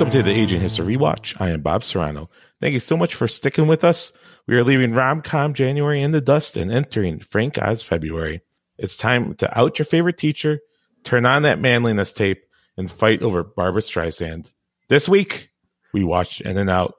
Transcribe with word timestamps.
Welcome 0.00 0.18
to 0.18 0.22
the 0.22 0.30
Aging 0.34 0.62
Hipster 0.62 0.82
Rewatch. 0.82 1.38
I 1.38 1.50
am 1.50 1.60
Bob 1.60 1.84
Serrano. 1.84 2.30
Thank 2.58 2.72
you 2.72 2.80
so 2.80 2.96
much 2.96 3.14
for 3.14 3.28
sticking 3.28 3.66
with 3.66 3.84
us. 3.84 4.14
We 4.46 4.56
are 4.56 4.64
leaving 4.64 4.94
rom-com 4.94 5.52
January 5.52 6.00
in 6.00 6.12
the 6.12 6.22
dust 6.22 6.56
and 6.56 6.72
entering 6.72 7.20
Frank 7.20 7.58
Oz 7.58 7.82
February. 7.82 8.40
It's 8.78 8.96
time 8.96 9.34
to 9.34 9.58
out 9.58 9.78
your 9.78 9.84
favorite 9.84 10.16
teacher, 10.16 10.60
turn 11.04 11.26
on 11.26 11.42
that 11.42 11.60
manliness 11.60 12.14
tape, 12.14 12.44
and 12.78 12.90
fight 12.90 13.20
over 13.20 13.44
Barbra 13.44 13.82
Streisand. 13.82 14.50
This 14.88 15.06
week, 15.06 15.50
we 15.92 16.02
watched 16.02 16.40
In 16.40 16.56
and 16.56 16.70
Out. 16.70 16.94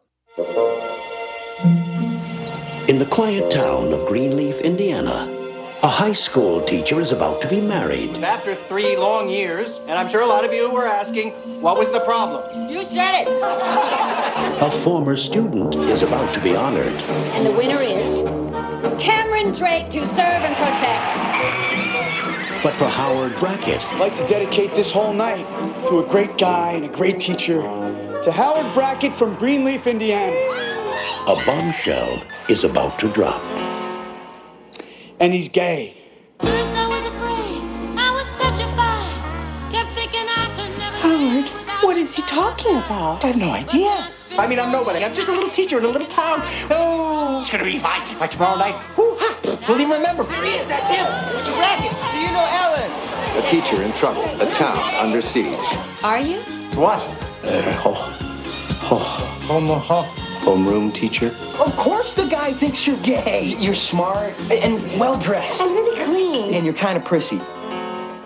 In 2.88 3.00
the 3.00 3.08
quiet 3.10 3.50
town 3.50 3.94
of 3.94 4.06
Greenleaf, 4.08 4.62
Indiana, 4.62 5.26
a 5.84 5.88
high 5.88 6.14
school 6.14 6.62
teacher 6.62 7.02
is 7.02 7.12
about 7.12 7.42
to 7.42 7.48
be 7.48 7.60
married. 7.60 8.16
After 8.24 8.54
three 8.54 8.96
long 8.96 9.30
years, 9.30 9.80
and 9.88 9.94
I'm 9.94 10.08
sure 10.08 10.22
a 10.22 10.28
lot 10.28 10.46
of 10.46 10.54
you 10.54 10.70
were 10.70 10.86
asking, 10.86 11.32
what 11.60 11.76
was 11.76 11.92
the 11.92 12.02
problem? 12.02 12.70
You 12.70 12.84
said 12.84 13.22
it. 13.22 13.28
A 14.62 14.70
former 14.70 15.16
student 15.16 15.74
is 15.74 16.04
about 16.04 16.36
to 16.36 16.40
be 16.40 16.56
honored. 16.56 16.94
And 17.34 17.48
the 17.48 17.52
winner 17.54 17.82
is 17.82 18.22
Cameron 19.02 19.54
Drake 19.54 19.90
to 19.90 20.06
serve 20.06 20.44
and 20.46 20.56
protect. 20.56 22.64
But 22.64 22.76
for 22.76 22.86
Howard 22.86 23.36
Brackett, 23.40 23.82
I'd 23.82 24.00
like 24.00 24.16
to 24.18 24.28
dedicate 24.28 24.76
this 24.76 24.92
whole 24.92 25.14
night 25.14 25.48
to 25.88 26.00
a 26.00 26.08
great 26.08 26.38
guy 26.38 26.74
and 26.74 26.86
a 26.86 26.90
great 26.90 27.20
teacher, 27.20 27.60
to 28.24 28.32
Howard 28.32 28.72
Brackett 28.76 29.16
from 29.16 29.34
Greenleaf, 29.34 29.88
Indiana. 29.88 30.36
a 31.28 31.36
bombshell 31.44 32.22
is 32.50 32.64
about 32.64 33.00
to 33.00 33.12
drop. 33.12 33.42
And 35.22 35.32
he's 35.32 35.50
gay. 35.50 35.96
First 36.40 36.74
I 36.74 36.88
was 36.90 37.06
afraid, 37.06 37.62
I 37.96 38.10
was 38.10 38.28
petrified. 38.42 39.06
Kept 39.72 39.90
thinking 39.94 40.26
I 40.26 40.50
could 40.58 40.74
never 40.80 40.98
Howard, 40.98 41.46
live 41.46 41.54
without 41.54 41.84
what 41.84 41.96
your 41.96 42.02
is 42.02 42.16
he 42.16 42.24
talking 42.24 42.76
about? 42.78 43.24
I 43.24 43.28
have 43.28 43.38
no 43.38 43.52
idea. 43.52 44.08
I 44.40 44.48
mean, 44.48 44.60
I'm 44.60 44.72
nobody. 44.72 45.06
I'm 45.06 45.14
just 45.14 45.28
a 45.30 45.32
little 45.32 45.52
teacher 45.52 45.78
in 45.78 45.86
a 45.86 45.90
little 45.90 46.08
town. 46.08 46.42
Oh, 46.72 47.38
it's 47.42 47.52
gonna 47.52 47.66
be 47.66 47.78
fine. 47.78 48.02
By 48.18 48.26
tomorrow 48.26 48.58
night, 48.58 48.74
whoo, 48.98 49.16
ha, 49.20 49.30
we'll 49.70 49.80
even 49.80 49.92
remember. 49.92 50.24
There 50.24 50.44
he 50.44 50.58
is. 50.58 50.68
That's 50.68 50.90
him. 50.90 51.06
Mr. 51.06 51.54
Brackett. 51.54 51.94
Do 52.10 52.18
you 52.18 52.34
know 52.34 52.48
Ellen? 52.66 52.90
A 53.38 53.48
teacher 53.48 53.84
in 53.84 53.94
trouble. 53.94 54.26
A 54.42 54.50
town 54.50 54.80
under 54.96 55.22
siege. 55.22 55.54
Are 56.04 56.20
you? 56.20 56.42
What? 56.82 56.98
Uh, 57.46 58.18
Homeroom 60.42 60.94
teacher. 60.94 61.28
Of 61.60 61.76
course, 61.78 62.14
the 62.14 62.26
guy 62.26 62.52
thinks 62.52 62.86
you're 62.88 62.98
gay. 63.04 63.56
You're 63.60 63.76
smart 63.76 64.34
and 64.52 64.82
well 65.00 65.18
dressed, 65.20 65.62
I'm 65.62 65.74
really 65.74 66.04
clean. 66.04 66.54
and 66.56 66.66
you're 66.66 66.74
kind 66.74 66.98
of 66.98 67.06
prissy. 67.06 67.40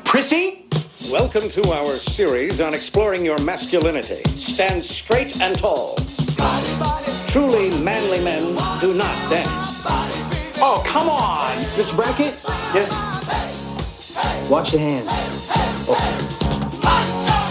Prissy? 0.05 0.65
Welcome 1.11 1.41
to 1.49 1.71
our 1.71 1.87
series 1.97 2.61
on 2.61 2.73
exploring 2.73 3.23
your 3.25 3.37
masculinity. 3.43 4.23
Stand 4.23 4.81
straight 4.81 5.39
and 5.41 5.57
tall. 5.59 5.97
Truly 7.27 7.69
manly 7.83 8.23
men 8.23 8.43
do 8.79 8.93
not 8.95 9.29
dance. 9.29 9.85
Oh, 10.61 10.81
come 10.85 11.09
on, 11.09 11.51
Mr. 11.75 11.95
Brackett. 11.95 12.33
Yes. 12.73 14.49
Watch 14.49 14.71
the 14.71 14.79
hand. 14.79 15.05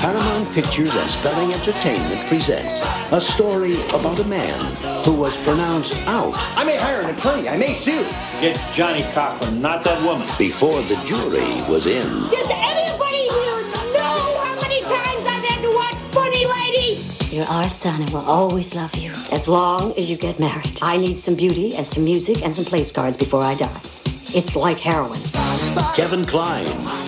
Paramount 0.05 0.53
Pictures 0.53 0.95
and 0.95 1.11
Spelling 1.11 1.51
Entertainment 1.55 2.21
present 2.29 2.67
a 3.11 3.19
story 3.19 3.77
about 3.89 4.21
a 4.21 4.25
man 4.25 4.61
who 5.03 5.15
was 5.15 5.35
pronounced 5.39 5.97
out 6.07 6.35
I 6.59 6.63
may 6.63 6.77
hire 6.77 7.01
an 7.01 7.17
attorney. 7.17 7.49
I 7.49 7.57
may 7.57 7.73
sue. 7.73 8.05
It's 8.45 8.61
Johnnie 8.77 9.07
Cochran, 9.15 9.63
not 9.63 9.83
that 9.85 9.97
woman. 10.05 10.29
before 10.37 10.83
the 10.83 10.97
jury 11.07 11.49
was 11.73 11.87
in. 11.87 12.05
Does 12.29 12.51
anybody 12.53 13.33
here 13.33 13.63
know 13.97 14.45
how 14.45 14.61
many 14.61 14.83
times 14.83 15.25
I've 15.25 15.43
had 15.43 15.63
to 15.63 15.75
watch 15.75 15.95
Funny 16.13 16.45
Lady? 16.53 17.01
You're 17.35 17.47
our 17.47 17.65
son 17.65 18.03
and 18.03 18.11
we'll 18.11 18.29
always 18.29 18.75
love 18.75 18.95
you. 18.97 19.11
As 19.33 19.49
long 19.49 19.93
as 19.97 20.11
you 20.11 20.19
get 20.19 20.39
married. 20.39 20.79
I 20.83 20.99
need 20.99 21.19
some 21.19 21.35
beauty 21.35 21.75
and 21.77 21.87
some 21.87 22.05
music 22.05 22.45
and 22.45 22.55
some 22.55 22.67
place 22.67 22.93
cards 22.93 23.17
before 23.17 23.43
I 23.43 23.55
die. 23.55 23.81
It's 24.37 24.55
like 24.55 24.77
heroin. 24.77 25.21
Kevin 25.97 26.27
Kline, 26.27 26.67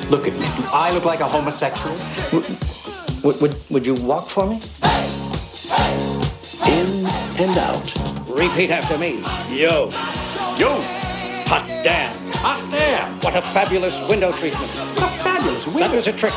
Look 0.08 0.26
at 0.28 0.32
me. 0.32 0.46
Do 0.46 0.64
I 0.72 0.92
look 0.92 1.04
like 1.04 1.20
a 1.20 1.28
homosexual? 1.28 1.94
Would, 3.24 3.40
would, 3.40 3.56
would 3.70 3.86
you 3.86 3.94
walk 3.94 4.26
for 4.28 4.46
me? 4.46 4.60
in 6.64 7.06
and 7.38 7.56
out. 7.58 7.84
Repeat 8.28 8.70
after 8.70 8.98
me. 8.98 9.18
Yo. 9.48 9.86
Yo. 10.58 10.80
Hot 11.48 11.66
damn. 11.84 12.12
Hot 12.34 12.60
damn. 12.70 13.20
What 13.20 13.36
a 13.36 13.42
fabulous 13.42 13.94
window 14.08 14.32
treatment. 14.32 14.70
What 14.72 15.04
a 15.04 15.22
fabulous 15.22 15.66
window. 15.66 15.80
That 15.80 15.90
window. 15.90 15.96
was 15.96 16.06
a 16.06 16.12
trick. 16.12 16.32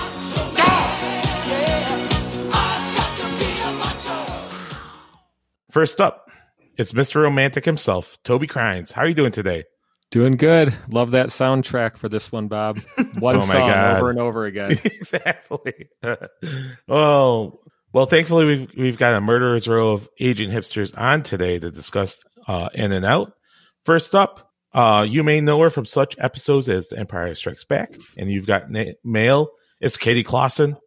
First 5.72 6.01
up, 6.01 6.31
it's 6.78 6.94
Mr. 6.94 7.22
Romantic 7.22 7.66
himself, 7.66 8.18
Toby 8.23 8.47
Crines. 8.47 8.91
How 8.91 9.03
are 9.03 9.07
you 9.07 9.13
doing 9.13 9.31
today? 9.31 9.66
Doing 10.11 10.37
good. 10.37 10.75
Love 10.89 11.11
that 11.11 11.27
soundtrack 11.27 11.97
for 11.97 12.09
this 12.09 12.31
one, 12.31 12.47
Bob. 12.47 12.79
One 13.19 13.35
Oh 13.35 13.39
my 13.39 13.45
song 13.45 13.69
God. 13.69 13.97
over 13.97 14.09
and 14.09 14.19
over 14.19 14.45
again. 14.45 14.71
exactly. 14.83 15.87
oh, 16.89 17.59
well, 17.93 18.05
thankfully 18.07 18.45
we've 18.45 18.71
we've 18.77 18.97
got 18.97 19.15
a 19.15 19.21
murderer's 19.21 19.67
row 19.67 19.91
of 19.91 20.09
aging 20.19 20.49
hipsters 20.49 20.97
on 20.97 21.21
today 21.23 21.59
to 21.59 21.69
discuss 21.71 22.19
uh, 22.47 22.69
In 22.73 22.91
and 22.91 23.05
Out. 23.05 23.33
First 23.85 24.15
up, 24.15 24.51
uh, 24.73 25.05
you 25.07 25.23
may 25.23 25.41
know 25.41 25.59
her 25.61 25.69
from 25.69 25.85
such 25.85 26.15
episodes 26.19 26.69
as 26.69 26.89
The 26.89 26.97
Empire 26.99 27.33
Strikes 27.35 27.63
Back, 27.63 27.93
and 28.17 28.31
you've 28.31 28.47
got 28.47 28.69
na- 28.71 28.93
mail. 29.03 29.49
It's 29.79 29.97
Katy 29.97 30.23
Classon. 30.23 30.77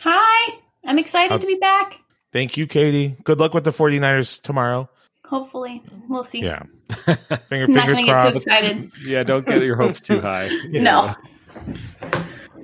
Hi, 0.00 0.58
I'm 0.84 0.98
excited 0.98 1.30
How- 1.30 1.38
to 1.38 1.46
be 1.46 1.56
back. 1.56 1.98
Thank 2.32 2.56
you, 2.56 2.66
Katy. 2.66 3.16
Good 3.24 3.38
luck 3.38 3.54
with 3.54 3.64
the 3.64 3.72
49ers 3.72 4.42
tomorrow. 4.42 4.90
Hopefully, 5.28 5.82
we'll 6.08 6.24
see. 6.24 6.40
Yeah. 6.42 6.62
Finger, 6.90 7.66
fingers 7.66 7.66
going 7.68 7.76
get 7.86 7.96
too 7.98 8.04
crossed. 8.12 8.36
excited. 8.36 8.92
yeah, 9.04 9.22
don't 9.24 9.44
get 9.46 9.62
your 9.62 9.76
hopes 9.76 10.00
too 10.00 10.20
high. 10.20 10.48
No. 10.70 11.14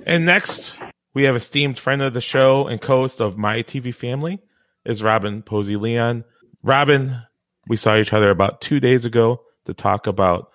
And 0.05 0.25
next, 0.25 0.73
we 1.13 1.23
have 1.23 1.35
esteemed 1.35 1.79
friend 1.79 2.01
of 2.01 2.13
the 2.13 2.21
show 2.21 2.67
and 2.67 2.81
co-host 2.81 3.21
of 3.21 3.37
My 3.37 3.63
TV 3.63 3.93
Family 3.93 4.39
is 4.85 5.01
Robin 5.01 5.41
Posey 5.41 5.77
Leon. 5.77 6.23
Robin, 6.61 7.21
we 7.67 7.77
saw 7.77 7.97
each 7.97 8.13
other 8.13 8.29
about 8.29 8.61
two 8.61 8.79
days 8.79 9.05
ago 9.05 9.41
to 9.65 9.73
talk 9.73 10.07
about 10.07 10.49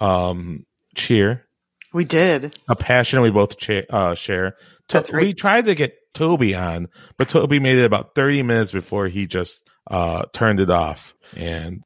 um, 0.00 0.66
cheer, 0.94 1.46
We 1.94 2.04
did. 2.04 2.58
a 2.68 2.76
passion 2.76 3.20
we 3.22 3.30
both 3.30 3.56
cha- 3.58 3.82
uh, 3.88 4.14
share. 4.14 4.52
To- 4.88 4.98
That's 4.98 5.10
right. 5.12 5.22
We 5.26 5.34
tried 5.34 5.64
to 5.66 5.74
get 5.74 5.94
Toby 6.14 6.54
on, 6.54 6.88
but 7.16 7.28
Toby 7.28 7.58
made 7.58 7.78
it 7.78 7.84
about 7.84 8.14
30 8.14 8.42
minutes 8.42 8.72
before 8.72 9.06
he 9.08 9.26
just 9.26 9.68
uh, 9.90 10.22
turned 10.32 10.60
it 10.60 10.70
off. 10.70 11.14
And 11.36 11.82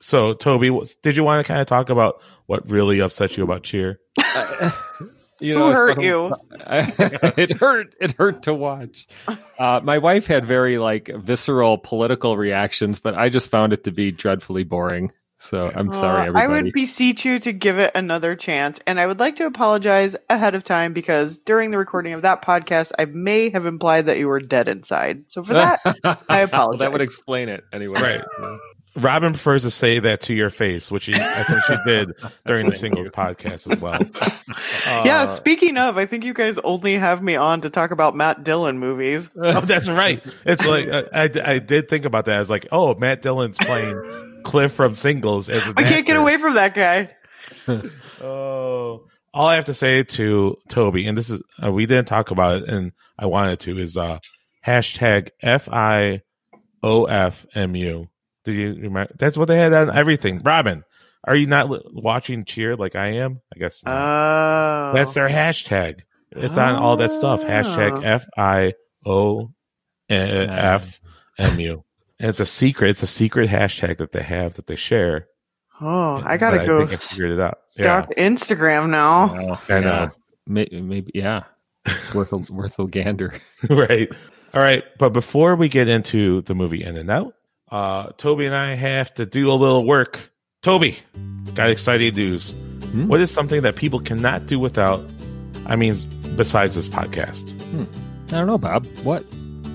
so, 0.00 0.32
Toby, 0.34 0.70
did 1.02 1.16
you 1.16 1.24
want 1.24 1.44
to 1.44 1.48
kind 1.48 1.60
of 1.60 1.66
talk 1.66 1.90
about 1.90 2.22
what 2.46 2.70
really 2.70 3.00
upset 3.00 3.36
you 3.36 3.44
about 3.44 3.62
cheer? 3.64 3.98
You 5.40 5.56
Who 5.58 5.68
it's 5.70 5.76
hurt 5.76 5.96
been- 5.96 6.04
you? 6.04 6.36
it 7.36 7.58
hurt. 7.58 7.96
It 8.00 8.12
hurt 8.12 8.44
to 8.44 8.54
watch. 8.54 9.08
Uh, 9.58 9.80
my 9.82 9.98
wife 9.98 10.26
had 10.28 10.44
very 10.46 10.78
like 10.78 11.10
visceral 11.16 11.78
political 11.78 12.36
reactions, 12.36 13.00
but 13.00 13.14
I 13.16 13.28
just 13.28 13.50
found 13.50 13.72
it 13.72 13.82
to 13.84 13.90
be 13.90 14.12
dreadfully 14.12 14.62
boring. 14.62 15.10
So 15.42 15.70
I'm 15.74 15.90
Uh, 15.90 15.92
sorry, 15.92 16.20
everybody. 16.28 16.44
I 16.44 16.46
would 16.48 16.72
beseech 16.72 17.24
you 17.24 17.38
to 17.40 17.52
give 17.52 17.78
it 17.78 17.90
another 17.96 18.36
chance, 18.36 18.78
and 18.86 19.00
I 19.00 19.06
would 19.06 19.18
like 19.18 19.36
to 19.36 19.46
apologize 19.46 20.16
ahead 20.30 20.54
of 20.54 20.62
time 20.62 20.92
because 20.92 21.38
during 21.38 21.72
the 21.72 21.78
recording 21.78 22.12
of 22.12 22.22
that 22.22 22.42
podcast, 22.42 22.92
I 22.98 23.06
may 23.06 23.50
have 23.50 23.66
implied 23.66 24.06
that 24.06 24.18
you 24.18 24.28
were 24.28 24.38
dead 24.40 24.68
inside. 24.68 25.24
So 25.30 25.42
for 25.42 25.54
that, 25.54 25.80
I 26.04 26.16
Well, 26.28 26.44
apologize. 26.44 26.80
that 26.80 26.92
would 26.92 27.00
explain 27.00 27.48
it 27.48 27.64
anyway. 27.72 28.00
Right. 28.00 28.20
Robin 28.94 29.32
prefers 29.32 29.62
to 29.62 29.70
say 29.70 29.98
that 30.00 30.20
to 30.22 30.34
your 30.34 30.50
face, 30.50 30.90
which 30.92 31.06
he, 31.06 31.14
I 31.14 31.42
think 31.42 31.62
she 31.64 31.76
did 31.90 32.12
during 32.46 32.68
the 32.68 32.76
single 32.76 33.02
podcast 33.06 33.72
as 33.72 33.78
well. 33.80 33.98
yeah. 35.04 35.22
Uh, 35.22 35.26
Speaking 35.26 35.76
of, 35.78 35.96
I 35.98 36.04
think 36.06 36.24
you 36.24 36.34
guys 36.34 36.58
only 36.58 36.94
have 36.98 37.22
me 37.22 37.34
on 37.36 37.62
to 37.62 37.70
talk 37.70 37.90
about 37.90 38.14
Matt 38.14 38.44
Dillon 38.44 38.78
movies. 38.78 39.30
oh, 39.36 39.60
that's 39.62 39.88
right. 39.88 40.22
It's 40.44 40.64
like 40.66 40.88
uh, 40.88 41.04
I, 41.12 41.30
I 41.42 41.58
did 41.58 41.88
think 41.88 42.04
about 42.04 42.26
that. 42.26 42.36
I 42.36 42.38
was 42.38 42.50
like, 42.50 42.68
oh, 42.70 42.94
Matt 42.94 43.22
Dillon's 43.22 43.56
playing 43.56 43.94
Cliff 44.44 44.72
from 44.72 44.94
Singles 44.94 45.48
as 45.48 45.68
I 45.76 45.82
can't 45.84 46.06
get 46.06 46.16
away 46.16 46.36
from 46.38 46.54
that 46.54 46.74
guy. 46.74 47.10
Oh, 48.20 49.06
all 49.34 49.46
I 49.48 49.56
have 49.56 49.64
to 49.64 49.74
say 49.74 50.04
to 50.04 50.56
Toby, 50.68 51.06
and 51.08 51.18
this 51.18 51.28
is 51.30 51.42
uh, 51.64 51.72
we 51.72 51.86
didn't 51.86 52.06
talk 52.06 52.30
about 52.30 52.62
it, 52.62 52.68
and 52.68 52.92
I 53.18 53.26
wanted 53.26 53.58
to, 53.60 53.78
is 53.78 53.96
uh 53.96 54.18
hashtag 54.64 55.30
F 55.42 55.68
I 55.68 56.20
O 56.82 57.06
F 57.06 57.44
M 57.54 57.74
U. 57.74 58.08
Did 58.44 58.54
you 58.54 58.74
remember? 58.74 59.12
That's 59.18 59.36
what 59.36 59.48
they 59.48 59.56
had 59.56 59.72
on 59.72 59.90
everything. 59.96 60.38
Robin, 60.44 60.84
are 61.24 61.34
you 61.34 61.46
not 61.46 61.68
li- 61.70 61.82
watching 61.92 62.44
Cheer 62.44 62.76
like 62.76 62.94
I 62.94 63.14
am? 63.14 63.40
I 63.54 63.58
guess 63.58 63.82
not. 63.84 63.92
Oh, 63.92 64.94
that's 64.94 65.14
their 65.14 65.28
hashtag. 65.28 66.02
It's 66.30 66.56
on 66.58 66.76
all 66.76 66.96
that 66.98 67.10
stuff. 67.10 67.42
Hashtag 67.42 67.98
Oh. 67.98 68.00
F 68.02 68.26
I 68.36 68.74
O 69.04 69.50
F 70.08 71.00
M 71.38 71.58
U. 71.60 71.84
And 72.22 72.28
it's 72.30 72.40
a 72.40 72.46
secret. 72.46 72.90
It's 72.90 73.02
a 73.02 73.08
secret 73.08 73.50
hashtag 73.50 73.98
that 73.98 74.12
they 74.12 74.22
have 74.22 74.54
that 74.54 74.68
they 74.68 74.76
share. 74.76 75.26
Oh, 75.80 76.22
I 76.24 76.36
gotta 76.36 76.62
I 76.62 76.66
go 76.66 76.86
think 76.86 76.92
I 76.92 76.96
figured 77.02 77.32
it 77.32 77.40
out. 77.40 77.58
Yeah. 77.76 78.06
Instagram 78.16 78.90
now. 78.90 79.58
I 79.68 79.80
know. 79.80 79.90
Yeah. 79.90 80.10
May- 80.46 80.68
Maybe, 80.70 81.10
yeah. 81.14 81.42
Worth 82.14 82.32
a, 82.32 82.36
worth 82.36 82.78
a 82.78 82.86
gander. 82.86 83.34
right. 83.68 84.08
All 84.54 84.60
right, 84.60 84.84
but 84.98 85.08
before 85.08 85.56
we 85.56 85.68
get 85.68 85.88
into 85.88 86.42
the 86.42 86.54
movie 86.54 86.84
In 86.84 86.96
and 86.96 87.10
Out, 87.10 87.34
uh, 87.72 88.10
Toby 88.18 88.46
and 88.46 88.54
I 88.54 88.74
have 88.74 89.12
to 89.14 89.26
do 89.26 89.50
a 89.50 89.54
little 89.54 89.84
work. 89.84 90.30
Toby, 90.62 90.98
got 91.54 91.70
exciting 91.70 92.14
news. 92.14 92.52
Hmm. 92.90 93.08
What 93.08 93.20
is 93.20 93.32
something 93.32 93.62
that 93.62 93.74
people 93.74 93.98
cannot 93.98 94.46
do 94.46 94.60
without? 94.60 95.04
I 95.66 95.74
mean, 95.74 95.96
besides 96.36 96.76
this 96.76 96.86
podcast, 96.86 97.50
hmm. 97.70 97.84
I 98.28 98.38
don't 98.38 98.46
know, 98.46 98.58
Bob. 98.58 98.86
What? 99.02 99.24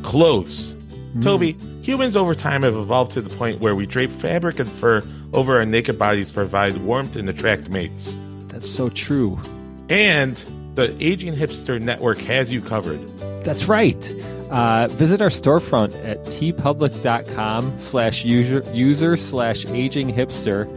clothes. 0.04 0.72
Hmm. 1.14 1.22
Toby, 1.22 1.58
humans 1.88 2.18
over 2.18 2.36
time 2.36 2.64
have 2.64 2.76
evolved 2.76 3.14
to 3.14 3.22
the 3.22 3.34
point 3.38 3.62
where 3.62 3.74
we 3.74 3.86
drape 3.86 4.12
fabric 4.12 4.60
and 4.60 4.70
fur 4.70 5.02
over 5.32 5.56
our 5.56 5.66
naked 5.66 5.98
bodies 5.98 6.28
to 6.28 6.34
provide 6.34 6.76
warmth 6.80 7.16
and 7.16 7.30
attract 7.30 7.70
mates. 7.70 8.14
That's 8.50 8.70
so 8.70 8.90
true. 8.90 9.40
And 9.88 10.36
the 10.76 10.94
Aging 11.00 11.34
Hipster 11.34 11.82
Network 11.82 12.18
has 12.18 12.52
you 12.52 12.62
covered. 12.62 13.00
That's 13.46 13.70
right. 13.70 14.14
Uh, 14.50 14.88
visit 14.90 15.22
our 15.22 15.30
storefront 15.30 15.96
at 16.06 16.26
teepublic.com 16.26 17.80
slash 17.80 18.26
user 18.26 18.64
user 18.74 19.16
slash 19.16 19.66
aging 19.68 20.14
hipster. 20.14 20.68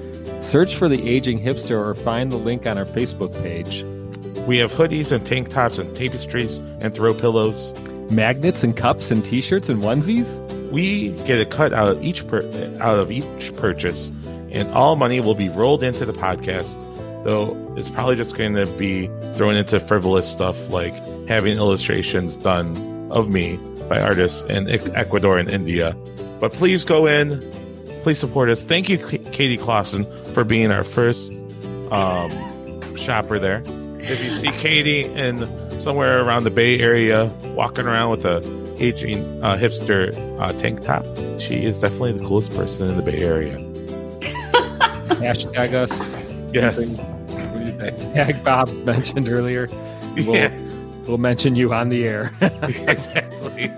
Search 0.41 0.77
for 0.77 0.89
the 0.89 1.09
aging 1.09 1.41
hipster 1.41 1.77
or 1.77 1.97
find 1.97 2.31
the 2.31 2.37
link 2.37 2.67
on 2.67 2.79
our 2.79 2.85
Facebook 2.85 3.33
page. 3.43 3.83
We 4.47 4.59
have 4.59 4.73
hoodies 4.73 5.11
and 5.11 5.27
tank 5.27 5.51
tops 5.51 5.79
and 5.79 5.95
tapestries 5.97 6.59
and 6.59 6.95
throw 6.95 7.15
pillows. 7.15 7.73
Magnets 8.13 8.63
and 8.63 8.77
cups 8.77 9.11
and 9.11 9.25
t-shirts 9.25 9.69
and 9.69 9.83
onesies. 9.83 10.60
We 10.71 11.11
get 11.27 11.41
a 11.41 11.47
cut 11.47 11.73
out 11.73 11.89
of 11.89 12.03
each 12.05 12.27
per- 12.27 12.47
out 12.81 12.99
of 12.99 13.11
each 13.11 13.55
purchase, 13.57 14.09
and 14.51 14.69
all 14.73 14.97
money 14.97 15.21
will 15.21 15.35
be 15.35 15.49
rolled 15.49 15.83
into 15.83 16.05
the 16.05 16.13
podcast. 16.13 16.73
Though 17.25 17.75
it's 17.77 17.89
probably 17.89 18.17
just 18.17 18.37
going 18.37 18.55
to 18.55 18.67
be 18.79 19.09
thrown 19.35 19.55
into 19.57 19.79
frivolous 19.81 20.31
stuff 20.31 20.57
like 20.71 20.95
having 21.29 21.57
illustrations 21.57 22.37
done 22.37 22.77
of 23.11 23.29
me 23.29 23.59
by 23.89 24.01
artists 24.01 24.45
in 24.45 24.69
Ecuador 24.69 25.39
and 25.39 25.51
India. 25.51 25.95
But 26.41 26.53
please 26.53 26.85
go 26.85 27.07
in, 27.07 27.41
please 28.03 28.19
support 28.19 28.49
us. 28.49 28.65
Thank 28.65 28.89
you, 28.89 28.97
K- 28.99 29.19
Katy 29.19 29.59
Classon, 29.59 30.07
for 30.29 30.45
being 30.45 30.71
our 30.71 30.85
first 30.85 31.31
um, 31.91 32.97
shopper 32.97 33.39
there. 33.39 33.63
If 33.99 34.25
you 34.25 34.31
see 34.31 34.51
Katy 34.53 35.05
in 35.05 35.47
somewhere 35.81 36.23
around 36.25 36.45
the 36.45 36.51
Bay 36.51 36.79
Area 36.81 37.27
walking 37.55 37.87
around 37.87 38.11
with 38.13 38.25
a 38.25 38.41
aging 38.81 39.19
uh, 39.43 39.57
hipster 39.57 40.15
uh, 40.41 40.53
tank 40.53 40.83
top, 40.83 41.05
she 41.41 41.65
is 41.65 41.81
definitely 41.81 42.13
the 42.13 42.27
coolest 42.27 42.55
person 42.55 42.89
in 42.89 42.97
the 42.97 43.03
Bay 43.03 43.23
Area. 43.23 43.57
Hashtag 45.21 45.75
us. 45.75 45.91
Yes. 46.55 46.77
using 46.79 46.97
the 47.79 48.11
Tag 48.15 48.43
Bob 48.43 48.69
mentioned 48.85 49.29
earlier. 49.29 49.69
We'll, 50.17 50.35
Yeah. 50.35 50.57
we'll 51.07 51.19
mention 51.19 51.55
you 51.57 51.73
on 51.73 51.89
the 51.91 52.07
air. 52.09 52.33
exactly. 52.41 53.71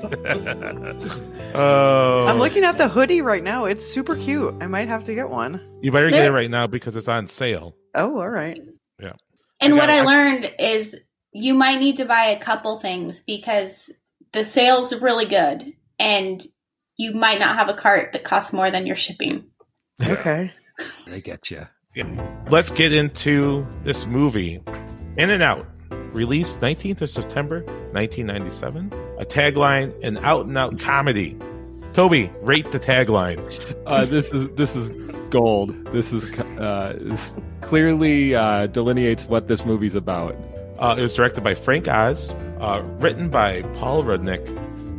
oh, 1.54 2.24
I'm 2.28 2.38
looking 2.38 2.64
at 2.64 2.78
the 2.78 2.88
hoodie 2.88 3.22
right 3.22 3.42
now. 3.42 3.64
It's 3.66 3.84
super 3.84 4.16
cute. 4.16 4.54
I 4.60 4.66
might 4.66 4.88
have 4.88 5.04
to 5.04 5.14
get 5.14 5.28
one. 5.28 5.60
You 5.82 5.92
better 5.92 6.10
get 6.10 6.24
it 6.24 6.30
right 6.32 6.50
now 6.50 6.66
because 6.66 6.96
it's 6.96 7.08
on 7.08 7.26
sale. 7.26 7.74
Oh, 7.94 8.18
all 8.18 8.28
right. 8.30 8.58
Yeah. 9.00 9.12
And 9.60 9.74
I 9.74 9.76
what 9.76 9.90
I 9.90 9.98
I- 9.98 10.02
learned 10.04 10.50
is 10.58 10.96
you 11.32 11.54
might 11.54 11.80
need 11.80 11.96
to 11.98 12.04
buy 12.04 12.26
a 12.26 12.38
couple 12.38 12.78
things 12.78 13.20
because 13.26 13.90
the 14.32 14.44
sale's 14.44 14.94
really 14.94 15.26
good 15.26 15.72
and 15.98 16.44
you 16.96 17.14
might 17.14 17.38
not 17.38 17.56
have 17.56 17.68
a 17.68 17.74
cart 17.74 18.12
that 18.12 18.24
costs 18.24 18.52
more 18.52 18.70
than 18.70 18.86
your 18.86 18.96
shipping. 18.96 19.44
Okay. 20.04 20.52
they 21.06 21.20
get 21.20 21.50
you. 21.50 21.66
Let's 22.48 22.70
get 22.70 22.92
into 22.92 23.66
this 23.82 24.06
movie. 24.06 24.60
In 25.16 25.30
and 25.30 25.42
Out, 25.42 25.66
released 26.12 26.60
19th 26.60 27.02
of 27.02 27.10
September 27.10 27.62
1997. 27.92 28.92
A 29.18 29.24
tagline, 29.24 29.92
an 30.02 30.16
out 30.18 30.46
and 30.46 30.56
out 30.56 30.78
comedy. 30.78 31.36
Toby, 31.92 32.30
rate 32.40 32.72
the 32.72 32.80
tagline. 32.80 33.38
Uh, 33.86 34.06
this 34.06 34.32
is 34.32 34.48
this 34.50 34.74
is 34.74 34.90
gold. 35.28 35.74
This 35.92 36.12
is 36.12 36.26
uh, 36.38 36.96
this 36.98 37.36
clearly 37.60 38.34
uh, 38.34 38.68
delineates 38.68 39.26
what 39.26 39.48
this 39.48 39.66
movie's 39.66 39.94
about. 39.94 40.34
Uh, 40.82 40.96
it 40.98 41.02
was 41.02 41.14
directed 41.14 41.44
by 41.44 41.54
Frank 41.54 41.86
Oz, 41.86 42.32
uh, 42.58 42.82
written 42.98 43.30
by 43.30 43.62
Paul 43.78 44.02
Rudnick. 44.02 44.44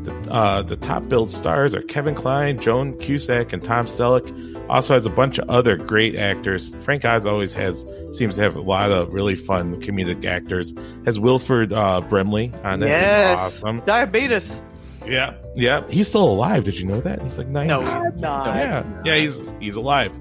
The, 0.05 0.31
uh, 0.31 0.61
the 0.61 0.77
top 0.77 1.09
billed 1.09 1.29
stars 1.29 1.75
are 1.75 1.81
Kevin 1.81 2.15
Kline, 2.15 2.57
Joan 2.57 2.97
Cusack, 2.99 3.51
and 3.51 3.61
Tom 3.61 3.85
Selleck. 3.87 4.25
Also 4.69 4.93
has 4.93 5.05
a 5.05 5.09
bunch 5.09 5.39
of 5.39 5.49
other 5.49 5.75
great 5.75 6.15
actors. 6.15 6.73
Frank 6.83 7.03
Oz 7.03 7.25
always 7.25 7.53
has 7.53 7.85
seems 8.11 8.35
to 8.35 8.41
have 8.41 8.55
a 8.55 8.61
lot 8.61 8.93
of 8.93 9.13
really 9.13 9.35
fun 9.35 9.81
comedic 9.81 10.23
actors. 10.23 10.73
Has 11.05 11.19
Wilford 11.19 11.73
uh, 11.73 11.99
Brimley 11.99 12.53
on 12.63 12.81
it. 12.81 12.87
Yes. 12.87 13.39
awesome. 13.39 13.81
Diabetes. 13.85 14.61
Yeah, 15.05 15.35
yeah. 15.53 15.85
He's 15.89 16.07
still 16.07 16.29
alive. 16.29 16.63
Did 16.63 16.79
you 16.79 16.85
know 16.85 17.01
that? 17.01 17.21
He's 17.21 17.37
like. 17.37 17.47
No, 17.49 17.81
he's 17.81 18.21
not. 18.21 18.55
Yeah, 18.55 19.01
yeah. 19.03 19.15
He's 19.17 19.53
he's 19.59 19.75
alive. 19.75 20.13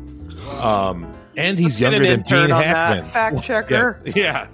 Um, 0.60 1.14
and 1.36 1.56
he's 1.56 1.80
Let's 1.80 1.94
younger 1.94 2.02
an 2.02 2.24
than 2.24 2.24
Gene 2.24 2.50
Hackman. 2.50 3.04
Fact 3.04 3.42
checker. 3.44 4.02
Yes, 4.06 4.16
yeah. 4.16 4.48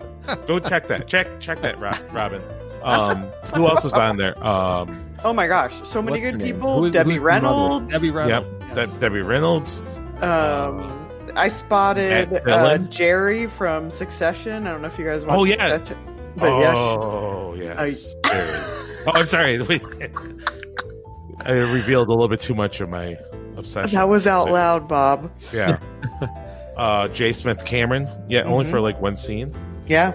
Go 0.47 0.59
check 0.61 0.89
that. 0.89 1.07
Check 1.09 1.41
check 1.41 1.61
that, 1.63 1.79
Robin. 1.79 2.43
Um, 2.83 3.25
who 3.57 3.67
else 3.67 3.83
was 3.83 3.93
on 3.93 4.19
there? 4.19 4.39
Um, 4.43 5.05
Oh 5.25 5.33
my 5.33 5.49
gosh, 5.49 5.83
so 5.83 6.01
many 6.01 6.21
good 6.21 6.39
people. 6.39 6.79
Who 6.79 6.85
is- 6.87 6.93
Debbie 6.93 7.15
who's 7.15 7.19
the 7.19 7.25
mother? 7.41 7.49
Reynolds. 7.81 7.93
Debbie 7.93 8.07
yep, 8.07 8.15
Reynolds. 8.15 8.93
De- 8.95 9.01
Debbie 9.01 9.21
Reynolds. 9.23 9.83
Um, 10.23 11.09
I 11.35 11.49
spotted 11.49 12.33
uh, 12.49 12.79
Jerry 12.79 13.49
from 13.49 13.91
Succession. 13.91 14.65
I 14.69 14.71
don't 14.71 14.81
know 14.83 14.87
if 14.87 14.97
you 14.97 15.05
guys 15.05 15.27
watched 15.27 15.39
Oh, 15.41 15.43
yeah. 15.45 15.77
that. 15.79 15.97
But 16.37 16.59
yes, 16.61 16.75
oh 16.77 17.55
yes. 17.59 18.15
oh, 18.27 19.11
I'm 19.13 19.27
sorry. 19.27 19.57
I 21.45 21.53
revealed 21.53 22.07
a 22.07 22.11
little 22.11 22.29
bit 22.29 22.41
too 22.41 22.55
much 22.55 22.81
of 22.81 22.89
my 22.89 23.17
obsession. 23.57 23.91
that 23.97 24.09
was 24.09 24.29
out 24.29 24.51
loud, 24.53 24.87
Bob. 24.87 25.33
Yeah. 25.53 25.79
uh, 26.77 27.09
J. 27.09 27.33
Smith-Cameron. 27.33 28.09
Yeah, 28.29 28.43
only 28.43 28.67
Mhm. 28.67 28.71
for 28.71 28.81
like 28.81 29.01
one 29.01 29.17
scene. 29.17 29.53
Yeah. 29.89 30.13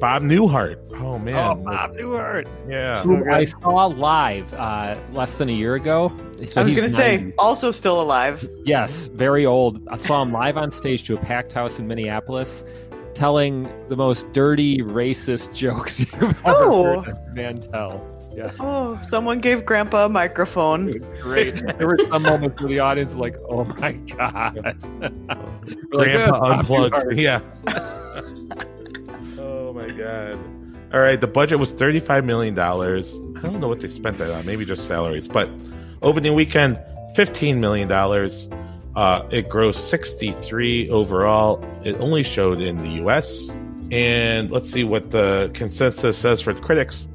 Bob 0.00 0.22
Newhart. 0.22 0.76
Oh 1.00 1.18
man. 1.18 1.34
Oh, 1.36 1.54
Bob 1.54 1.94
Newhart. 1.96 2.46
Yeah. 2.68 3.00
Who 3.02 3.30
I 3.30 3.44
saw 3.44 3.86
live 3.86 4.52
uh, 4.52 4.96
less 5.12 5.38
than 5.38 5.48
a 5.48 5.52
year 5.52 5.74
ago. 5.74 6.12
So 6.46 6.60
I 6.60 6.64
was 6.64 6.74
gonna 6.74 6.88
say, 6.90 7.32
also 7.38 7.70
still 7.70 8.00
alive. 8.00 8.46
Yes, 8.66 9.06
very 9.06 9.46
old. 9.46 9.80
I 9.88 9.96
saw 9.96 10.22
him 10.22 10.32
live 10.32 10.58
on 10.58 10.70
stage 10.70 11.04
to 11.04 11.14
a 11.14 11.16
packed 11.16 11.54
house 11.54 11.78
in 11.78 11.86
Minneapolis, 11.88 12.62
telling 13.14 13.70
the 13.88 13.96
most 13.96 14.30
dirty, 14.32 14.78
racist 14.82 15.54
jokes 15.54 15.98
you've 16.00 16.12
ever 16.14 16.34
Oh. 16.44 17.00
heard 17.00 17.16
a 17.16 17.32
man 17.34 17.60
tell. 17.60 18.04
Yeah, 18.34 18.52
Oh, 18.60 19.00
someone 19.02 19.38
gave 19.38 19.64
Grandpa 19.64 20.04
a 20.04 20.08
microphone. 20.10 20.98
great. 21.22 21.54
there 21.78 21.86
were 21.86 21.96
some 22.10 22.22
moments 22.22 22.60
where 22.60 22.68
the 22.68 22.80
audience 22.80 23.12
was 23.12 23.18
like, 23.20 23.36
"Oh 23.48 23.64
my 23.64 23.92
god!" 23.92 24.76
We're 25.00 25.08
like, 25.94 26.12
Grandpa 26.12 26.58
unplugged. 26.58 27.16
Yeah. 27.16 27.40
My 29.86 29.92
god. 29.94 30.38
All 30.92 31.00
right, 31.00 31.20
the 31.20 31.26
budget 31.26 31.58
was 31.58 31.72
thirty-five 31.72 32.24
million 32.24 32.54
dollars. 32.54 33.12
I 33.36 33.42
don't 33.42 33.60
know 33.60 33.68
what 33.68 33.80
they 33.80 33.88
spent 33.88 34.18
that 34.18 34.30
on. 34.30 34.46
Maybe 34.46 34.64
just 34.64 34.86
salaries. 34.86 35.28
But 35.28 35.48
opening 36.02 36.34
weekend, 36.34 36.78
fifteen 37.14 37.60
million 37.60 37.88
dollars. 37.88 38.48
Uh, 38.94 39.26
it 39.30 39.48
grossed 39.48 39.88
sixty-three 39.88 40.88
overall. 40.90 41.62
It 41.84 41.96
only 41.96 42.22
showed 42.22 42.60
in 42.60 42.78
the 42.78 42.88
U.S. 43.02 43.50
And 43.92 44.50
let's 44.50 44.70
see 44.70 44.84
what 44.84 45.10
the 45.10 45.50
consensus 45.54 46.16
says 46.16 46.40
for 46.40 46.52
the 46.52 46.60
critics. 46.60 47.08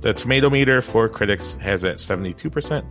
The 0.00 0.12
tomato 0.14 0.50
meter 0.50 0.80
for 0.82 1.08
critics 1.08 1.54
has 1.54 1.84
it 1.84 1.90
at 1.90 2.00
seventy-two 2.00 2.50
percent. 2.50 2.86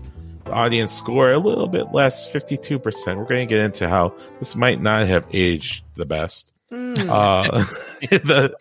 The 0.45 0.53
audience 0.53 0.93
score 0.93 1.31
a 1.31 1.39
little 1.39 1.67
bit 1.67 1.87
less, 1.93 2.29
fifty-two 2.29 2.79
percent. 2.79 3.17
We're 3.17 3.25
going 3.25 3.47
to 3.47 3.53
get 3.53 3.63
into 3.63 3.89
how 3.89 4.13
this 4.39 4.55
might 4.55 4.81
not 4.81 5.07
have 5.07 5.25
aged 5.33 5.83
the 5.95 6.05
best. 6.05 6.53
Mm. 6.71 7.09
Uh, 7.09 7.65
the 8.11 8.55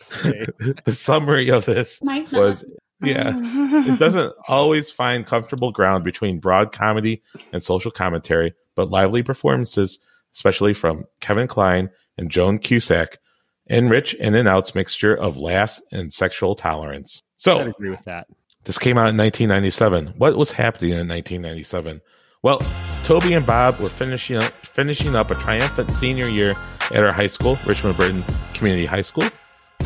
the 0.85 0.91
summary 0.91 1.49
of 1.49 1.65
this 1.65 2.01
Might 2.03 2.31
not. 2.31 2.41
was 2.41 2.65
yeah, 3.01 3.33
it 3.35 3.99
doesn't 3.99 4.33
always 4.47 4.89
find 4.89 5.25
comfortable 5.25 5.71
ground 5.71 6.03
between 6.03 6.39
broad 6.39 6.71
comedy 6.71 7.21
and 7.53 7.61
social 7.61 7.91
commentary, 7.91 8.55
but 8.75 8.89
lively 8.89 9.21
performances, 9.21 9.99
especially 10.33 10.73
from 10.73 11.05
Kevin 11.19 11.47
Kline 11.47 11.89
and 12.17 12.31
Joan 12.31 12.57
Cusack, 12.57 13.19
enrich 13.67 14.15
In 14.15 14.33
and 14.33 14.47
Out's 14.47 14.73
mixture 14.73 15.15
of 15.15 15.37
laughs 15.37 15.81
and 15.91 16.11
sexual 16.11 16.55
tolerance. 16.55 17.21
So 17.37 17.59
I 17.59 17.65
agree 17.67 17.91
with 17.91 18.03
that. 18.05 18.27
this 18.63 18.79
came 18.79 18.97
out 18.97 19.09
in 19.09 19.17
1997. 19.17 20.15
What 20.17 20.35
was 20.35 20.51
happening 20.51 20.91
in 20.91 21.07
1997? 21.07 22.01
Well, 22.43 22.61
Toby 23.03 23.33
and 23.33 23.45
Bob 23.45 23.79
were 23.79 23.89
finishing 23.89 24.37
up, 24.37 24.51
finishing 24.51 25.15
up 25.15 25.31
a 25.31 25.35
triumphant 25.35 25.93
senior 25.93 26.27
year 26.27 26.55
at 26.91 27.03
our 27.03 27.11
high 27.11 27.27
school, 27.27 27.57
Richmond 27.65 27.97
Burton 27.97 28.23
Community 28.53 28.85
High 28.85 29.01
School, 29.01 29.27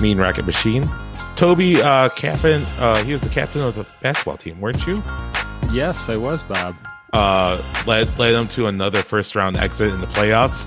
Mean 0.01 0.17
Rocket 0.17 0.45
Machine. 0.45 0.87
Toby, 1.35 1.81
uh, 1.81 2.09
captain, 2.09 2.63
uh, 2.79 3.03
he 3.03 3.13
was 3.13 3.21
the 3.21 3.29
captain 3.29 3.61
of 3.61 3.75
the 3.75 3.85
basketball 4.01 4.37
team, 4.37 4.59
weren't 4.59 4.85
you? 4.85 5.01
Yes, 5.71 6.09
I 6.09 6.17
was 6.17 6.43
Bob. 6.43 6.75
Uh, 7.13 7.61
led 7.87 8.17
led 8.17 8.31
them 8.31 8.47
to 8.49 8.67
another 8.67 9.01
first 9.01 9.35
round 9.35 9.57
exit 9.57 9.93
in 9.93 10.01
the 10.01 10.07
playoffs. 10.07 10.65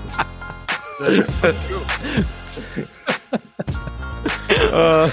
uh, 4.71 5.11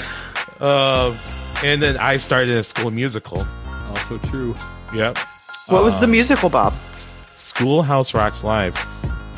uh, 0.60 1.16
and 1.64 1.82
then 1.82 1.96
I 1.96 2.16
started 2.16 2.56
a 2.56 2.62
school 2.62 2.90
musical. 2.90 3.46
Also 3.90 4.18
so 4.18 4.28
true. 4.28 4.56
Yep. 4.94 5.18
What 5.72 5.84
was 5.84 5.96
the 6.00 6.04
Um, 6.04 6.10
musical, 6.10 6.50
Bob? 6.50 6.74
Schoolhouse 7.34 8.12
Rocks 8.14 8.44
Live. 8.44 8.76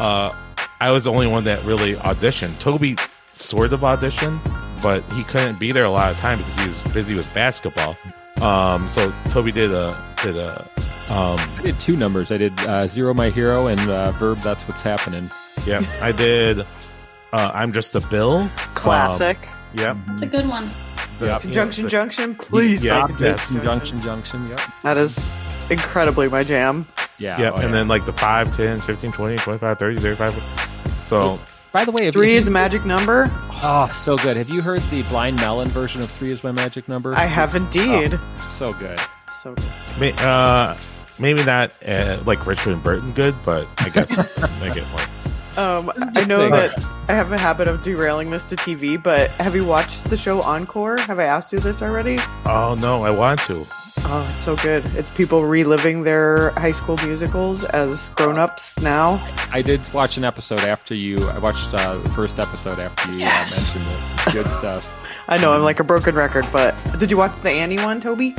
Uh, 0.00 0.32
I 0.80 0.90
was 0.90 1.04
the 1.04 1.12
only 1.12 1.28
one 1.28 1.44
that 1.44 1.62
really 1.64 1.94
auditioned. 1.94 2.58
Toby 2.58 2.96
sort 3.32 3.72
of 3.72 3.80
auditioned, 3.80 4.38
but 4.82 5.02
he 5.14 5.22
couldn't 5.24 5.60
be 5.60 5.70
there 5.70 5.84
a 5.84 5.90
lot 5.90 6.10
of 6.10 6.18
time 6.18 6.38
because 6.38 6.56
he 6.58 6.66
was 6.66 6.80
busy 6.92 7.14
with 7.14 7.32
basketball. 7.34 7.96
Um, 8.42 8.88
so 8.88 9.12
Toby 9.30 9.52
did 9.52 9.70
a 9.72 9.96
did 10.24 10.36
a 10.36 10.68
um, 11.08 11.38
I 11.58 11.60
did 11.62 11.78
two 11.80 11.96
numbers. 11.96 12.32
I 12.32 12.38
did 12.38 12.58
uh, 12.60 12.86
Zero 12.88 13.14
My 13.14 13.30
Hero 13.30 13.68
and 13.68 13.80
uh, 13.88 14.10
Verb 14.12 14.38
That's 14.38 14.62
What's 14.64 14.82
Happening. 14.82 15.30
yeah. 15.66 15.82
I 16.02 16.10
did. 16.10 16.60
Uh, 17.32 17.50
I'm 17.54 17.72
just 17.72 17.94
a 17.94 18.00
Bill. 18.00 18.48
Classic. 18.74 19.38
Um, 19.38 19.78
yep. 19.78 19.96
It's 20.10 20.22
a 20.22 20.26
good 20.26 20.48
one. 20.48 20.68
Yep. 21.20 21.42
Conjunction 21.42 21.88
Junction, 21.88 22.34
please. 22.34 22.84
Yeah, 22.84 23.06
say 23.06 23.14
yes. 23.20 23.52
Junction, 23.62 24.00
Junction, 24.02 24.48
yep. 24.48 24.60
That 24.82 24.96
is 24.96 25.30
incredibly 25.70 26.28
my 26.28 26.44
jam. 26.44 26.86
Yeah. 27.18 27.40
Yep. 27.40 27.52
oh, 27.52 27.56
and 27.56 27.64
yeah. 27.64 27.70
then 27.70 27.88
like 27.88 28.06
the 28.06 28.12
5, 28.12 28.56
10, 28.56 28.80
15, 28.80 29.12
20, 29.12 29.36
25, 29.36 29.78
30, 29.78 30.00
35. 30.00 30.84
So 31.06 31.38
By 31.72 31.84
the 31.84 31.92
way, 31.92 32.10
Three 32.10 32.32
you, 32.32 32.38
is 32.38 32.48
a 32.48 32.50
magic 32.50 32.84
number. 32.84 33.30
Oh, 33.62 33.90
so 33.94 34.16
good. 34.16 34.36
Have 34.36 34.48
you 34.48 34.60
heard 34.60 34.82
the 34.82 35.02
Blind 35.04 35.36
Melon 35.36 35.68
version 35.68 36.02
of 36.02 36.10
Three 36.10 36.30
is 36.30 36.42
My 36.44 36.52
Magic 36.52 36.88
Number? 36.88 37.14
I 37.14 37.24
have 37.24 37.54
indeed. 37.54 38.18
So 38.50 38.72
good. 38.74 39.00
So 39.42 39.54
good. 39.98 40.18
uh, 40.18 40.76
maybe 41.18 41.44
not 41.44 41.70
uh, 41.86 42.18
like 42.26 42.46
Richard 42.46 42.82
Burton 42.82 43.12
good, 43.12 43.34
but 43.44 43.66
I 43.78 43.88
guess 43.88 44.10
I 44.62 44.74
get 44.74 44.84
one. 44.84 45.08
Um, 45.56 45.92
I 45.96 46.24
know 46.24 46.50
that 46.50 46.84
I 47.08 47.14
have 47.14 47.30
a 47.30 47.38
habit 47.38 47.68
of 47.68 47.84
derailing 47.84 48.30
this 48.30 48.42
to 48.44 48.56
TV, 48.56 49.00
but 49.00 49.30
have 49.32 49.54
you 49.54 49.64
watched 49.64 50.04
the 50.10 50.16
show 50.16 50.42
Encore? 50.42 50.98
Have 50.98 51.20
I 51.20 51.24
asked 51.24 51.52
you 51.52 51.60
this 51.60 51.80
already? 51.80 52.18
Oh 52.44 52.76
no, 52.80 53.04
I 53.04 53.10
want 53.10 53.40
to. 53.42 53.64
Oh, 54.06 54.30
it's 54.34 54.44
so 54.44 54.54
good. 54.56 54.84
It's 54.96 55.10
people 55.10 55.44
reliving 55.44 56.02
their 56.04 56.50
high 56.50 56.72
school 56.72 56.96
musicals 56.98 57.64
as 57.64 58.10
grown-ups 58.10 58.78
now. 58.80 59.18
I 59.50 59.62
did 59.62 59.80
watch 59.94 60.16
an 60.18 60.24
episode 60.24 60.60
after 60.60 60.94
you. 60.94 61.18
I 61.30 61.38
watched 61.38 61.72
uh, 61.72 61.96
the 61.98 62.08
first 62.10 62.38
episode 62.38 62.78
after 62.78 63.10
you 63.10 63.18
Yes. 63.18 63.70
uh, 63.70 63.78
mentioned 63.78 64.28
it. 64.28 64.32
Good 64.44 64.50
stuff. 64.58 65.24
I 65.28 65.38
know 65.38 65.54
I'm 65.54 65.62
like 65.62 65.80
a 65.80 65.84
broken 65.84 66.14
record, 66.14 66.46
but 66.52 66.74
did 66.98 67.10
you 67.10 67.16
watch 67.16 67.34
the 67.42 67.50
Annie 67.50 67.78
one, 67.78 68.00
Toby? 68.00 68.32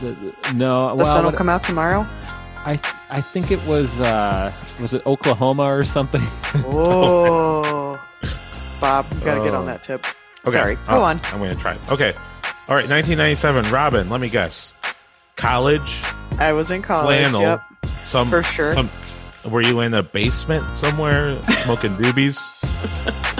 The- 0.00 0.12
the- 0.12 0.52
no, 0.54 0.90
The 0.90 0.94
well, 1.02 1.06
sun 1.06 1.24
will 1.24 1.30
what- 1.32 1.36
come 1.38 1.48
out 1.48 1.64
tomorrow. 1.64 2.06
I 2.64 2.78
I 3.10 3.20
think 3.22 3.50
it 3.50 3.58
was 3.66 3.88
uh, 4.00 4.52
was 4.80 4.92
it 4.94 5.04
Oklahoma 5.06 5.64
or 5.64 5.82
something? 5.82 6.22
Oh, 6.66 8.00
Bob, 8.80 9.06
you 9.12 9.20
gotta 9.24 9.42
get 9.42 9.54
on 9.54 9.62
Oh. 9.64 9.66
that 9.66 9.82
tip. 9.82 10.06
Okay. 10.46 10.56
Sorry, 10.56 10.76
Oh, 10.88 10.96
go 10.98 11.02
on. 11.02 11.20
I'm 11.32 11.38
going 11.38 11.54
to 11.54 11.60
try. 11.60 11.74
it. 11.74 11.80
Okay. 11.90 12.14
All 12.70 12.76
right. 12.76 12.88
1997. 12.88 13.72
Robin. 13.72 14.08
Let 14.08 14.20
me 14.20 14.28
guess. 14.28 14.72
College. 15.34 16.00
I 16.38 16.52
was 16.52 16.70
in 16.70 16.82
college. 16.82 17.18
flannel. 17.20 17.40
Yep. 17.40 17.62
Some 18.04 18.30
For 18.30 18.44
sure. 18.44 18.72
Some. 18.72 18.88
Were 19.44 19.60
you 19.60 19.80
in 19.80 19.92
a 19.92 20.04
basement 20.04 20.64
somewhere 20.76 21.36
smoking 21.64 21.90
doobies? 21.96 22.38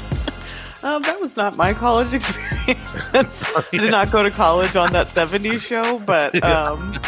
Um, 0.83 1.03
that 1.03 1.21
was 1.21 1.37
not 1.37 1.57
my 1.57 1.75
college 1.75 2.15
experience. 2.15 2.79
I 3.15 3.65
did 3.71 3.91
not 3.91 4.11
go 4.11 4.23
to 4.23 4.31
college 4.31 4.77
on 4.77 4.95
that 4.95 5.09
70s 5.09 5.61
show, 5.61 5.99
but 5.99 6.43
um, 6.43 6.99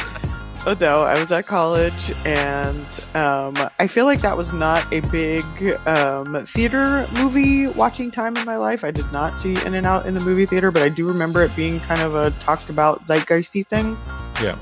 no, 0.80 1.02
I 1.02 1.18
was 1.18 1.32
at 1.32 1.46
college, 1.46 2.12
and 2.24 2.86
um, 3.14 3.56
I 3.78 3.86
feel 3.88 4.04
like 4.04 4.20
that 4.20 4.36
was 4.36 4.52
not 4.52 4.90
a 4.92 5.00
big 5.00 5.44
um, 5.86 6.46
theater 6.46 7.06
movie 7.12 7.66
watching 7.66 8.10
time 8.10 8.36
in 8.36 8.44
my 8.44 8.56
life. 8.56 8.84
I 8.84 8.92
did 8.92 9.10
not 9.12 9.40
see 9.40 9.60
In 9.64 9.74
and 9.74 9.86
Out 9.86 10.06
in 10.06 10.14
the 10.14 10.20
movie 10.20 10.46
theater, 10.46 10.70
but 10.70 10.82
I 10.82 10.88
do 10.88 11.06
remember 11.06 11.42
it 11.42 11.54
being 11.56 11.80
kind 11.80 12.00
of 12.00 12.14
a 12.14 12.30
talked 12.40 12.70
about 12.70 13.04
zeitgeisty 13.06 13.66
thing. 13.66 13.96
Yeah. 14.40 14.56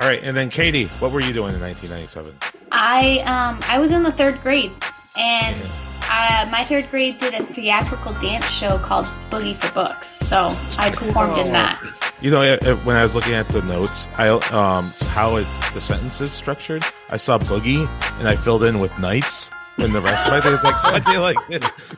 All 0.00 0.08
right. 0.08 0.22
And 0.22 0.36
then 0.36 0.50
Katy, 0.50 0.86
what 1.00 1.10
were 1.10 1.20
you 1.20 1.32
doing 1.32 1.54
in 1.54 1.60
1997? 1.60 2.36
I 2.70 3.18
um 3.20 3.60
I 3.66 3.78
was 3.78 3.90
in 3.90 4.02
the 4.02 4.12
third 4.12 4.40
grade, 4.42 4.72
and 5.16 5.56
uh, 6.02 6.48
my 6.50 6.64
third 6.64 6.90
grade 6.90 7.18
did 7.18 7.34
a 7.34 7.44
theatrical 7.44 8.12
dance 8.14 8.46
show 8.46 8.78
called 8.78 9.06
Boogie 9.30 9.56
for 9.56 9.72
Books. 9.72 10.06
So 10.06 10.56
I 10.76 10.90
performed 10.90 11.38
in 11.38 11.52
that. 11.52 11.80
You 12.20 12.32
know, 12.32 12.42
uh, 12.42 12.58
uh, 12.62 12.76
when 12.78 12.96
I 12.96 13.02
was 13.02 13.14
looking 13.14 13.34
at 13.34 13.46
the 13.48 13.62
notes, 13.62 14.08
I 14.16 14.28
um 14.28 14.90
how 15.10 15.36
it, 15.36 15.46
the 15.72 15.80
sentence 15.80 16.20
is 16.20 16.32
structured. 16.32 16.84
I 17.10 17.16
saw 17.16 17.38
boogie, 17.38 17.88
and 18.18 18.28
I 18.28 18.36
filled 18.36 18.64
in 18.64 18.80
with 18.80 18.96
nights. 18.98 19.50
and 19.76 19.94
the 19.94 20.00
rest 20.00 20.28
of 20.28 20.44
was 20.44 20.64
like, 20.64 20.82
what 20.92 21.04
they 21.06 21.18
like? 21.18 21.36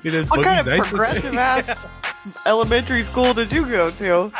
You 0.03 0.11
did 0.11 0.29
What 0.29 0.45
kind 0.45 0.69
of 0.69 0.79
progressive 0.79 1.35
ass 1.35 1.71
elementary 2.47 3.03
school 3.03 3.33
did 3.33 3.51
you 3.51 3.65
go 3.67 3.91
to? 3.93 4.31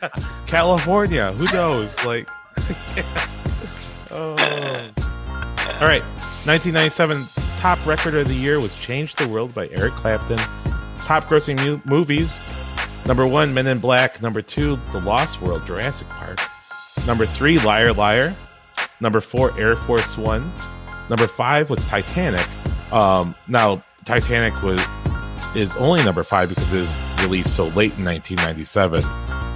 California. 0.46 1.32
Who 1.32 1.44
knows? 1.52 1.96
Like, 2.04 2.28
oh. 4.10 4.36
All 5.80 5.88
right. 5.88 6.02
1997 6.46 7.24
top 7.58 7.84
record 7.86 8.14
of 8.14 8.28
the 8.28 8.34
year 8.34 8.60
was 8.60 8.74
"Change 8.76 9.14
the 9.16 9.26
World" 9.26 9.54
by 9.54 9.68
Eric 9.68 9.94
Clapton. 9.94 10.38
Top 11.00 11.24
grossing 11.24 11.56
mu- 11.64 11.80
movies: 11.84 12.40
number 13.06 13.26
one, 13.26 13.54
Men 13.54 13.66
in 13.66 13.78
Black. 13.78 14.20
Number 14.22 14.42
two, 14.42 14.78
The 14.92 15.00
Lost 15.00 15.40
World, 15.40 15.66
Jurassic 15.66 16.08
Park. 16.08 16.40
Number 17.06 17.26
three, 17.26 17.58
Liar 17.58 17.92
Liar. 17.92 18.34
Number 19.00 19.20
four, 19.20 19.58
Air 19.58 19.76
Force 19.76 20.16
One. 20.16 20.50
Number 21.10 21.26
five 21.26 21.68
was 21.68 21.84
Titanic. 21.86 22.46
Um, 22.92 23.34
now, 23.48 23.82
Titanic 24.04 24.60
was 24.62 24.80
is 25.54 25.74
only 25.76 26.02
number 26.04 26.22
five 26.24 26.48
because 26.48 26.72
it 26.72 26.80
was 26.80 27.22
released 27.22 27.54
so 27.54 27.66
late 27.68 27.96
in 27.96 28.04
1997 28.04 29.02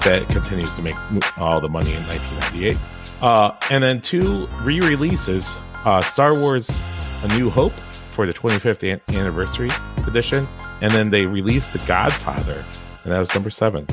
that 0.04 0.22
it 0.22 0.28
continues 0.28 0.74
to 0.76 0.82
make 0.82 0.94
all 1.38 1.60
the 1.60 1.68
money 1.68 1.92
in 1.92 2.02
1998. 2.06 2.76
Uh, 3.20 3.52
and 3.70 3.82
then 3.82 4.00
two 4.00 4.46
re-releases: 4.62 5.58
uh, 5.84 6.02
Star 6.02 6.34
Wars: 6.34 6.68
A 7.24 7.28
New 7.36 7.50
Hope 7.50 7.72
for 8.12 8.26
the 8.26 8.32
25th 8.32 8.82
an- 8.92 9.00
anniversary 9.16 9.70
edition, 10.06 10.46
and 10.82 10.92
then 10.92 11.10
they 11.10 11.26
released 11.26 11.72
The 11.72 11.78
Godfather, 11.80 12.64
and 13.08 13.14
that 13.14 13.20
was 13.20 13.32
number 13.34 13.48
seven. 13.48 13.86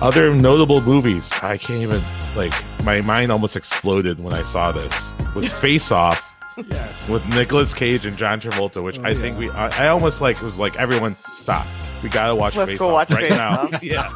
Other 0.00 0.32
notable 0.32 0.80
movies, 0.80 1.28
I 1.42 1.56
can't 1.56 1.80
even 1.82 2.00
like. 2.36 2.52
My 2.84 3.00
mind 3.00 3.32
almost 3.32 3.56
exploded 3.56 4.20
when 4.22 4.32
I 4.32 4.42
saw 4.42 4.70
this. 4.70 4.94
Was 5.34 5.50
Face 5.60 5.90
Off 5.90 6.24
Yes. 6.56 7.08
with 7.08 7.26
Nicolas 7.28 7.74
Cage 7.74 8.06
and 8.06 8.16
John 8.16 8.40
Travolta, 8.40 8.80
which 8.82 8.98
oh, 9.00 9.02
I 9.04 9.12
think 9.14 9.36
we. 9.38 9.50
I, 9.50 9.86
I 9.86 9.88
almost 9.88 10.20
like 10.20 10.40
was 10.40 10.56
like 10.56 10.76
everyone 10.76 11.16
stop. 11.32 11.66
We 12.04 12.08
gotta 12.10 12.34
watch 12.36 12.54
Let's 12.54 12.70
Face 12.70 12.78
go 12.78 12.90
Off 12.90 12.92
watch 12.92 13.10
right 13.10 13.28
Face 13.28 13.36
now. 13.36 13.62
Off. 13.62 13.82
yeah. 13.82 14.08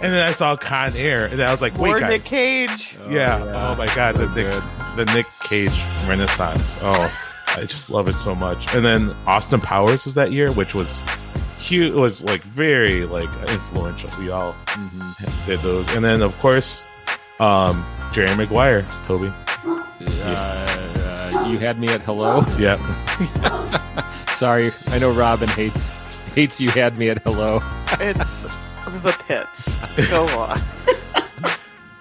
And 0.00 0.12
then 0.12 0.26
I 0.28 0.32
saw 0.32 0.56
Con 0.56 0.94
Air, 0.94 1.26
and 1.26 1.42
I 1.42 1.50
was 1.50 1.60
like, 1.60 1.76
wait, 1.76 1.90
Or 1.90 1.98
guys. 2.00 2.10
Nick 2.10 2.24
Cage. 2.24 2.96
Oh, 3.02 3.10
yeah. 3.10 3.44
yeah. 3.44 3.70
Oh 3.72 3.74
my 3.74 3.92
god, 3.94 4.14
the 4.14 4.26
Nick, 4.28 4.62
the 4.94 5.12
Nick 5.14 5.26
Cage 5.42 5.72
Renaissance. 6.06 6.76
Oh, 6.80 7.12
I 7.48 7.64
just 7.64 7.90
love 7.90 8.06
it 8.08 8.14
so 8.14 8.34
much. 8.34 8.72
And 8.74 8.84
then 8.84 9.14
Austin 9.26 9.60
Powers 9.60 10.04
was 10.04 10.14
that 10.14 10.32
year, 10.32 10.52
which 10.52 10.74
was 10.74 11.00
huge. 11.66 11.92
Was 11.94 12.22
like 12.24 12.42
very 12.42 13.04
like 13.04 13.28
influential. 13.48 14.10
We 14.18 14.30
all 14.30 14.54
Mm-hmm. 14.66 15.46
did 15.46 15.60
those. 15.60 15.88
And 15.94 16.04
then 16.04 16.22
of 16.22 16.36
course, 16.38 16.82
um, 17.40 17.84
Jerry 18.12 18.34
Maguire, 18.36 18.84
Toby. 19.06 19.32
Uh, 19.64 20.24
uh, 20.24 21.46
you 21.48 21.58
had 21.58 21.78
me 21.78 21.88
at 21.88 22.00
hello. 22.02 22.42
Yeah. 22.58 22.76
Sorry, 24.36 24.70
I 24.88 24.98
know 24.98 25.12
Robin 25.12 25.48
hates 25.48 26.00
hates 26.34 26.60
you 26.60 26.68
had 26.70 26.98
me 26.98 27.08
at 27.08 27.22
hello. 27.22 27.62
It's 28.00 28.42
the 29.02 29.16
pits. 29.26 29.76
Go 30.10 30.26
on. 30.38 30.60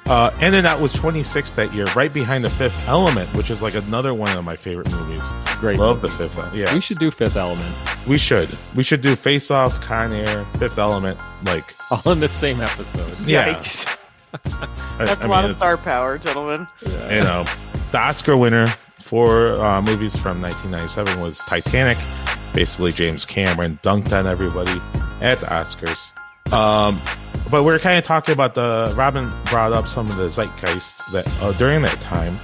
Uh, 0.06 0.30
and 0.40 0.54
then 0.54 0.64
that 0.64 0.80
was 0.80 0.94
26 0.94 1.54
that 1.54 1.74
year, 1.74 1.86
right 1.96 2.14
behind 2.14 2.44
the 2.44 2.50
Fifth 2.50 2.88
Element, 2.88 3.28
which 3.34 3.50
is 3.50 3.62
like 3.62 3.74
another 3.74 4.14
one 4.14 4.38
of 4.38 4.44
my 4.46 4.56
favorite 4.56 4.92
movies. 4.92 5.24
Great. 5.60 5.80
Love 5.80 6.02
the 6.02 6.10
Fifth. 6.10 6.38
Element. 6.38 6.56
Yeah, 6.56 6.74
We 6.74 6.80
should 6.80 7.00
do 7.00 7.10
Fifth 7.10 7.36
Element 7.36 7.74
We 8.08 8.18
should. 8.20 8.56
We 8.76 8.84
should 8.84 9.02
do 9.02 9.16
Face 9.16 9.50
Off, 9.50 9.80
Con 9.82 10.14
Air, 10.14 10.46
Fifth 10.60 10.78
Element. 10.78 11.18
Like, 11.44 11.74
all 11.90 12.12
in 12.12 12.20
the 12.20 12.28
same 12.28 12.62
episode. 12.62 13.18
yeah. 13.26 13.56
Yikes. 13.56 13.98
I- 15.00 15.06
That's 15.06 15.22
I 15.22 15.26
a 15.26 15.28
lot 15.28 15.42
mean, 15.44 15.52
of 15.52 15.58
star 15.58 15.78
power, 15.78 16.18
gentlemen. 16.20 16.68
it's- 16.84 17.12
You 17.12 17.22
know, 17.22 17.46
the 17.92 17.98
Oscar 17.98 18.38
winner 18.38 18.68
for 19.02 19.54
uh, 19.62 19.82
movies 19.82 20.16
from 20.16 20.40
1997 20.42 21.20
was 21.20 21.40
Titanic. 21.40 21.98
Basically, 22.54 22.92
James 22.92 23.26
Cameron 23.26 23.80
dunked 23.84 24.14
on 24.14 24.28
everybody 24.28 24.80
at 25.22 25.40
the 25.40 25.48
Oscars. 25.48 26.12
Um, 26.54 27.02
but 27.50 27.64
we 27.64 27.74
are 27.74 27.80
kind 27.80 27.98
of 27.98 28.04
talking 28.04 28.34
about 28.34 28.56
the 28.56 28.94
Robin 28.96 29.32
brought 29.46 29.72
up 29.72 29.88
some 29.88 30.10
of 30.10 30.18
the 30.18 30.30
zeitgeist 30.30 31.12
that 31.12 31.28
uh, 31.42 31.52
during 31.54 31.82
that 31.84 32.00
time, 32.02 32.40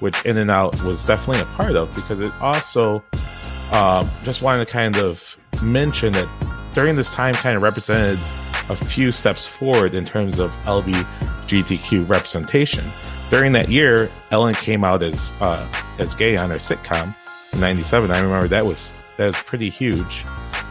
which 0.00 0.24
In 0.24 0.36
and 0.36 0.50
Out 0.50 0.80
was 0.82 1.04
definitely 1.06 1.42
a 1.42 1.46
part 1.56 1.76
of 1.76 1.94
because 1.94 2.20
it 2.20 2.32
also 2.40 3.02
uh, 3.70 4.08
just 4.24 4.42
wanted 4.42 4.66
to 4.66 4.70
kind 4.70 4.96
of 4.96 5.36
mention 5.62 6.12
that 6.12 6.28
during 6.74 6.96
this 6.96 7.12
time 7.12 7.34
kind 7.34 7.56
of 7.56 7.62
represented 7.62 8.18
a 8.68 8.76
few 8.76 9.12
steps 9.12 9.46
forward 9.46 9.94
in 9.94 10.04
terms 10.04 10.38
of 10.38 10.50
LGBTQ 10.64 12.08
representation. 12.08 12.84
During 13.30 13.52
that 13.52 13.70
year, 13.70 14.10
Ellen 14.30 14.54
came 14.54 14.84
out 14.84 15.02
as 15.02 15.32
uh, 15.40 15.66
as 15.98 16.14
gay 16.14 16.36
on 16.36 16.50
her 16.50 16.56
sitcom 16.56 17.14
in 17.54 17.60
'97. 17.60 18.10
I 18.10 18.20
remember 18.20 18.48
that 18.48 18.66
was 18.66 18.92
that 19.16 19.26
was 19.26 19.36
pretty 19.36 19.70
huge. 19.70 20.24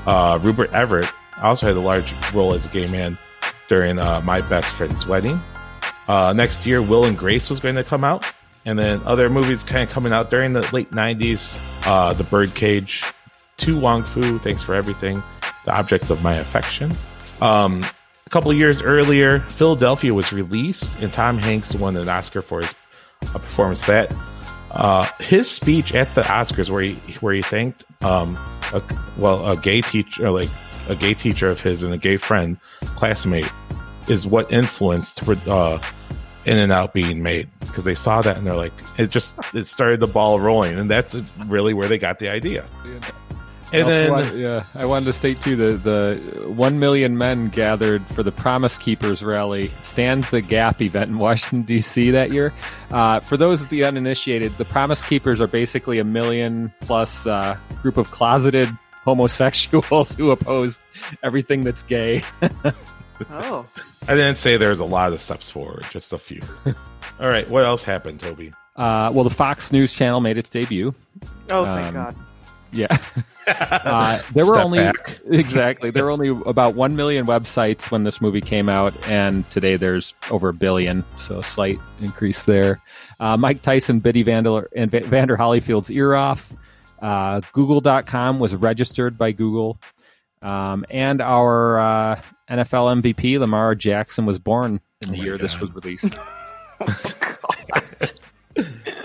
Uh, 0.06 0.38
Rupert 0.42 0.72
Everett 0.72 1.10
also 1.42 1.66
had 1.66 1.76
a 1.76 1.80
large 1.80 2.14
role 2.34 2.54
as 2.54 2.66
a 2.66 2.70
gay 2.70 2.88
man 2.88 3.18
during 3.72 3.98
uh, 4.00 4.20
My 4.26 4.42
Best 4.42 4.74
Friend's 4.74 5.08
Wedding. 5.08 5.40
Uh, 6.10 6.34
next 6.36 6.66
year, 6.66 6.82
Will 6.82 7.06
and 7.06 7.18
Grace 7.18 7.50
was 7.50 7.62
going 7.62 7.76
to 7.76 7.86
come 7.86 8.04
out, 8.04 8.26
and 8.66 8.78
then 8.78 9.00
other 9.06 9.30
movies 9.30 9.64
kind 9.64 9.82
of 9.88 9.90
coming 9.90 10.12
out 10.12 10.30
during 10.30 10.52
the 10.52 10.70
late 10.74 10.92
'90s. 10.92 11.58
Uh, 11.86 12.12
the 12.12 12.26
Birdcage, 12.26 13.02
To 13.60 13.80
Wong 13.80 14.04
Foo, 14.04 14.40
Thanks 14.40 14.62
for 14.62 14.76
Everything, 14.76 15.24
The 15.64 15.74
Object 15.74 16.10
of 16.10 16.22
My 16.22 16.34
Affection. 16.36 16.98
Um, 17.40 17.86
a 18.28 18.30
couple 18.30 18.52
years 18.52 18.82
earlier, 18.82 19.40
Philadelphia 19.40 20.14
was 20.14 20.34
released, 20.34 20.92
and 21.00 21.14
Tom 21.14 21.38
Hanks 21.38 21.74
won 21.74 21.96
an 21.96 22.10
Oscar 22.10 22.42
for 22.42 22.60
his 22.60 22.76
uh, 23.24 23.40
performance. 23.40 23.86
That 23.86 24.14
uh, 24.72 25.08
his 25.22 25.50
speech 25.50 25.96
at 25.96 26.14
the 26.14 26.24
Oscars, 26.24 26.70
where 26.70 26.82
he 26.82 26.96
where 27.22 27.34
he 27.34 27.42
thanked, 27.42 27.86
um, 28.04 28.38
a, 28.74 28.84
well, 29.16 29.50
a 29.50 29.56
gay 29.56 29.80
teacher, 29.80 30.30
like 30.30 30.50
a 30.90 30.96
gay 30.96 31.14
teacher 31.14 31.50
of 31.50 31.62
his 31.62 31.84
and 31.84 31.94
a 31.94 31.98
gay 31.98 32.18
friend, 32.18 32.58
classmate, 32.82 33.50
is 34.08 34.26
what 34.26 34.52
influenced 34.52 35.28
uh, 35.48 35.80
In 36.46 36.58
and 36.58 36.72
Out 36.72 36.94
being 36.94 37.24
made 37.24 37.48
because 37.60 37.86
they 37.86 37.96
saw 37.96 38.22
that 38.22 38.38
and 38.38 38.46
they're 38.46 38.56
like, 38.56 38.74
it 38.98 39.10
just 39.10 39.36
it 39.54 39.66
started 39.66 40.00
the 40.00 40.08
ball 40.08 40.40
rolling, 40.40 40.78
and 40.78 40.90
that's 40.90 41.16
really 41.46 41.74
where 41.74 41.88
they 41.88 41.98
got 41.98 42.20
the 42.20 42.30
idea. 42.30 42.66
And 43.74 43.88
I 43.88 43.90
then, 43.90 44.38
yeah, 44.38 44.64
I 44.76 44.86
wanted 44.86 45.06
to 45.06 45.14
state 45.14 45.40
too 45.42 45.56
the 45.56 45.78
the 45.78 46.50
one 46.50 46.80
million 46.80 47.18
men 47.18 47.48
gathered 47.48 48.06
for 48.08 48.22
the 48.22 48.32
Promise 48.32 48.78
Keepers 48.78 49.24
rally, 49.24 49.72
Stand 49.82 50.26
the 50.26 50.42
Gap 50.42 50.82
event 50.82 51.10
in 51.10 51.20
Washington 51.20 51.64
D.C. 51.64 52.12
that 52.12 52.32
year. 52.32 52.52
Uh, 52.92 53.22
for 53.22 53.38
those 53.38 53.62
of 53.62 53.70
the 53.70 53.86
uninitiated, 53.86 54.52
the 54.58 54.66
Promise 54.66 55.06
Keepers 55.06 55.40
are 55.40 55.48
basically 55.48 56.00
a 56.00 56.04
million 56.04 56.74
plus 56.82 57.26
uh, 57.26 57.56
group 57.82 57.96
of 57.96 58.12
closeted 58.12 58.70
homosexuals 59.04 60.16
who 60.16 60.32
oppose 60.32 60.80
everything 61.24 61.64
that's 61.64 61.84
gay. 61.84 62.24
Oh. 63.30 63.66
I 64.08 64.16
didn't 64.16 64.38
say 64.38 64.58
there's 64.58 64.80
a 64.80 64.86
lot 64.86 65.14
of 65.14 65.22
steps 65.22 65.50
forward, 65.50 65.86
just 65.92 66.12
a 66.14 66.18
few. 66.18 66.42
All 67.20 67.30
right, 67.30 67.48
what 67.50 67.64
else 67.64 67.84
happened, 67.84 68.20
Toby? 68.20 68.52
Uh, 68.76 69.12
well, 69.14 69.24
the 69.24 69.30
Fox 69.30 69.72
News 69.72 69.94
Channel 69.94 70.22
made 70.22 70.38
its 70.38 70.50
debut. 70.50 70.96
Oh, 71.52 71.66
thank 71.66 71.88
Um, 71.88 71.94
God. 71.94 72.16
Yeah. 72.72 72.98
uh, 73.48 74.22
there 74.34 74.46
were 74.46 74.58
only 74.58 74.78
back. 74.80 75.20
exactly 75.30 75.90
there 75.92 76.06
were 76.06 76.10
only 76.12 76.30
about 76.46 76.74
one 76.76 76.96
million 76.96 77.26
websites 77.26 77.92
when 77.92 78.04
this 78.06 78.22
movie 78.22 78.40
came 78.42 78.70
out, 78.70 78.94
and 79.10 79.48
today 79.50 79.76
there's 79.76 80.14
over 80.32 80.50
a 80.50 80.54
billion, 80.54 81.04
so 81.18 81.40
a 81.40 81.44
slight 81.44 81.80
increase 82.02 82.46
there. 82.46 82.80
Uh, 83.20 83.36
Mike 83.38 83.62
Tyson 83.62 84.00
bit 84.00 84.16
Evander 84.16 84.70
and 84.76 84.90
Va- 84.90 85.02
Vander 85.02 85.36
Holyfield's 85.38 85.92
ear 85.92 86.16
off. 86.16 86.54
Uh, 87.02 87.42
Google.com 87.54 88.40
was 88.40 88.56
registered 88.56 89.18
by 89.18 89.32
Google, 89.32 89.80
um, 90.42 90.86
and 90.90 91.22
our 91.22 91.80
uh, 91.80 92.22
NFL 92.50 93.02
MVP 93.02 93.40
Lamar 93.40 93.74
Jackson 93.76 94.26
was 94.26 94.38
born 94.40 94.80
in 95.04 95.12
the 95.12 95.20
Oh 95.20 95.24
year 95.24 95.38
this 95.38 95.60
was 95.60 95.74
released. 95.74 96.16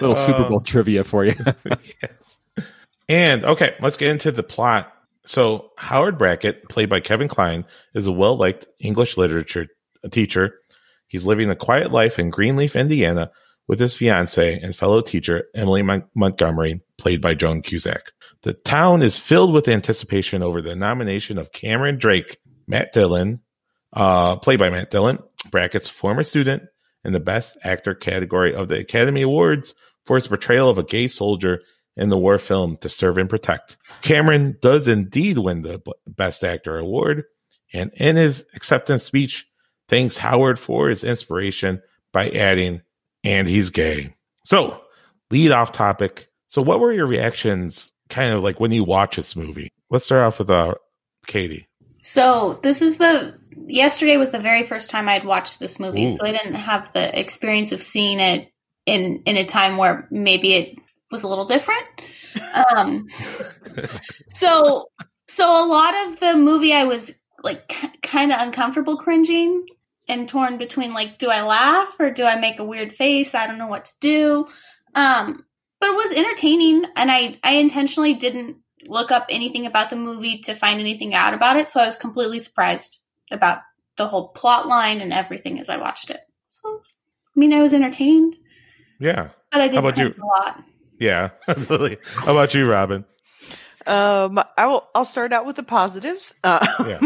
Little 0.00 0.16
Super 0.16 0.44
Uh, 0.44 0.48
Bowl 0.48 0.60
trivia 0.60 1.04
for 1.04 1.24
you. 1.24 1.34
And 3.08 3.44
okay, 3.44 3.76
let's 3.80 3.96
get 3.96 4.10
into 4.10 4.32
the 4.32 4.42
plot. 4.42 4.92
So 5.26 5.70
Howard 5.78 6.18
Brackett, 6.18 6.68
played 6.68 6.88
by 6.90 6.98
Kevin 6.98 7.28
Kline, 7.28 7.64
is 7.94 8.08
a 8.08 8.12
well-liked 8.12 8.66
English 8.80 9.16
literature 9.16 9.68
teacher. 10.10 10.56
He's 11.06 11.24
living 11.24 11.48
a 11.48 11.54
quiet 11.54 11.92
life 11.92 12.18
in 12.18 12.30
Greenleaf, 12.30 12.74
Indiana, 12.74 13.30
with 13.68 13.78
his 13.78 13.94
fiancee 13.94 14.58
and 14.60 14.74
fellow 14.74 15.02
teacher 15.02 15.44
Emily 15.54 15.82
Mon- 15.82 16.02
Montgomery, 16.16 16.80
played 16.98 17.20
by 17.20 17.34
Joan 17.34 17.62
Cusack. 17.62 18.12
The 18.42 18.52
town 18.52 19.02
is 19.02 19.18
filled 19.18 19.52
with 19.52 19.68
anticipation 19.68 20.42
over 20.42 20.62
the 20.62 20.76
nomination 20.76 21.38
of 21.38 21.52
Cameron 21.52 21.98
Drake, 21.98 22.38
Matt 22.66 22.92
Dillon, 22.92 23.40
uh, 23.92 24.36
played 24.36 24.58
by 24.58 24.70
Matt 24.70 24.90
Dillon, 24.90 25.18
Brackett's 25.50 25.88
former 25.88 26.22
student, 26.22 26.62
in 27.04 27.12
the 27.12 27.20
Best 27.20 27.56
Actor 27.62 27.94
category 27.94 28.54
of 28.54 28.68
the 28.68 28.78
Academy 28.78 29.22
Awards 29.22 29.74
for 30.04 30.16
his 30.16 30.26
portrayal 30.26 30.68
of 30.68 30.78
a 30.78 30.82
gay 30.82 31.06
soldier 31.06 31.62
in 31.96 32.08
the 32.08 32.18
war 32.18 32.38
film 32.38 32.76
To 32.78 32.88
Serve 32.88 33.18
and 33.18 33.30
Protect. 33.30 33.76
Cameron 34.02 34.56
does 34.60 34.88
indeed 34.88 35.38
win 35.38 35.62
the 35.62 35.80
Best 36.06 36.44
Actor 36.44 36.78
award, 36.78 37.24
and 37.72 37.92
in 37.94 38.16
his 38.16 38.44
acceptance 38.54 39.04
speech, 39.04 39.46
thanks 39.88 40.16
Howard 40.16 40.58
for 40.58 40.88
his 40.88 41.04
inspiration 41.04 41.80
by 42.12 42.28
adding, 42.30 42.82
and 43.24 43.48
he's 43.48 43.70
gay. 43.70 44.14
So, 44.44 44.80
lead 45.30 45.52
off 45.52 45.72
topic. 45.72 46.28
So, 46.48 46.62
what 46.62 46.80
were 46.80 46.92
your 46.92 47.06
reactions 47.06 47.92
kind 48.08 48.32
of 48.32 48.42
like 48.42 48.60
when 48.60 48.72
you 48.72 48.84
watch 48.84 49.16
this 49.16 49.36
movie? 49.36 49.70
Let's 49.90 50.04
start 50.04 50.22
off 50.22 50.38
with 50.38 50.50
uh, 50.50 50.74
Katy. 51.26 51.66
So 52.06 52.60
this 52.62 52.82
is 52.82 52.98
the 52.98 53.36
yesterday 53.66 54.16
was 54.16 54.30
the 54.30 54.38
very 54.38 54.62
first 54.62 54.90
time 54.90 55.08
I'd 55.08 55.24
watched 55.24 55.58
this 55.58 55.80
movie, 55.80 56.04
Ooh. 56.04 56.08
so 56.08 56.24
I 56.24 56.30
didn't 56.30 56.54
have 56.54 56.92
the 56.92 57.18
experience 57.18 57.72
of 57.72 57.82
seeing 57.82 58.20
it 58.20 58.48
in 58.86 59.22
in 59.26 59.36
a 59.36 59.44
time 59.44 59.76
where 59.76 60.06
maybe 60.10 60.54
it 60.54 60.78
was 61.10 61.24
a 61.24 61.28
little 61.28 61.46
different. 61.46 61.84
Um, 62.76 63.08
so 64.28 64.88
so 65.26 65.66
a 65.66 65.66
lot 65.66 66.06
of 66.06 66.20
the 66.20 66.36
movie 66.36 66.72
I 66.72 66.84
was 66.84 67.12
like 67.42 67.66
k- 67.68 67.90
kind 68.02 68.32
of 68.32 68.40
uncomfortable 68.40 68.96
cringing 68.96 69.66
and 70.08 70.28
torn 70.28 70.58
between 70.58 70.94
like 70.94 71.18
do 71.18 71.28
I 71.28 71.42
laugh 71.42 71.96
or 71.98 72.10
do 72.10 72.24
I 72.24 72.38
make 72.38 72.60
a 72.60 72.64
weird 72.64 72.92
face? 72.92 73.34
I 73.34 73.48
don't 73.48 73.58
know 73.58 73.66
what 73.66 73.86
to 73.86 73.92
do. 74.00 74.46
Um, 74.94 75.44
but 75.80 75.90
it 75.90 75.94
was 75.96 76.12
entertaining 76.16 76.84
and 76.96 77.10
I 77.10 77.38
I 77.42 77.54
intentionally 77.54 78.14
didn't 78.14 78.58
look 78.86 79.10
up 79.10 79.26
anything 79.30 79.66
about 79.66 79.90
the 79.90 79.96
movie 79.96 80.38
to 80.42 80.54
find 80.54 80.80
anything 80.80 81.14
out 81.14 81.34
about 81.34 81.56
it, 81.56 81.70
so 81.70 81.80
I 81.80 81.86
was 81.86 81.96
completely 81.96 82.38
surprised 82.38 82.98
about 83.30 83.60
the 83.96 84.06
whole 84.06 84.28
plot 84.28 84.68
line 84.68 85.00
and 85.00 85.12
everything 85.12 85.58
as 85.58 85.68
I 85.68 85.78
watched 85.78 86.10
it. 86.10 86.20
So 86.50 86.68
it 86.68 86.72
was, 86.72 87.00
I 87.34 87.40
mean, 87.40 87.52
I 87.52 87.62
was 87.62 87.74
entertained, 87.74 88.36
Yeah. 89.00 89.30
but 89.50 89.60
I 89.60 89.68
did 89.68 89.74
How 89.74 89.80
about 89.80 89.98
you? 89.98 90.14
a 90.22 90.24
lot. 90.24 90.62
Yeah. 91.00 91.30
Absolutely. 91.48 91.98
How 92.04 92.32
about 92.32 92.54
you, 92.54 92.66
Robin? 92.66 93.04
Um, 93.86 94.40
I 94.56 94.66
will. 94.66 94.88
I'll 94.94 95.04
start 95.04 95.32
out 95.32 95.46
with 95.46 95.56
the 95.56 95.62
positives. 95.62 96.34
Uh, 96.42 96.98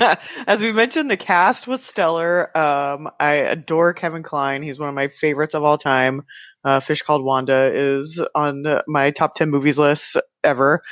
as 0.46 0.60
we 0.60 0.72
mentioned, 0.72 1.10
the 1.10 1.16
cast 1.16 1.66
was 1.66 1.82
stellar. 1.84 2.56
Um, 2.56 3.10
I 3.18 3.34
adore 3.34 3.92
Kevin 3.92 4.22
Kline. 4.22 4.62
He's 4.62 4.78
one 4.78 4.88
of 4.88 4.94
my 4.94 5.08
favorites 5.08 5.54
of 5.54 5.64
all 5.64 5.78
time. 5.78 6.22
Uh, 6.64 6.80
Fish 6.80 7.02
Called 7.02 7.24
Wanda 7.24 7.72
is 7.74 8.20
on 8.34 8.64
my 8.86 9.10
top 9.10 9.34
ten 9.34 9.50
movies 9.50 9.78
list 9.78 10.16
ever. 10.44 10.82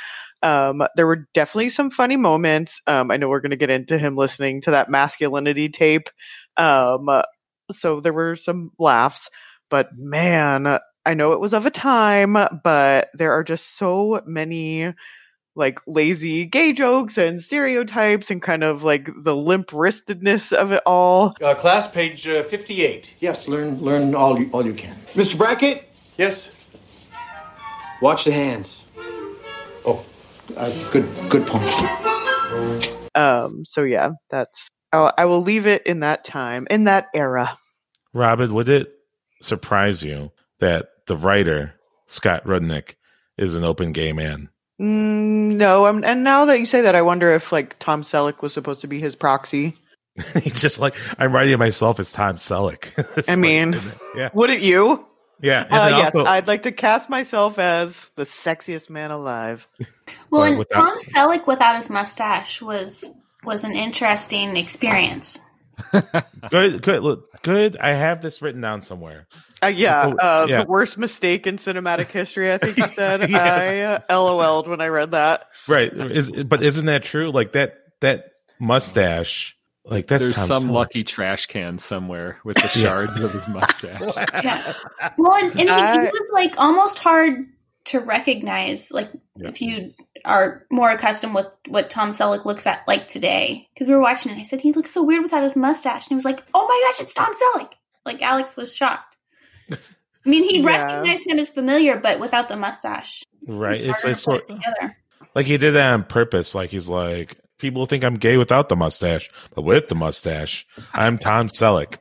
Um, 0.43 0.83
there 0.95 1.07
were 1.07 1.27
definitely 1.33 1.69
some 1.69 1.89
funny 1.89 2.17
moments. 2.17 2.81
Um, 2.87 3.11
I 3.11 3.17
know 3.17 3.29
we're 3.29 3.41
going 3.41 3.51
to 3.51 3.57
get 3.57 3.69
into 3.69 3.97
him 3.97 4.15
listening 4.15 4.61
to 4.61 4.71
that 4.71 4.89
masculinity 4.89 5.69
tape. 5.69 6.09
Um, 6.57 7.07
so 7.71 8.01
there 8.01 8.13
were 8.13 8.35
some 8.35 8.71
laughs, 8.79 9.29
but 9.69 9.89
man, 9.93 10.79
I 11.05 11.13
know 11.13 11.33
it 11.33 11.39
was 11.39 11.53
of 11.53 11.65
a 11.65 11.71
time, 11.71 12.35
but 12.63 13.09
there 13.13 13.31
are 13.33 13.43
just 13.43 13.77
so 13.77 14.21
many 14.25 14.93
like 15.55 15.79
lazy 15.85 16.45
gay 16.45 16.73
jokes 16.73 17.17
and 17.17 17.41
stereotypes 17.41 18.31
and 18.31 18.41
kind 18.41 18.63
of 18.63 18.83
like 18.83 19.09
the 19.15 19.35
limp 19.35 19.67
wristedness 19.67 20.53
of 20.53 20.71
it 20.71 20.81
all. 20.85 21.35
Uh, 21.41 21.55
class, 21.55 21.87
page 21.87 22.27
uh, 22.27 22.43
58. 22.43 23.15
Yes, 23.19 23.47
learn 23.47 23.79
learn 23.81 24.15
all 24.15 24.39
you, 24.39 24.49
all 24.51 24.65
you 24.65 24.73
can. 24.73 24.95
Mr. 25.13 25.37
Brackett? 25.37 25.89
Yes? 26.17 26.49
Watch 28.01 28.25
the 28.25 28.31
hands. 28.31 28.83
Oh, 29.85 30.03
uh, 30.57 30.71
good 30.91 31.07
good 31.29 31.45
point. 31.45 32.89
Um, 33.15 33.65
so 33.65 33.83
yeah, 33.83 34.11
that's 34.29 34.69
I'll, 34.93 35.13
I 35.17 35.25
will 35.25 35.41
leave 35.41 35.67
it 35.67 35.85
in 35.85 36.01
that 36.01 36.23
time, 36.23 36.67
in 36.69 36.85
that 36.85 37.07
era. 37.13 37.57
Robin, 38.13 38.53
would 38.53 38.69
it 38.69 38.93
surprise 39.41 40.03
you 40.03 40.31
that 40.59 40.89
the 41.07 41.15
writer, 41.15 41.75
Scott 42.07 42.45
Rudnick, 42.45 42.95
is 43.37 43.55
an 43.55 43.63
open 43.63 43.91
gay 43.93 44.13
man? 44.13 44.49
Mm, 44.81 45.57
no, 45.57 45.85
I'm, 45.85 46.03
and 46.03 46.23
now 46.23 46.45
that 46.45 46.59
you 46.59 46.65
say 46.65 46.81
that, 46.81 46.95
I 46.95 47.03
wonder 47.03 47.31
if 47.33 47.51
like 47.51 47.77
Tom 47.79 48.01
Selleck 48.01 48.41
was 48.41 48.53
supposed 48.53 48.81
to 48.81 48.87
be 48.87 48.99
his 48.99 49.15
proxy. 49.15 49.75
He's 50.41 50.59
just 50.59 50.79
like, 50.79 50.95
I'm 51.19 51.31
writing 51.33 51.57
myself 51.59 51.99
as 51.99 52.11
Tom 52.11 52.37
Selleck. 52.37 52.85
It's 53.17 53.29
I 53.29 53.33
like- 53.33 53.39
mean, 53.39 53.79
yeah. 54.15 54.29
wouldn't 54.33 54.61
you? 54.61 55.05
Yeah. 55.41 55.63
And 55.63 55.73
Uh, 55.73 55.89
then 55.89 55.97
yes, 55.99 56.15
also- 56.15 56.29
I'd 56.29 56.47
like 56.47 56.63
to 56.63 56.71
cast 56.71 57.09
myself 57.09 57.59
as 57.59 58.09
the 58.15 58.23
sexiest 58.23 58.89
man 58.89 59.11
alive. 59.11 59.67
Well, 60.29 60.43
and 60.43 60.57
without- 60.57 60.75
Tom 60.81 60.97
Selleck 60.97 61.47
without 61.47 61.75
his 61.77 61.89
mustache 61.89 62.61
was 62.61 63.05
was 63.45 63.63
an 63.63 63.73
interesting 63.73 64.57
experience. 64.57 65.39
Good, 66.49 66.81
good, 66.81 67.01
look, 67.03 67.41
good. 67.41 67.77
I 67.77 67.93
have 67.93 68.21
this 68.21 68.41
written 68.41 68.61
down 68.61 68.81
somewhere. 68.81 69.27
Uh, 69.63 69.67
yeah, 69.67 70.05
Oh, 70.07 70.15
uh, 70.17 70.45
yeah. 70.49 70.63
the 70.63 70.69
worst 70.69 70.97
mistake 70.97 71.45
in 71.47 71.57
cinematic 71.57 72.07
history. 72.07 72.51
I 72.51 72.57
think 72.57 72.77
you 72.77 72.87
said. 72.95 73.29
Yes. 73.29 74.03
I 74.09 74.13
uh, 74.13 74.19
LOL'd 74.21 74.67
when 74.67 74.81
I 74.81 74.87
read 74.87 75.11
that. 75.11 75.45
Right. 75.67 75.91
Is 75.93 76.31
but 76.31 76.63
isn't 76.63 76.85
that 76.87 77.03
true? 77.03 77.31
Like 77.31 77.51
that 77.53 77.77
that 78.01 78.25
mustache, 78.59 79.55
like 79.85 80.07
that's 80.07 80.23
There's 80.23 80.35
Tom 80.35 80.47
some 80.47 80.63
Selleck. 80.69 80.71
lucky 80.73 81.03
trash 81.03 81.45
can 81.47 81.77
somewhere 81.79 82.39
with 82.43 82.55
the 82.57 82.67
shards 82.67 83.19
of 83.21 83.31
his 83.33 83.47
mustache. 83.47 84.01
Yeah. 84.43 84.73
Well, 85.17 85.33
and, 85.33 85.51
and 85.59 85.59
he, 85.59 85.65
he 85.65 86.07
was 86.07 86.29
like 86.31 86.53
almost 86.59 86.99
hard 86.99 87.45
to 87.85 87.99
recognize, 87.99 88.91
like 88.91 89.09
Yeah. 89.35 89.49
if 89.49 89.61
you 89.61 89.93
are 90.23 90.65
more 90.71 90.89
accustomed 90.89 91.33
with 91.33 91.47
what 91.67 91.89
Tom 91.89 92.11
Selleck 92.11 92.45
looks 92.45 92.67
at 92.67 92.87
like 92.87 93.07
today. 93.07 93.67
Because 93.73 93.87
we 93.87 93.93
were 93.95 94.01
watching 94.01 94.31
it, 94.31 94.37
I 94.39 94.43
said 94.43 94.61
he 94.61 94.71
looks 94.73 94.91
so 94.91 95.03
weird 95.03 95.23
without 95.23 95.43
his 95.43 95.55
mustache, 95.55 96.05
and 96.05 96.09
he 96.09 96.15
was 96.15 96.25
like, 96.25 96.43
"Oh 96.53 96.67
my 96.67 96.83
gosh, 96.87 97.01
it's 97.03 97.13
Tom 97.13 97.33
Selleck." 97.33 97.69
Like 98.05 98.21
Alex 98.21 98.55
was 98.55 98.73
shocked. 98.73 99.17
I 99.71 99.77
mean, 100.25 100.43
he 100.43 100.59
Yeah. 100.61 100.67
recognized 100.67 101.27
him 101.27 101.39
as 101.39 101.49
familiar, 101.49 101.97
but 101.99 102.19
without 102.19 102.49
the 102.49 102.57
mustache. 102.57 103.23
Right. 103.47 103.81
It's, 103.81 104.01
Harder 104.01 104.11
it's 104.11 104.21
sort 104.21 104.41
it 104.41 104.47
together. 104.47 104.97
like 105.35 105.45
he 105.47 105.57
did 105.57 105.71
that 105.71 105.93
on 105.93 106.03
purpose. 106.03 106.53
Like 106.53 106.69
he's 106.69 106.87
like, 106.89 107.37
people 107.57 107.85
think 107.85 108.03
I'm 108.03 108.15
gay 108.15 108.37
without 108.37 108.69
the 108.69 108.75
mustache, 108.75 109.29
but 109.55 109.63
with 109.63 109.87
the 109.87 109.95
mustache, 109.95 110.67
I'm 110.93 111.17
Tom 111.17 111.47
Selleck. 111.49 111.97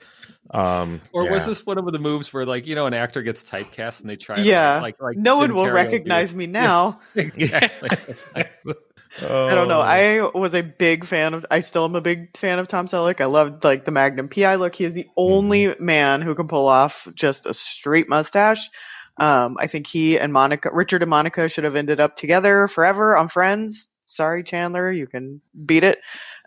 Um, 0.52 1.00
Or 1.12 1.30
was 1.30 1.46
this 1.46 1.64
one 1.64 1.78
of 1.78 1.86
the 1.92 1.98
moves 2.00 2.32
where, 2.32 2.44
like, 2.44 2.66
you 2.66 2.74
know, 2.74 2.86
an 2.86 2.94
actor 2.94 3.22
gets 3.22 3.44
typecast 3.44 4.00
and 4.00 4.10
they 4.10 4.16
try, 4.16 4.36
to, 4.36 4.42
Yeah. 4.42 4.80
like, 4.80 5.00
like 5.00 5.16
no 5.16 5.36
one 5.36 5.54
will 5.54 5.66
Carrey 5.66 5.74
recognize 5.74 6.34
me 6.34 6.46
now. 6.48 7.00
exactly. 7.14 7.88
I 8.34 8.44
don't 9.54 9.68
know. 9.68 9.80
Oh. 9.80 10.30
I 10.34 10.38
was 10.38 10.54
a 10.54 10.62
big 10.62 11.04
fan 11.04 11.34
of. 11.34 11.44
I 11.50 11.60
still 11.60 11.84
am 11.84 11.96
a 11.96 12.00
big 12.00 12.36
fan 12.36 12.60
of 12.60 12.68
Tom 12.68 12.86
Selleck. 12.86 13.20
I 13.20 13.24
loved 13.24 13.64
like 13.64 13.84
the 13.84 13.90
Magnum 13.90 14.28
PI 14.28 14.54
look. 14.54 14.74
He 14.74 14.84
is 14.84 14.94
the 14.94 15.08
only 15.16 15.64
Mm-hmm. 15.66 15.84
man 15.84 16.22
who 16.22 16.34
can 16.36 16.46
pull 16.46 16.68
off 16.68 17.08
just 17.14 17.46
a 17.46 17.54
straight 17.54 18.08
mustache. 18.08 18.70
Um, 19.16 19.56
I 19.58 19.66
think 19.66 19.86
he 19.88 20.16
and 20.18 20.32
Monica, 20.32 20.70
Richard 20.72 21.02
and 21.02 21.10
Monica, 21.10 21.48
should 21.48 21.64
have 21.64 21.74
ended 21.76 21.98
up 22.00 22.14
together 22.16 22.68
forever 22.68 23.16
on 23.16 23.28
Friends. 23.28 23.88
Sorry, 24.04 24.42
Chandler, 24.44 24.90
you 24.92 25.06
can 25.08 25.40
beat 25.66 25.82
it. 25.84 25.98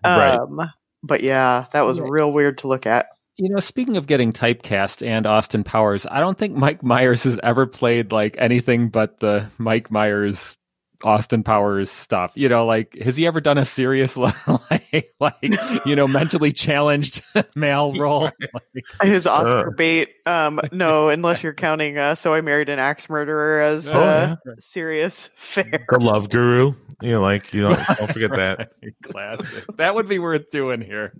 Right. 0.05 0.35
Um, 0.35 0.61
but 1.03 1.21
yeah, 1.21 1.65
that 1.73 1.81
was 1.81 1.99
Right. 1.99 2.09
real 2.09 2.31
weird 2.31 2.59
to 2.59 2.67
look 2.67 2.85
at. 2.85 3.07
You 3.37 3.49
know, 3.49 3.59
speaking 3.59 3.97
of 3.97 4.05
getting 4.05 4.31
typecast 4.31 5.05
and 5.05 5.25
Austin 5.25 5.63
Powers, 5.63 6.05
I 6.09 6.19
don't 6.19 6.37
think 6.37 6.55
Mike 6.55 6.83
Myers 6.83 7.23
has 7.23 7.39
ever 7.41 7.65
played 7.65 8.11
like 8.11 8.35
anything 8.37 8.89
but 8.89 9.19
the 9.19 9.49
Mike 9.57 9.89
Myers, 9.89 10.55
Austin 11.03 11.43
Powers 11.43 11.89
stuff. 11.89 12.33
You 12.35 12.47
know, 12.47 12.67
like 12.67 12.95
has 13.01 13.15
he 13.15 13.25
ever 13.25 13.41
done 13.41 13.57
a 13.57 13.65
serious 13.65 14.15
like, 14.17 15.11
like 15.19 15.55
you 15.85 15.95
know, 15.95 16.07
mentally 16.07 16.51
challenged 16.51 17.23
male 17.55 17.93
role? 17.93 18.29
Like, 18.53 18.85
His 19.09 19.25
Oscar 19.25 19.69
Ugh. 19.69 19.75
bait. 19.77 20.09
Um, 20.27 20.61
no, 20.71 21.09
unless 21.09 21.41
you're 21.41 21.55
counting. 21.55 21.97
Uh, 21.97 22.13
so 22.13 22.33
I 22.35 22.41
married 22.41 22.69
an 22.69 22.77
axe 22.77 23.09
murderer 23.09 23.61
as 23.61 23.87
Oh, 23.87 23.99
uh, 23.99 24.35
serious 24.59 25.31
fare. 25.35 25.85
the 25.89 25.99
love 25.99 26.29
guru? 26.29 26.73
You 27.01 27.11
know, 27.13 27.21
like, 27.21 27.51
you 27.53 27.63
know, 27.63 27.75
don't 27.75 28.13
forget 28.13 28.29
that. 28.35 28.69
classic. 29.03 29.65
That 29.77 29.95
would 29.95 30.07
be 30.07 30.19
worth 30.19 30.51
doing 30.51 30.81
here. 30.81 31.13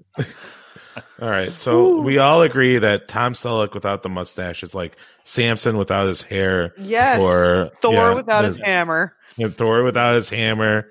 All 1.22 1.30
right. 1.30 1.52
So 1.54 2.02
we 2.02 2.18
all 2.18 2.42
agree 2.42 2.78
that 2.80 3.08
Tom 3.08 3.34
Selleck 3.34 3.74
without 3.74 4.04
the 4.04 4.10
mustache 4.10 4.64
is 4.64 4.74
like 4.76 4.98
Samson 5.24 5.78
without 5.78 6.08
his 6.08 6.22
hair. 6.22 6.74
Yes, 6.78 7.20
Or 7.20 7.72
Thor 7.76 7.94
yeah, 7.94 8.14
without 8.14 8.46
his 8.46 8.58
hammer. 8.58 9.16
you 9.38 9.48
know, 9.48 9.52
Thor 9.52 9.84
without 9.84 10.16
his 10.16 10.30
hammer, 10.30 10.88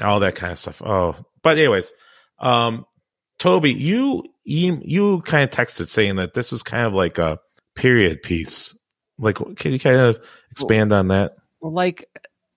all 0.00 0.20
that 0.20 0.34
kind 0.34 0.52
of 0.52 0.58
stuff. 0.58 0.82
Oh, 0.82 1.16
but 1.42 1.58
anyways, 1.58 1.92
um, 2.38 2.84
Toby, 3.38 3.72
you 3.72 4.24
you, 4.44 4.80
you 4.82 5.20
kind 5.22 5.44
of 5.44 5.50
texted 5.56 5.88
saying 5.88 6.16
that 6.16 6.34
this 6.34 6.50
was 6.50 6.62
kind 6.62 6.86
of 6.86 6.94
like 6.94 7.18
a 7.18 7.38
period 7.74 8.22
piece. 8.22 8.74
Like, 9.18 9.36
can 9.56 9.72
you 9.72 9.78
kind 9.78 9.96
of 9.96 10.18
expand 10.50 10.92
on 10.92 11.08
that? 11.08 11.32
like 11.60 12.08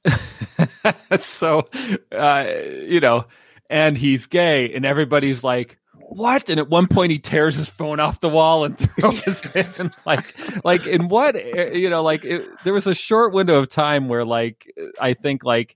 so 1.18 1.68
uh 2.12 2.46
you 2.84 3.00
know 3.00 3.26
and 3.70 3.98
he's 3.98 4.28
gay 4.28 4.74
and 4.74 4.86
everybody's 4.86 5.44
like 5.44 5.78
what? 6.10 6.50
And 6.50 6.60
at 6.60 6.70
one 6.70 6.88
point 6.88 7.12
he 7.12 7.20
tears 7.20 7.56
his 7.56 7.70
phone 7.70 8.00
off 8.00 8.20
the 8.20 8.30
wall 8.30 8.66
and 8.66 8.78
throws 9.00 9.56
it 9.56 9.80
in. 9.80 9.92
Like 10.06 10.66
like 10.66 10.88
in 10.88 11.08
what 11.08 11.36
uh, 11.36 11.72
you 11.72 11.90
know 11.90 12.04
like 12.04 12.24
it, 12.24 12.48
there 12.64 12.74
was 12.74 12.88
a 12.88 12.96
short 12.96 13.34
window 13.34 13.58
of 13.60 13.70
time 13.70 14.08
where 14.08 14.26
like 14.26 14.72
i 15.00 15.14
think 15.14 15.44
like 15.44 15.76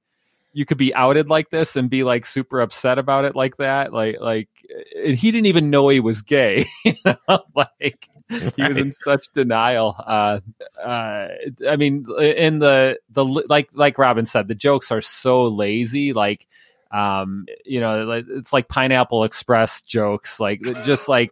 you 0.55 0.65
could 0.65 0.77
be 0.77 0.95
outed 0.95 1.29
like 1.29 1.49
this 1.49 1.75
and 1.75 1.89
be 1.89 2.05
like 2.05 2.25
super 2.25 2.61
upset 2.61 2.97
about 2.97 3.25
it 3.25 3.35
like 3.35 3.57
that. 3.57 3.91
Like 3.91 4.21
like 4.21 4.47
and 4.95 5.13
he 5.13 5.29
didn't 5.29 5.47
even 5.47 5.69
know 5.69 5.89
he 5.89 5.99
was 5.99 6.21
gay. 6.21 6.65
You 6.85 6.93
know 7.05 7.43
like 7.55 8.07
he 8.55 8.63
was 8.63 8.77
in 8.77 8.93
such 8.93 9.27
denial. 9.33 9.95
Uh 9.99 10.39
uh 10.81 11.27
i 11.69 11.75
mean 11.75 12.05
in 12.19 12.59
the 12.59 12.97
the 13.09 13.25
like 13.25 13.69
like 13.73 13.97
robin 13.97 14.25
said 14.25 14.47
the 14.47 14.55
jokes 14.55 14.93
are 14.93 15.01
so 15.01 15.43
lazy. 15.43 16.13
Like 16.13 16.47
um 16.91 17.45
you 17.65 17.79
know 17.79 18.11
it's 18.11 18.53
like 18.53 18.67
pineapple 18.67 19.23
express 19.23 19.81
jokes 19.81 20.39
like 20.39 20.61
just 20.83 21.07
like 21.09 21.31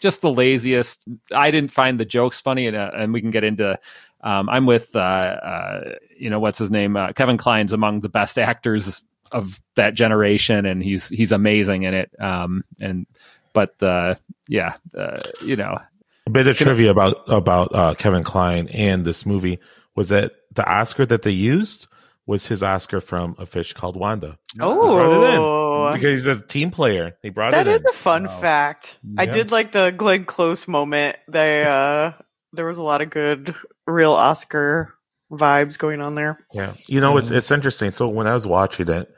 just 0.00 0.20
the 0.22 0.32
laziest 0.32 1.00
i 1.34 1.50
didn't 1.50 1.70
find 1.70 2.00
the 2.00 2.04
jokes 2.04 2.40
funny 2.40 2.66
and 2.66 2.76
uh, 2.76 2.90
and 2.96 3.12
we 3.12 3.20
can 3.20 3.30
get 3.30 3.44
into 3.44 3.78
um 4.22 4.48
i'm 4.48 4.66
with 4.66 4.94
uh 4.96 4.98
uh 4.98 5.94
you 6.18 6.30
know 6.30 6.40
what's 6.40 6.58
his 6.58 6.70
name 6.70 6.96
uh, 6.96 7.12
kevin 7.12 7.36
kline's 7.36 7.72
among 7.72 8.00
the 8.00 8.08
best 8.08 8.38
actors 8.38 9.02
of 9.32 9.60
that 9.74 9.94
generation 9.94 10.66
and 10.66 10.82
he's 10.82 11.08
he's 11.08 11.32
amazing 11.32 11.82
in 11.82 11.94
it. 11.94 12.10
Um 12.20 12.64
and 12.80 13.06
but 13.52 13.80
uh 13.82 14.16
yeah 14.48 14.74
uh, 14.96 15.22
you 15.42 15.56
know. 15.56 15.78
A 16.26 16.30
bit 16.30 16.48
of 16.48 16.56
trivia 16.56 16.90
about 16.90 17.22
about 17.28 17.72
uh, 17.72 17.94
Kevin 17.94 18.24
Kline 18.24 18.66
and 18.68 19.04
this 19.04 19.24
movie. 19.24 19.60
Was 19.94 20.08
that 20.08 20.32
the 20.52 20.68
Oscar 20.68 21.06
that 21.06 21.22
they 21.22 21.30
used 21.30 21.86
was 22.26 22.46
his 22.46 22.62
Oscar 22.62 23.00
from 23.00 23.36
A 23.38 23.46
Fish 23.46 23.72
Called 23.72 23.96
Wanda. 23.96 24.36
He 24.52 24.58
brought 24.58 25.06
it 25.06 25.34
in 25.34 25.40
Oh, 25.40 25.92
because 25.94 26.10
he's 26.10 26.26
a 26.26 26.40
team 26.40 26.70
player. 26.70 27.16
He 27.22 27.30
brought 27.30 27.52
that 27.52 27.68
it 27.68 27.74
is 27.74 27.80
in. 27.80 27.86
a 27.88 27.92
fun 27.92 28.26
fact. 28.28 28.98
I 29.16 29.26
did 29.26 29.50
like 29.52 29.72
the 29.72 29.90
Glenn 29.96 30.24
Close 30.24 30.66
moment. 30.66 31.16
They 31.28 31.64
uh, 31.64 32.12
there 32.52 32.66
was 32.66 32.78
a 32.78 32.82
lot 32.82 33.00
of 33.02 33.10
good, 33.10 33.54
real 33.86 34.12
Oscar 34.12 34.92
vibes 35.30 35.78
going 35.78 36.00
on 36.00 36.14
there. 36.14 36.38
Yeah, 36.52 36.72
you 36.86 37.00
know 37.00 37.16
it's 37.16 37.30
it's 37.30 37.50
interesting. 37.50 37.90
So 37.90 38.08
when 38.08 38.26
I 38.26 38.34
was 38.34 38.46
watching 38.46 38.88
it, 38.88 39.14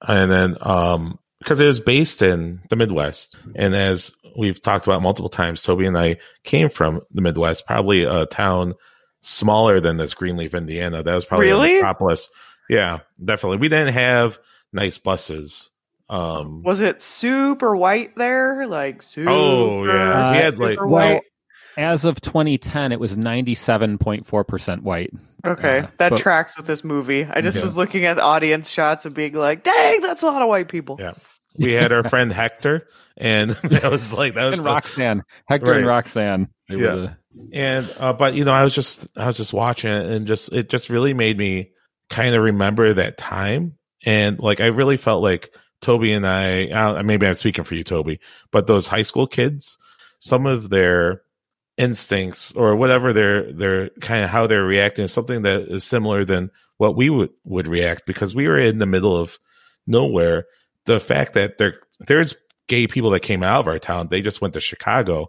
and 0.00 0.30
then 0.30 0.56
um 0.60 1.18
because 1.40 1.58
it 1.58 1.66
was 1.66 1.80
based 1.80 2.22
in 2.22 2.60
the 2.70 2.76
Midwest, 2.76 3.34
and 3.56 3.74
as 3.74 4.12
we've 4.38 4.62
talked 4.62 4.86
about 4.86 5.02
multiple 5.02 5.28
times, 5.28 5.62
Toby 5.64 5.86
and 5.86 5.98
I 5.98 6.18
came 6.44 6.68
from 6.68 7.00
the 7.10 7.20
Midwest, 7.22 7.66
probably 7.66 8.04
a 8.04 8.26
town 8.26 8.74
smaller 9.22 9.80
than 9.80 9.96
this 9.96 10.14
Greenleaf, 10.14 10.54
Indiana. 10.54 11.02
That 11.02 11.14
was 11.16 11.24
probably 11.24 11.48
a 11.50 11.54
Really? 11.54 11.74
metropolis. 11.74 12.30
Yeah, 12.72 13.00
definitely. 13.22 13.58
We 13.58 13.68
didn't 13.68 13.92
have 13.94 14.38
nice 14.72 14.96
buses. 14.98 15.68
Um, 16.08 16.62
Was 16.62 16.80
it 16.80 17.02
super 17.02 17.76
white 17.76 18.16
there? 18.16 18.66
Like 18.66 19.02
super. 19.02 19.30
Oh, 19.30 19.84
yeah. 19.84 20.30
We 20.32 20.36
had, 20.38 20.58
like- 20.58 20.74
super 20.74 20.86
well 20.86 21.14
white. 21.14 21.22
as 21.76 22.04
of 22.04 22.20
2010 22.20 22.92
it 22.92 23.00
was 23.00 23.16
97.4% 23.16 24.82
white 24.82 25.10
Okay, 25.44 25.80
uh, 25.80 25.86
that 25.98 26.10
but- 26.10 26.18
tracks 26.18 26.56
with 26.56 26.66
this 26.66 26.84
movie. 26.84 27.24
I 27.28 27.40
just 27.40 27.56
Yeah. 27.56 27.62
was 27.64 27.76
looking 27.76 28.04
at 28.04 28.14
the 28.16 28.22
audience 28.22 28.70
shots 28.70 29.06
and 29.06 29.14
being 29.14 29.32
like, 29.34 29.64
"Dang, 29.64 30.00
that's 30.00 30.22
a 30.22 30.26
lot 30.26 30.40
of 30.40 30.48
white 30.48 30.68
people." 30.68 30.96
yeah, 31.00 31.12
we 31.58 31.72
had 31.72 31.90
our 31.92 32.08
friend 32.08 32.32
Hector, 32.42 32.86
and 33.16 33.50
that 33.64 33.90
was 33.90 34.12
like 34.12 34.34
that 34.34 34.44
was 34.44 34.54
and 34.58 34.64
the- 34.64 34.70
roxanne 34.70 35.22
hector 35.48 35.72
and 35.72 35.84
roxanne 35.86 36.48
Yeah. 36.68 36.76
the- 36.76 37.16
and 37.52 37.92
uh, 37.98 38.12
but 38.12 38.34
you 38.34 38.44
know 38.44 38.52
i 38.52 38.62
was 38.62 38.74
just 38.74 39.08
i 39.16 39.26
was 39.26 39.36
just 39.38 39.52
watching 39.54 39.90
it 39.90 40.04
and 40.04 40.26
just 40.26 40.52
it 40.52 40.68
just 40.68 40.90
really 40.90 41.12
made 41.14 41.36
me 41.38 41.70
kind 42.12 42.34
of 42.34 42.42
remember 42.42 42.94
that 42.94 43.18
time. 43.18 43.78
And 44.04 44.38
like 44.40 44.60
i 44.60 44.66
really 44.66 44.96
felt 44.96 45.22
like 45.22 45.54
toby 45.80 46.12
and 46.12 46.26
i 46.26 46.68
uh, 46.70 47.02
maybe 47.04 47.24
i'm 47.24 47.34
speaking 47.34 47.62
for 47.62 47.76
you 47.76 47.84
toby 47.84 48.18
but 48.50 48.66
those 48.66 48.88
high 48.88 49.02
school 49.02 49.28
kids 49.28 49.78
some 50.18 50.44
of 50.46 50.70
their 50.70 51.22
instincts 51.78 52.52
or 52.52 52.76
whatever 52.76 53.12
their 53.12 53.90
kind 54.00 54.24
of 54.24 54.30
how 54.30 54.46
they're 54.46 54.64
reacting 54.64 55.04
is 55.04 55.12
something 55.12 55.42
that 55.42 55.62
is 55.62 55.84
similar 55.84 56.24
than 56.24 56.50
what 56.78 56.96
we 56.96 57.10
would 57.10 57.30
would 57.44 57.68
react 57.68 58.06
because 58.06 58.34
we 58.34 58.48
were 58.48 58.58
in 58.58 58.78
the 58.78 58.86
middle 58.86 59.16
of 59.16 59.38
nowhere. 59.86 60.46
The 60.84 61.00
fact 61.00 61.34
that 61.34 61.58
there 61.58 61.80
there's 62.00 62.34
gay 62.68 62.86
people 62.86 63.10
that 63.10 63.20
came 63.20 63.42
out 63.42 63.60
of 63.60 63.68
our 63.68 63.78
town 63.78 64.08
they 64.08 64.22
just 64.22 64.40
went 64.40 64.54
to 64.54 64.60
chicago 64.60 65.26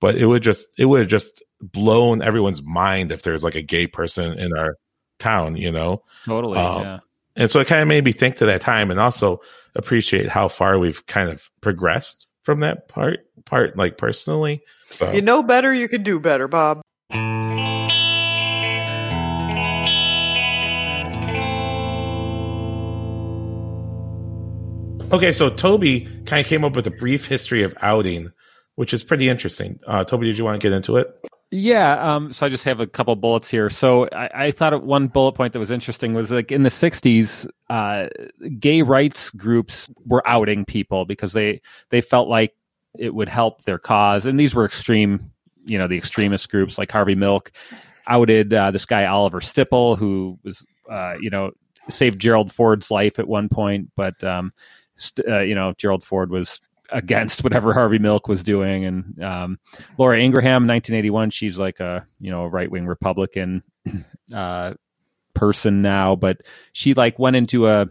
but 0.00 0.16
it 0.16 0.26
would 0.26 0.42
just 0.42 0.66
it 0.78 0.84
would 0.84 1.00
have 1.00 1.08
just 1.08 1.42
blown 1.60 2.22
everyone's 2.22 2.62
mind 2.62 3.10
if 3.10 3.22
there's 3.22 3.42
like 3.42 3.54
a 3.54 3.62
gay 3.62 3.86
person 3.86 4.38
in 4.38 4.56
our 4.56 4.76
town 5.18 5.56
you 5.56 5.70
know? 5.70 6.02
Totally 6.24 6.58
Um, 6.58 6.82
yeah. 6.82 6.98
and 7.36 7.50
so 7.50 7.60
it 7.60 7.66
kind 7.66 7.82
of 7.82 7.88
made 7.88 8.04
me 8.04 8.12
think 8.12 8.36
to 8.36 8.46
that 8.46 8.60
time 8.60 8.90
and 8.90 9.00
also 9.00 9.40
appreciate 9.74 10.28
how 10.28 10.48
far 10.48 10.78
we've 10.78 11.04
kind 11.06 11.28
of 11.30 11.48
progressed 11.60 12.26
from 12.42 12.60
that 12.60 12.88
part 12.88 13.20
part 13.44 13.76
like 13.76 13.98
personally 13.98 14.62
so. 14.86 15.10
You 15.12 15.22
know 15.22 15.42
better, 15.42 15.72
you 15.74 15.88
can 15.88 16.02
do 16.02 16.20
better, 16.20 16.46
Bob. 16.46 16.82
okay 25.12 25.32
so 25.32 25.48
toby 25.50 26.00
kind 26.26 26.40
of 26.40 26.46
came 26.46 26.64
up 26.64 26.74
with 26.74 26.86
a 26.86 26.90
brief 26.90 27.26
history 27.26 27.62
of 27.62 27.74
outing 27.82 28.32
which 28.76 28.92
is 28.92 29.04
pretty 29.04 29.28
interesting. 29.28 29.78
Uh 29.86 30.02
toby 30.04 30.26
did 30.26 30.36
you 30.38 30.44
want 30.44 30.60
to 30.60 30.64
get 30.64 30.74
into 30.74 30.96
it 30.96 31.08
Yeah, 31.56 32.02
um, 32.02 32.32
so 32.32 32.46
I 32.46 32.48
just 32.48 32.64
have 32.64 32.80
a 32.80 32.86
couple 32.86 33.14
bullets 33.14 33.48
here. 33.48 33.70
So 33.70 34.08
I, 34.08 34.46
I 34.46 34.50
thought 34.50 34.82
one 34.82 35.06
bullet 35.06 35.32
point 35.34 35.52
that 35.52 35.60
was 35.60 35.70
interesting 35.70 36.12
was 36.12 36.32
like 36.32 36.50
in 36.50 36.64
the 36.64 36.68
'60s, 36.68 37.46
uh, 37.70 38.08
gay 38.58 38.82
rights 38.82 39.30
groups 39.30 39.88
were 40.04 40.26
outing 40.26 40.64
people 40.64 41.04
because 41.04 41.32
they 41.32 41.62
they 41.90 42.00
felt 42.00 42.28
like 42.28 42.56
it 42.98 43.14
would 43.14 43.28
help 43.28 43.62
their 43.62 43.78
cause, 43.78 44.26
and 44.26 44.38
these 44.38 44.52
were 44.52 44.64
extreme, 44.64 45.30
you 45.64 45.78
know, 45.78 45.86
the 45.86 45.96
extremist 45.96 46.50
groups 46.50 46.76
like 46.76 46.90
Harvey 46.90 47.14
Milk 47.14 47.52
outed 48.08 48.52
uh, 48.52 48.72
this 48.72 48.84
guy 48.84 49.06
Oliver 49.06 49.38
Sipple, 49.40 49.96
who 49.96 50.36
was, 50.42 50.66
uh, 50.90 51.14
you 51.20 51.30
know, 51.30 51.52
saved 51.88 52.18
Gerald 52.18 52.52
Ford's 52.52 52.90
life 52.90 53.20
at 53.20 53.28
one 53.28 53.48
point, 53.48 53.90
but 53.94 54.24
um, 54.24 54.52
st- 54.96 55.28
uh, 55.28 55.40
you 55.42 55.54
know, 55.54 55.72
Gerald 55.78 56.02
Ford 56.02 56.30
was 56.32 56.60
against 56.90 57.42
whatever 57.42 57.72
Harvey 57.72 57.98
Milk 57.98 58.28
was 58.28 58.42
doing. 58.42 58.84
And 58.84 59.22
um, 59.22 59.58
Laura 59.98 60.18
Ingraham, 60.18 60.66
1981, 60.66 61.30
she's 61.30 61.58
like 61.58 61.80
a 61.80 62.06
you 62.18 62.30
know 62.30 62.46
right 62.46 62.70
wing 62.70 62.86
Republican 62.86 63.62
uh, 64.34 64.74
person 65.34 65.82
now, 65.82 66.16
but 66.16 66.38
she 66.72 66.94
like 66.94 67.18
went 67.18 67.36
into 67.36 67.66
a 67.68 67.86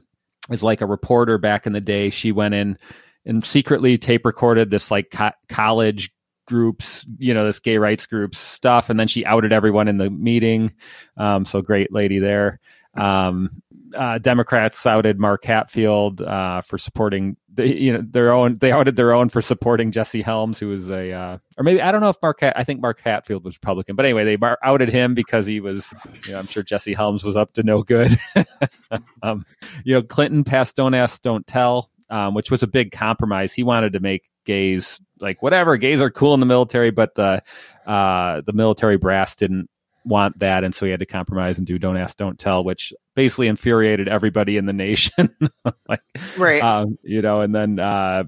as 0.49 0.63
like 0.63 0.81
a 0.81 0.85
reporter 0.85 1.37
back 1.37 1.67
in 1.67 1.73
the 1.73 1.81
day. 1.81 2.09
She 2.09 2.31
went 2.31 2.53
in 2.53 2.77
and 3.25 3.43
secretly 3.43 3.97
tape 3.97 4.25
recorded 4.25 4.69
this 4.69 4.91
like 4.91 5.09
co- 5.11 5.31
college 5.47 6.11
groups, 6.45 7.05
you 7.17 7.33
know, 7.33 7.45
this 7.45 7.59
gay 7.59 7.77
rights 7.77 8.05
groups 8.05 8.37
stuff, 8.37 8.89
and 8.89 8.99
then 8.99 9.07
she 9.07 9.25
outed 9.25 9.53
everyone 9.53 9.87
in 9.87 9.97
the 9.97 10.09
meeting. 10.09 10.73
Um, 11.17 11.45
so 11.45 11.61
great 11.61 11.91
lady 11.91 12.19
there. 12.19 12.59
Um, 12.95 13.62
uh, 13.95 14.17
Democrats 14.17 14.85
outed 14.85 15.19
Mark 15.19 15.45
Hatfield 15.45 16.21
uh, 16.21 16.61
for 16.61 16.77
supporting 16.77 17.37
the, 17.53 17.67
you 17.67 17.93
know 17.93 18.03
their 18.03 18.31
own. 18.31 18.55
They 18.55 18.71
outed 18.71 18.95
their 18.95 19.13
own 19.13 19.29
for 19.29 19.41
supporting 19.41 19.91
Jesse 19.91 20.21
Helms, 20.21 20.59
who 20.59 20.67
was 20.67 20.89
a 20.89 21.11
uh, 21.11 21.37
or 21.57 21.63
maybe 21.63 21.81
I 21.81 21.91
don't 21.91 22.01
know 22.01 22.09
if 22.09 22.17
Mark. 22.21 22.39
I 22.41 22.63
think 22.63 22.81
Mark 22.81 22.99
Hatfield 23.01 23.43
was 23.43 23.55
Republican, 23.55 23.95
but 23.95 24.05
anyway, 24.05 24.23
they 24.23 24.37
outed 24.63 24.89
him 24.89 25.13
because 25.13 25.45
he 25.45 25.59
was. 25.59 25.93
You 26.25 26.33
know, 26.33 26.39
I'm 26.39 26.47
sure 26.47 26.63
Jesse 26.63 26.93
Helms 26.93 27.23
was 27.23 27.35
up 27.35 27.53
to 27.53 27.63
no 27.63 27.83
good. 27.83 28.17
um, 29.23 29.45
you 29.83 29.95
know, 29.95 30.01
Clinton 30.01 30.43
passed 30.43 30.75
"Don't 30.75 30.93
Ask, 30.93 31.21
Don't 31.21 31.45
Tell," 31.45 31.89
um, 32.09 32.33
which 32.33 32.51
was 32.51 32.63
a 32.63 32.67
big 32.67 32.91
compromise. 32.91 33.53
He 33.53 33.63
wanted 33.63 33.93
to 33.93 33.99
make 33.99 34.29
gays 34.45 34.99
like 35.19 35.41
whatever 35.41 35.77
gays 35.77 36.01
are 36.01 36.11
cool 36.11 36.33
in 36.33 36.39
the 36.39 36.45
military, 36.45 36.91
but 36.91 37.15
the 37.15 37.41
uh, 37.85 38.41
the 38.45 38.53
military 38.53 38.97
brass 38.97 39.35
didn't 39.35 39.69
want 40.05 40.39
that, 40.39 40.63
and 40.63 40.73
so 40.73 40.85
he 40.85 40.91
had 40.91 40.99
to 40.99 41.05
compromise 41.05 41.57
and 41.57 41.67
do 41.67 41.79
"Don't 41.79 41.97
Ask, 41.97 42.17
Don't 42.17 42.39
Tell," 42.39 42.63
which 42.63 42.93
basically 43.15 43.47
infuriated 43.47 44.07
everybody 44.07 44.57
in 44.57 44.65
the 44.65 44.73
nation. 44.73 45.35
like, 45.87 46.01
right? 46.37 46.63
Um, 46.63 46.97
you 47.03 47.21
know, 47.21 47.41
and 47.41 47.53
then 47.53 47.79
uh, 47.79 48.23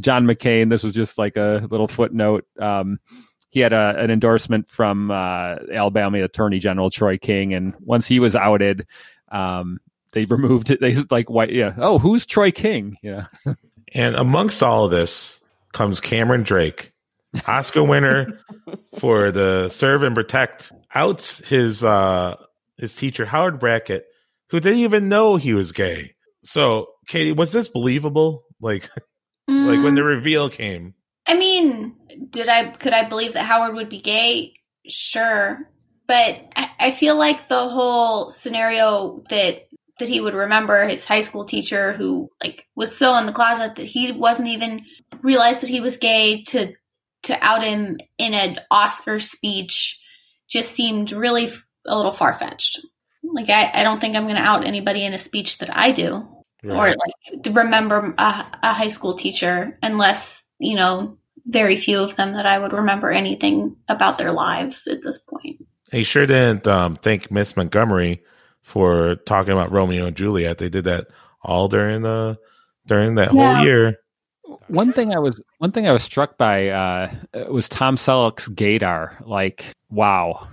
John 0.00 0.24
McCain. 0.24 0.70
This 0.70 0.82
was 0.82 0.94
just 0.94 1.18
like 1.18 1.36
a 1.36 1.66
little 1.70 1.88
footnote. 1.88 2.46
Um, 2.58 2.98
he 3.52 3.60
had 3.60 3.74
a, 3.74 3.94
an 3.98 4.10
endorsement 4.10 4.68
from 4.68 5.10
uh, 5.10 5.56
Alabama 5.72 6.22
Attorney 6.22 6.58
General 6.58 6.90
Troy 6.90 7.18
King, 7.18 7.52
and 7.52 7.74
once 7.80 8.06
he 8.06 8.18
was 8.18 8.34
outed, 8.34 8.86
um, 9.30 9.78
they 10.12 10.24
removed 10.30 10.70
it. 10.70 10.80
They 10.80 10.94
like, 11.10 11.28
white, 11.28 11.52
yeah. 11.52 11.74
Oh, 11.76 11.98
who's 11.98 12.24
Troy 12.24 12.50
King? 12.50 12.96
Yeah. 13.02 13.26
and 13.94 14.16
amongst 14.16 14.62
all 14.62 14.86
of 14.86 14.90
this 14.90 15.38
comes 15.72 16.00
Cameron 16.00 16.44
Drake, 16.44 16.92
Oscar 17.46 17.82
winner 17.82 18.40
for 18.98 19.30
the 19.30 19.68
Serve 19.68 20.02
and 20.02 20.14
Protect, 20.14 20.72
outs 20.94 21.38
his 21.48 21.82
uh 21.82 22.36
his 22.78 22.94
teacher 22.94 23.24
Howard 23.24 23.60
Brackett, 23.60 24.04
who 24.50 24.60
didn't 24.60 24.80
even 24.80 25.08
know 25.08 25.36
he 25.36 25.54
was 25.54 25.72
gay. 25.72 26.14
So, 26.44 26.86
Katy, 27.08 27.32
was 27.32 27.52
this 27.52 27.68
believable? 27.68 28.44
Like, 28.60 28.90
mm. 29.48 29.66
like 29.66 29.82
when 29.84 29.94
the 29.94 30.02
reveal 30.02 30.50
came. 30.50 30.94
I 31.26 31.36
mean, 31.36 31.94
did 32.30 32.48
I 32.48 32.70
could 32.70 32.92
I 32.92 33.08
believe 33.08 33.34
that 33.34 33.46
Howard 33.46 33.74
would 33.74 33.88
be 33.88 34.00
gay? 34.00 34.54
Sure, 34.86 35.60
but 36.06 36.40
I, 36.56 36.70
I 36.78 36.90
feel 36.90 37.16
like 37.16 37.48
the 37.48 37.68
whole 37.68 38.30
scenario 38.30 39.22
that 39.30 39.62
that 39.98 40.08
he 40.08 40.20
would 40.20 40.34
remember 40.34 40.88
his 40.88 41.04
high 41.04 41.20
school 41.20 41.44
teacher 41.44 41.92
who 41.92 42.28
like 42.42 42.66
was 42.74 42.96
so 42.96 43.16
in 43.16 43.26
the 43.26 43.32
closet 43.32 43.76
that 43.76 43.86
he 43.86 44.10
wasn't 44.10 44.48
even 44.48 44.84
realized 45.22 45.60
that 45.60 45.68
he 45.68 45.80
was 45.80 45.96
gay 45.96 46.42
to 46.44 46.72
to 47.24 47.38
out 47.44 47.62
him 47.62 47.98
in 48.18 48.34
an 48.34 48.58
Oscar 48.70 49.20
speech 49.20 50.00
just 50.52 50.72
seemed 50.72 51.12
really 51.12 51.50
a 51.86 51.96
little 51.96 52.12
far 52.12 52.34
fetched. 52.34 52.84
Like 53.22 53.48
I, 53.48 53.70
I 53.72 53.82
don't 53.82 54.00
think 54.00 54.14
I'm 54.14 54.24
going 54.24 54.36
to 54.36 54.42
out 54.42 54.66
anybody 54.66 55.04
in 55.04 55.14
a 55.14 55.18
speech 55.18 55.58
that 55.58 55.74
I 55.74 55.92
do, 55.92 56.28
right. 56.62 56.76
or 56.76 56.88
like 56.88 57.54
remember 57.56 58.14
a, 58.18 58.46
a 58.62 58.72
high 58.74 58.88
school 58.88 59.16
teacher 59.16 59.78
unless 59.82 60.46
you 60.58 60.76
know 60.76 61.16
very 61.46 61.76
few 61.76 62.00
of 62.00 62.16
them 62.16 62.34
that 62.36 62.46
I 62.46 62.58
would 62.58 62.72
remember 62.72 63.10
anything 63.10 63.76
about 63.88 64.18
their 64.18 64.32
lives 64.32 64.86
at 64.86 65.02
this 65.02 65.18
point. 65.18 65.66
He 65.90 66.04
sure 66.04 66.26
didn't 66.26 66.66
um, 66.68 66.96
thank 66.96 67.30
Miss 67.30 67.56
Montgomery 67.56 68.22
for 68.60 69.16
talking 69.26 69.52
about 69.52 69.72
Romeo 69.72 70.06
and 70.06 70.16
Juliet. 70.16 70.58
They 70.58 70.68
did 70.68 70.84
that 70.84 71.06
all 71.42 71.68
during 71.68 72.02
the 72.02 72.38
during 72.86 73.14
that 73.14 73.32
yeah. 73.32 73.56
whole 73.56 73.64
year. 73.64 73.96
One 74.68 74.92
thing 74.92 75.14
I 75.14 75.18
was 75.18 75.40
one 75.58 75.72
thing 75.72 75.86
I 75.88 75.92
was 75.92 76.02
struck 76.02 76.36
by 76.38 76.68
uh, 76.68 77.14
was 77.48 77.68
Tom 77.68 77.96
Selleck's 77.96 78.48
gaydar. 78.48 79.26
Like, 79.26 79.64
wow. 79.90 80.48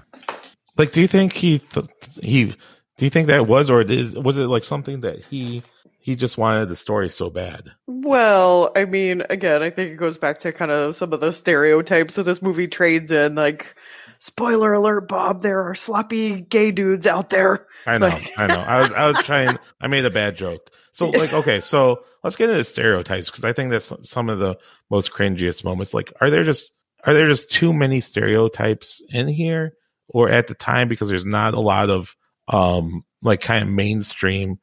Like, 0.77 0.91
do 0.91 1.01
you 1.01 1.07
think 1.07 1.33
he 1.33 1.59
th- 1.59 1.87
he 2.21 2.45
do 2.45 3.05
you 3.05 3.09
think 3.09 3.27
that 3.27 3.47
was 3.47 3.69
or 3.69 3.81
is 3.81 4.15
was 4.15 4.37
it 4.37 4.43
like 4.43 4.63
something 4.63 5.01
that 5.01 5.23
he 5.25 5.63
he 5.99 6.15
just 6.15 6.37
wanted 6.37 6.69
the 6.69 6.75
story 6.75 7.09
so 7.09 7.29
bad? 7.29 7.71
Well, 7.87 8.71
I 8.75 8.85
mean, 8.85 9.23
again, 9.29 9.61
I 9.61 9.69
think 9.69 9.91
it 9.91 9.97
goes 9.97 10.17
back 10.17 10.39
to 10.39 10.51
kind 10.51 10.71
of 10.71 10.95
some 10.95 11.13
of 11.13 11.19
the 11.19 11.31
stereotypes 11.31 12.15
that 12.15 12.23
this 12.23 12.41
movie 12.41 12.67
trades 12.67 13.11
in, 13.11 13.35
like 13.35 13.75
spoiler 14.19 14.73
alert, 14.73 15.07
Bob, 15.07 15.41
there 15.41 15.63
are 15.63 15.73
sloppy 15.73 16.41
gay 16.41 16.71
dudes 16.71 17.07
out 17.07 17.31
there. 17.31 17.65
I 17.87 17.97
know, 17.97 18.07
like... 18.07 18.31
I 18.37 18.47
know. 18.47 18.59
I 18.59 18.77
was, 18.77 18.91
I 18.91 19.05
was 19.05 19.21
trying. 19.23 19.57
I 19.81 19.87
made 19.87 20.05
a 20.05 20.11
bad 20.11 20.37
joke. 20.37 20.69
So, 20.91 21.09
like, 21.09 21.33
okay, 21.33 21.61
so 21.61 22.03
let's 22.23 22.35
get 22.35 22.49
into 22.49 22.63
stereotypes 22.63 23.29
because 23.29 23.45
I 23.45 23.53
think 23.53 23.71
that's 23.71 23.91
some 24.03 24.29
of 24.29 24.39
the 24.39 24.57
most 24.89 25.11
cringiest 25.11 25.63
moments. 25.63 25.93
Like, 25.93 26.13
are 26.21 26.29
there 26.29 26.43
just 26.43 26.73
are 27.05 27.13
there 27.13 27.25
just 27.25 27.49
too 27.49 27.73
many 27.73 28.01
stereotypes 28.01 29.01
in 29.09 29.27
here, 29.27 29.73
or 30.09 30.29
at 30.29 30.47
the 30.47 30.55
time 30.55 30.89
because 30.89 31.07
there's 31.07 31.25
not 31.25 31.53
a 31.53 31.59
lot 31.59 31.89
of 31.89 32.15
um 32.47 33.03
like 33.21 33.41
kind 33.41 33.63
of 33.63 33.69
mainstream 33.69 34.59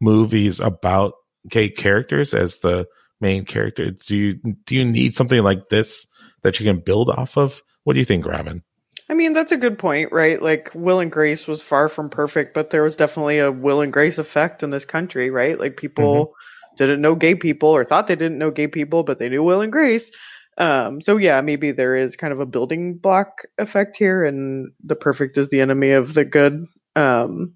movies 0.00 0.60
about 0.60 1.14
gay 1.48 1.68
characters 1.68 2.32
as 2.32 2.60
the 2.60 2.86
main 3.20 3.44
character? 3.44 3.90
Do 3.90 4.16
you 4.16 4.34
do 4.64 4.74
you 4.74 4.84
need 4.84 5.14
something 5.14 5.42
like 5.42 5.68
this 5.68 6.06
that 6.42 6.58
you 6.58 6.64
can 6.64 6.80
build 6.80 7.10
off 7.10 7.36
of? 7.36 7.60
What 7.84 7.92
do 7.92 7.98
you 7.98 8.04
think, 8.04 8.24
Robin? 8.24 8.62
I 9.08 9.14
mean, 9.14 9.32
that's 9.32 9.52
a 9.52 9.56
good 9.56 9.78
point, 9.78 10.10
right? 10.12 10.40
Like, 10.42 10.70
Will 10.74 11.00
and 11.00 11.12
Grace 11.12 11.46
was 11.46 11.62
far 11.62 11.88
from 11.88 12.10
perfect, 12.10 12.54
but 12.54 12.70
there 12.70 12.82
was 12.82 12.96
definitely 12.96 13.38
a 13.38 13.52
Will 13.52 13.80
and 13.80 13.92
Grace 13.92 14.18
effect 14.18 14.62
in 14.62 14.70
this 14.70 14.84
country, 14.84 15.30
right? 15.30 15.58
Like, 15.58 15.76
people 15.76 16.26
mm-hmm. 16.26 16.76
didn't 16.76 17.00
know 17.00 17.14
gay 17.14 17.36
people 17.36 17.68
or 17.68 17.84
thought 17.84 18.08
they 18.08 18.16
didn't 18.16 18.38
know 18.38 18.50
gay 18.50 18.66
people, 18.66 19.04
but 19.04 19.18
they 19.18 19.28
knew 19.28 19.42
Will 19.42 19.60
and 19.60 19.70
Grace. 19.70 20.10
Um, 20.58 21.00
so 21.00 21.16
yeah, 21.18 21.40
maybe 21.42 21.72
there 21.72 21.94
is 21.94 22.16
kind 22.16 22.32
of 22.32 22.40
a 22.40 22.46
building 22.46 22.96
block 22.96 23.42
effect 23.58 23.96
here, 23.96 24.24
and 24.24 24.72
the 24.82 24.96
perfect 24.96 25.36
is 25.36 25.50
the 25.50 25.60
enemy 25.60 25.90
of 25.90 26.14
the 26.14 26.24
good. 26.24 26.64
Um, 26.94 27.54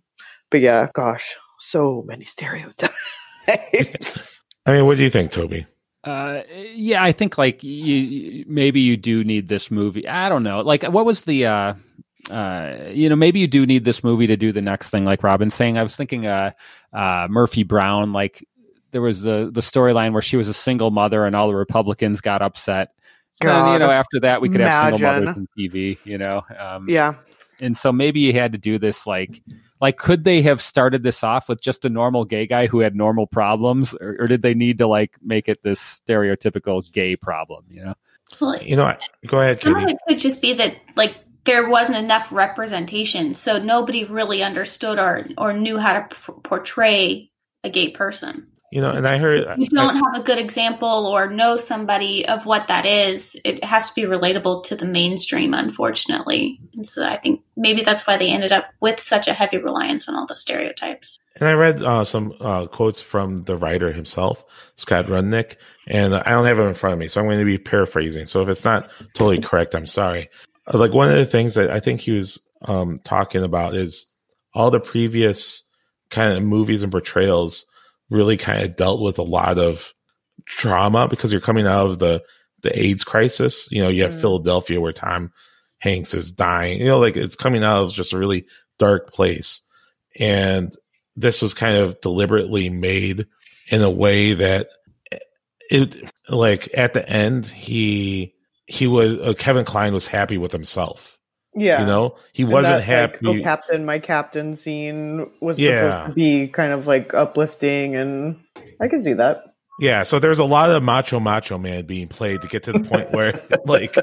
but 0.51 0.61
yeah, 0.61 0.89
gosh, 0.93 1.37
so 1.59 2.05
many 2.07 2.27
stereotypes. 2.27 2.93
I 4.67 4.73
mean, 4.73 4.87
what 4.87 4.99
do 4.99 5.03
you 5.03 5.11
think, 5.11 5.31
Toby? 5.31 5.67
Uh, 6.03 6.43
yeah, 6.75 7.03
I 7.03 7.13
think 7.13 7.37
like 7.37 7.63
you 7.63 8.45
maybe 8.49 8.81
you 8.81 8.97
do 8.97 9.23
need 9.23 9.49
this 9.49 9.71
movie. 9.71 10.09
I 10.09 10.29
don't 10.29 10.43
know. 10.43 10.61
Like, 10.61 10.85
what 10.85 11.05
was 11.05 11.23
the 11.23 11.47
uh, 11.47 11.75
uh, 12.31 12.91
you 12.93 13.09
know, 13.09 13.17
maybe 13.17 13.41
you 13.41 13.47
do 13.47 13.67
need 13.67 13.85
this 13.85 14.05
movie 14.05 14.27
to 14.27 14.37
do 14.37 14.53
the 14.53 14.63
next 14.63 14.91
thing. 14.91 15.05
Like 15.05 15.23
Robin's 15.23 15.55
saying, 15.55 15.79
I 15.79 15.83
was 15.83 15.97
thinking, 15.97 16.27
uh, 16.27 16.53
uh, 16.93 17.29
Murphy 17.31 17.63
Brown. 17.63 18.13
Like 18.13 18.47
there 18.91 19.03
was 19.03 19.23
the 19.23 19.51
the 19.53 19.61
storyline 19.61 20.13
where 20.13 20.23
she 20.23 20.37
was 20.37 20.49
a 20.49 20.55
single 20.55 20.91
mother 20.91 21.25
and 21.25 21.35
all 21.35 21.49
the 21.49 21.55
Republicans 21.55 22.21
got 22.21 22.43
upset. 22.43 22.93
God, 23.41 23.73
and 23.73 23.73
you 23.73 23.87
know, 23.87 23.93
after 23.93 24.21
that, 24.21 24.43
we 24.43 24.49
could 24.49 24.61
imagine. 24.61 24.91
have 24.91 24.99
single 24.99 25.21
mothers 25.21 25.37
on 25.37 25.49
TV. 25.59 25.99
You 26.05 26.19
know, 26.19 26.43
um, 26.59 26.89
yeah. 26.89 27.15
And 27.61 27.77
so 27.77 27.92
maybe 27.92 28.20
you 28.20 28.33
had 28.33 28.53
to 28.53 28.59
do 28.59 28.79
this 28.79 29.07
like 29.07 29.42
like 29.81 29.96
could 29.96 30.25
they 30.25 30.42
have 30.42 30.61
started 30.61 31.03
this 31.03 31.25
off 31.25 31.49
with 31.49 31.61
just 31.61 31.85
a 31.85 31.88
normal 31.88 32.25
gay 32.25 32.46
guy 32.46 32.66
who 32.66 32.81
had 32.81 32.94
normal 32.94 33.27
problems 33.27 33.94
or, 33.94 34.16
or 34.20 34.27
did 34.27 34.42
they 34.42 34.55
need 34.55 34.79
to 34.79 34.87
like 34.87 35.16
make 35.23 35.49
it 35.49 35.62
this 35.62 36.03
stereotypical 36.07 36.90
gay 36.92 37.16
problem 37.16 37.64
you 37.68 37.83
know 37.85 37.94
well, 38.40 38.62
you 38.62 38.77
know 38.77 38.85
what? 38.85 39.03
go 39.27 39.40
ahead 39.40 39.61
Katy. 39.61 39.92
it 39.92 39.99
could 40.07 40.18
just 40.18 40.40
be 40.40 40.55
that 40.55 40.77
like 40.96 41.16
there 41.44 41.68
wasn't 41.68 41.99
enough 41.99 42.31
representation 42.31 43.35
so 43.35 43.59
nobody 43.59 44.05
really 44.05 44.42
understood 44.42 44.99
or 44.99 45.27
or 45.38 45.53
knew 45.53 45.79
how 45.79 45.94
to 45.94 46.09
p- 46.14 46.33
portray 46.44 47.31
a 47.64 47.70
gay 47.70 47.90
person 47.90 48.46
you 48.70 48.80
know 48.80 48.90
and 48.90 49.06
i 49.06 49.18
heard 49.18 49.46
you 49.59 49.68
don't 49.68 49.96
I, 49.96 50.11
have 50.11 50.20
a 50.20 50.24
good 50.24 50.38
example 50.38 51.06
or 51.06 51.28
know 51.28 51.56
somebody 51.56 52.26
of 52.26 52.46
what 52.46 52.68
that 52.68 52.87
is 52.87 53.37
it 53.44 53.62
has 53.64 53.88
to 53.88 53.94
be 53.94 54.02
relatable 54.02 54.64
to 54.64 54.76
the 54.76 54.87
mainstream 54.87 55.54
unfortunately. 55.54 56.61
And 56.74 56.87
so 56.87 57.02
i 57.02 57.16
think 57.16 57.42
maybe 57.56 57.83
that's 57.83 58.06
why 58.06 58.16
they 58.16 58.30
ended 58.30 58.52
up 58.52 58.66
with 58.80 59.00
such 59.00 59.28
a 59.28 59.33
heavy 59.33 59.59
reliance 59.59 60.09
on 60.09 60.14
all 60.14 60.26
the 60.26 60.37
stereotypes. 60.37 61.18
And 61.37 61.48
i 61.48 61.52
read 61.52 61.83
uh, 61.83 62.04
some 62.04 62.33
uh, 62.40 62.66
quotes 62.66 63.00
from 63.00 63.38
the 63.38 63.56
writer 63.56 63.92
himself 63.92 64.44
scott 64.76 65.06
rudnick 65.06 65.56
and 65.88 66.14
i 66.14 66.30
don't 66.30 66.46
have 66.46 66.59
it 66.59 66.62
in 66.62 66.74
front 66.74 66.94
of 66.94 66.98
me 66.98 67.09
so 67.09 67.20
i'm 67.20 67.26
going 67.26 67.38
to 67.38 67.44
be 67.44 67.59
paraphrasing. 67.59 68.26
So 68.26 68.42
if 68.42 68.48
it's 68.48 68.64
not 68.64 68.90
totally 69.14 69.40
correct 69.40 69.74
i'm 69.74 69.87
sorry. 69.87 70.30
Uh, 70.72 70.78
like 70.78 70.94
one 70.94 71.11
of 71.11 71.16
the 71.16 71.26
things 71.26 71.54
that 71.54 71.70
i 71.70 71.80
think 71.80 72.00
he 72.00 72.12
was 72.12 72.38
um, 72.62 73.00
talking 73.04 73.42
about 73.42 73.74
is 73.74 74.06
all 74.54 74.70
the 74.70 74.80
previous 74.80 75.62
kind 76.11 76.37
of 76.37 76.42
movies 76.42 76.83
and 76.83 76.92
portrayals 76.92 77.64
really 78.11 78.37
kind 78.37 78.62
of 78.62 78.77
dealt 78.77 79.01
with 79.01 79.18
a 79.18 79.23
lot 79.23 79.59
of 79.59 79.92
trauma 80.46 81.09
because 81.09 81.33
you're 81.33 81.40
coming 81.40 81.66
out 81.66 81.87
of 81.87 81.99
the 81.99 82.23
the 82.62 82.79
AIDS 82.79 83.05
crisis. 83.05 83.68
You 83.70 83.83
know, 83.83 83.88
you 83.88 84.03
have 84.03 84.12
mm. 84.12 84.20
Philadelphia 84.20 84.81
where 84.81 84.92
Tom 84.92 85.33
Hanks 85.79 86.12
is 86.14 86.33
dying. 86.33 86.81
You 86.81 86.88
know, 86.88 86.99
like 86.99 87.16
it's 87.16 87.37
coming 87.37 87.64
out 87.64 87.85
of 87.85 87.92
just 87.92 88.12
a 88.12 88.18
really 88.18 88.46
dark 88.79 89.12
place. 89.12 89.62
And 90.18 90.75
this 91.16 91.40
was 91.40 91.55
kind 91.55 91.77
of 91.77 92.01
deliberately 92.01 92.68
made 92.68 93.27
in 93.68 93.83
a 93.83 93.90
way 93.90 94.35
that 94.35 94.68
it 95.70 95.96
like 96.29 96.68
at 96.77 96.92
the 96.92 97.09
end 97.09 97.46
he 97.46 98.35
he 98.66 98.87
was 98.87 99.16
uh, 99.18 99.35
Kevin 99.38 99.64
Kline 99.64 99.94
was 99.94 100.07
happy 100.07 100.38
with 100.38 100.53
himself. 100.53 101.16
Yeah. 101.55 101.81
You 101.81 101.87
know, 101.87 102.17
he 102.33 102.45
wasn't 102.45 102.77
that, 102.79 102.83
happy. 102.85 103.19
Like, 103.27 103.41
oh, 103.41 103.43
captain, 103.43 103.85
my 103.85 103.99
captain 103.99 104.57
scene 104.57 105.31
was 105.41 105.59
Yeah. 105.59 105.91
supposed 105.91 106.09
to 106.11 106.15
be 106.15 106.49
kind 106.49 106.73
of 106.73 106.87
like 106.87 107.13
uplifting, 107.15 107.97
and 107.97 108.37
I 108.81 108.89
can 108.89 109.03
see 109.03 109.15
that. 109.15 109.45
Yeah, 109.81 110.03
so 110.03 110.19
there's 110.19 110.39
a 110.39 110.45
lot 110.45 110.71
of 110.71 110.83
macho 110.83 111.19
macho 111.21 111.57
man 111.59 111.87
being 111.87 112.09
played 112.09 112.43
to 112.43 112.49
get 112.49 112.65
to 112.65 112.73
the 112.73 112.81
point 112.81 113.11
where 113.13 113.41
like 113.65 113.97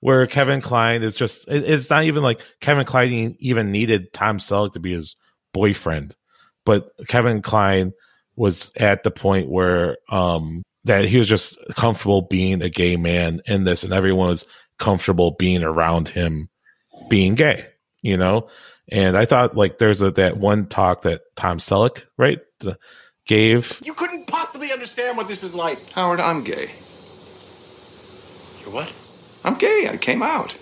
where 0.00 0.26
Kevin 0.26 0.60
Kline 0.60 1.02
is 1.02 1.14
just 1.14 1.46
it- 1.48 1.64
it's 1.70 1.88
not 1.88 2.04
even 2.04 2.22
like 2.22 2.40
Kevin 2.60 2.84
Kline 2.84 3.36
even 3.38 3.70
needed 3.70 4.12
Tom 4.12 4.38
Selleck 4.38 4.72
to 4.74 4.80
be 4.80 4.92
his 4.92 5.16
boyfriend. 5.52 6.14
But 6.66 6.90
Kevin 7.08 7.42
Kline 7.42 7.92
was 8.36 8.72
at 8.76 9.04
the 9.04 9.10
point 9.12 9.48
where 9.48 9.96
um 10.10 10.62
that 10.84 11.04
he 11.06 11.16
was 11.18 11.28
just 11.28 11.56
comfortable 11.76 12.22
being 12.22 12.60
a 12.60 12.68
gay 12.68 12.96
man 12.96 13.40
in 13.46 13.64
this 13.64 13.84
and 13.84 13.92
everyone 13.92 14.28
was 14.28 14.44
comfortable 14.78 15.30
being 15.38 15.62
around 15.62 16.08
him 16.08 16.48
being 17.08 17.34
gay, 17.34 17.66
you 18.02 18.16
know? 18.16 18.48
And 18.88 19.16
I 19.16 19.24
thought 19.24 19.56
like 19.56 19.78
there's 19.78 20.02
a 20.02 20.10
that 20.12 20.36
one 20.36 20.66
talk 20.66 21.02
that 21.02 21.22
Tom 21.36 21.58
Selleck, 21.58 22.04
right, 22.16 22.40
gave 23.26 23.80
You 23.82 23.94
couldn't 23.94 24.26
possibly 24.26 24.72
understand 24.72 25.16
what 25.16 25.28
this 25.28 25.42
is 25.42 25.54
like. 25.54 25.92
Howard, 25.92 26.20
I'm 26.20 26.44
gay. 26.44 26.70
You're 28.60 28.74
what? 28.74 28.92
I'm 29.44 29.54
gay. 29.54 29.88
I 29.90 29.96
came 29.96 30.22
out. 30.22 30.56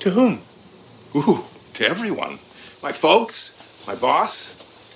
To 0.00 0.10
whom? 0.10 0.40
Ooh, 1.16 1.44
to 1.74 1.88
everyone. 1.88 2.38
My 2.82 2.92
folks, 2.92 3.54
my 3.86 3.94
boss, 3.94 4.54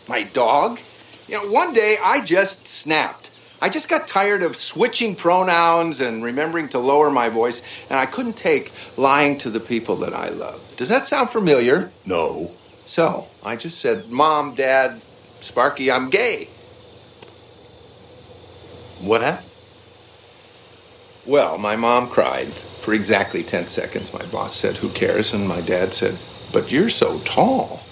my 0.09 0.23
dog. 0.23 0.81
You 1.27 1.35
know, 1.35 1.51
one 1.51 1.73
day 1.73 1.97
I 2.03 2.21
just 2.21 2.67
snapped. 2.67 3.31
I 3.61 3.69
just 3.69 3.89
got 3.89 4.07
tired 4.07 4.43
of 4.43 4.57
switching 4.57 5.17
pronouns 5.17 6.01
and 6.01 6.23
remembering 6.23 6.69
to 6.71 6.79
lower 6.79 7.11
my 7.11 7.29
voice, 7.29 7.63
and 7.91 7.99
I 7.99 8.07
couldn't 8.07 8.37
take 8.37 8.73
lying 8.97 9.39
to 9.39 9.51
the 9.51 9.61
people 9.61 9.97
that 9.97 10.15
I 10.15 10.29
love. 10.29 10.63
Does 10.77 10.89
that 10.89 11.07
sound 11.07 11.31
familiar? 11.31 11.91
No. 12.07 12.53
So 12.87 13.27
I 13.45 13.57
just 13.57 13.81
said, 13.81 14.11
Mom, 14.11 14.55
Dad, 14.55 15.01
Sparky, 15.41 15.91
I'm 15.91 16.09
gay. 16.09 16.49
What 19.01 19.23
happened? 19.23 19.49
Well, 21.27 21.59
my 21.59 21.77
mom 21.77 22.09
cried 22.09 22.49
for 22.49 22.95
exactly 22.95 23.43
10 23.43 23.67
seconds. 23.67 24.15
My 24.15 24.25
boss 24.27 24.55
said, 24.57 24.79
Who 24.79 24.89
cares? 24.89 25.35
And 25.35 25.47
my 25.47 25.61
dad 25.61 25.93
said, 25.93 26.17
But 26.53 26.73
you're 26.73 26.89
so 26.89 27.19
tall. 27.19 27.83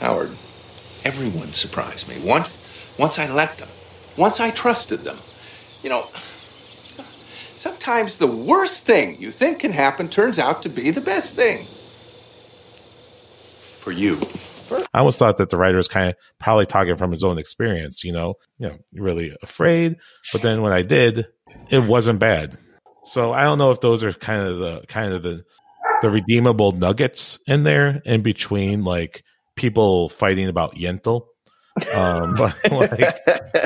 Howard, 0.00 0.30
everyone 1.04 1.52
surprised 1.52 2.08
me. 2.08 2.18
Once, 2.18 2.64
once 2.98 3.18
I 3.18 3.30
let 3.30 3.58
them, 3.58 3.68
once 4.16 4.40
I 4.40 4.50
trusted 4.50 5.00
them. 5.00 5.18
You 5.82 5.90
know, 5.90 6.06
sometimes 7.56 8.16
the 8.16 8.26
worst 8.26 8.86
thing 8.86 9.20
you 9.20 9.30
think 9.30 9.60
can 9.60 9.72
happen 9.72 10.08
turns 10.08 10.38
out 10.38 10.62
to 10.62 10.68
be 10.68 10.90
the 10.90 11.00
best 11.00 11.36
thing. 11.36 11.66
For 13.78 13.92
you. 13.92 14.20
I 14.94 14.98
almost 15.00 15.18
thought 15.18 15.36
that 15.36 15.50
the 15.50 15.56
writer 15.56 15.76
was 15.76 15.88
kind 15.88 16.10
of 16.10 16.16
probably 16.40 16.66
talking 16.66 16.96
from 16.96 17.10
his 17.10 17.24
own 17.24 17.38
experience, 17.38 18.04
you 18.04 18.12
know, 18.12 18.34
you 18.58 18.68
know, 18.68 18.78
really 18.94 19.36
afraid. 19.42 19.96
But 20.32 20.42
then 20.42 20.62
when 20.62 20.72
I 20.72 20.82
did, 20.82 21.26
it 21.68 21.80
wasn't 21.80 22.18
bad. 22.18 22.56
So 23.04 23.32
I 23.32 23.42
don't 23.42 23.58
know 23.58 23.70
if 23.70 23.80
those 23.80 24.02
are 24.04 24.12
kind 24.12 24.46
of 24.46 24.58
the 24.58 24.84
kind 24.86 25.12
of 25.12 25.22
the 25.22 25.44
the 26.00 26.10
redeemable 26.10 26.72
nuggets 26.72 27.38
in 27.46 27.64
there 27.64 28.02
in 28.04 28.22
between 28.22 28.84
like 28.84 29.24
people 29.56 30.08
fighting 30.08 30.48
about 30.48 30.76
Yentl. 30.76 31.26
Um, 31.94 32.34
but 32.36 32.56
like, 32.70 33.18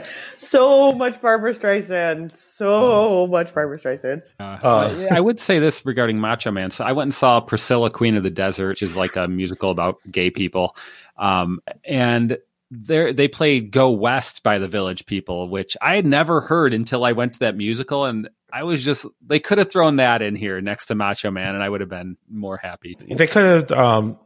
So 0.39 0.93
much 0.93 1.21
Barbra 1.21 1.55
Streisand. 1.55 2.37
So 2.37 3.27
much 3.27 3.53
Barbra 3.55 3.79
Streisand. 3.79 4.23
Uh, 4.39 4.59
Uh, 4.63 5.09
I 5.11 5.21
would 5.21 5.41
say 5.41 5.59
this 5.59 5.85
regarding 5.85 6.19
Macho 6.19 6.51
Man. 6.51 6.71
So 6.71 6.85
I 6.85 6.93
went 6.93 7.07
and 7.07 7.15
saw 7.15 7.41
Priscilla, 7.41 7.91
Queen 7.91 8.17
of 8.17 8.23
the 8.23 8.31
Desert, 8.31 8.69
which 8.69 8.83
is 8.83 8.97
like 8.97 9.17
a 9.17 9.29
musical 9.29 9.71
about 9.71 9.97
gay 10.11 10.31
people. 10.31 10.77
Um, 11.17 11.61
and 11.85 12.39
there 12.71 13.13
they 13.13 13.29
played 13.29 13.71
Go 13.71 13.91
West 13.91 14.43
by 14.43 14.59
the 14.59 14.69
Village 14.69 15.07
People, 15.07 15.49
which 15.49 15.77
I 15.81 15.97
had 15.97 16.07
never 16.07 16.41
heard 16.41 16.75
until 16.75 17.05
I 17.05 17.13
went 17.13 17.35
to 17.35 17.39
that 17.41 17.57
musical. 17.57 18.05
And 18.05 18.29
I 18.53 18.65
was 18.65 18.85
just, 18.85 19.07
they 19.25 19.39
could 19.39 19.59
have 19.59 19.71
thrown 19.71 19.97
that 19.97 20.23
in 20.23 20.35
here 20.35 20.61
next 20.61 20.87
to 20.87 20.95
Macho 20.95 21.31
Man, 21.31 21.55
and 21.55 21.63
I 21.63 21.69
would 21.69 21.81
have 21.81 21.91
been 21.91 22.17
more 22.31 22.57
happy. 22.57 22.97
they 23.09 23.27
could 23.27 23.45
have 23.45 23.73
um, 23.73 24.19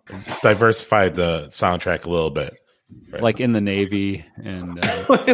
diversified 0.43 1.15
the 1.15 1.49
soundtrack 1.51 2.05
a 2.05 2.11
little 2.11 2.31
bit. 2.31 2.57
Like 3.13 3.41
in 3.41 3.53
the 3.53 3.61
Navy 3.61 4.25
and 4.37 4.85
uh, 4.85 5.05
what, 5.07 5.29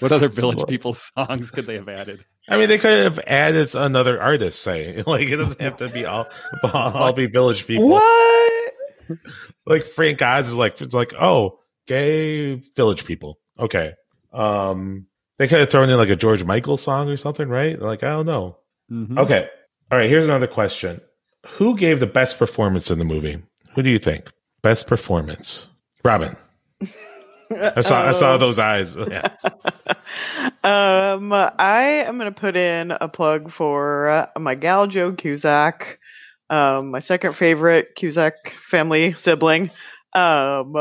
what 0.00 0.12
other 0.12 0.28
Village 0.28 0.66
People 0.68 0.94
songs 0.94 1.50
could 1.50 1.66
they 1.66 1.74
have 1.74 1.88
added? 1.88 2.24
I 2.48 2.58
mean, 2.58 2.68
they 2.68 2.78
could 2.78 3.04
have 3.04 3.20
added 3.26 3.74
another 3.74 4.20
artist. 4.20 4.62
Say, 4.62 5.02
like 5.06 5.28
it 5.28 5.36
doesn't 5.36 5.60
have 5.60 5.76
to 5.78 5.88
be 5.88 6.04
all 6.06 6.26
all 6.64 7.12
be 7.12 7.26
Village 7.26 7.66
People. 7.66 7.88
What? 7.88 8.72
like 9.66 9.86
Frank 9.86 10.22
Oz 10.22 10.48
is 10.48 10.54
like 10.54 10.80
it's 10.80 10.94
like 10.94 11.14
oh 11.20 11.58
gay 11.86 12.54
village 12.54 13.04
people. 13.04 13.38
Okay. 13.58 13.94
Um 14.32 15.06
they 15.38 15.48
could 15.48 15.60
have 15.60 15.70
thrown 15.70 15.90
in 15.90 15.96
like 15.96 16.08
a 16.08 16.16
George 16.16 16.44
Michael 16.44 16.76
song 16.76 17.08
or 17.08 17.16
something 17.16 17.48
right? 17.48 17.80
Like 17.80 18.02
I 18.02 18.10
don't 18.10 18.26
know. 18.26 18.58
Mhm. 18.90 19.18
okay. 19.18 19.48
All 19.90 19.98
right 19.98 20.08
here's 20.08 20.26
another 20.26 20.46
question. 20.46 21.00
Who 21.50 21.76
gave 21.76 22.00
the 22.00 22.06
best 22.06 22.38
performance 22.38 22.90
in 22.90 22.98
the 22.98 23.04
movie? 23.04 23.42
Who 23.74 23.82
do 23.82 23.90
you 23.90 23.98
think? 23.98 24.30
Best 24.62 24.86
performance 24.86 25.66
Robin 26.06 26.36
I 27.50 27.80
saw 27.80 28.08
I 28.08 28.12
saw 28.12 28.36
those 28.38 28.58
eyes 28.58 28.96
yeah 29.10 29.28
Um, 30.66 31.32
I 31.32 32.04
am 32.06 32.18
going 32.18 32.32
to 32.32 32.40
put 32.40 32.56
in 32.56 32.90
a 32.90 33.08
plug 33.08 33.50
for 33.50 34.08
uh, 34.08 34.26
my 34.36 34.56
gal 34.56 34.88
Joan 34.88 35.14
Cusack, 35.14 36.00
um, 36.50 36.90
my 36.90 36.98
second 36.98 37.34
favorite 37.34 37.94
Cusack 37.94 38.50
family 38.50 39.14
sibling. 39.16 39.70
Um, 40.12 40.74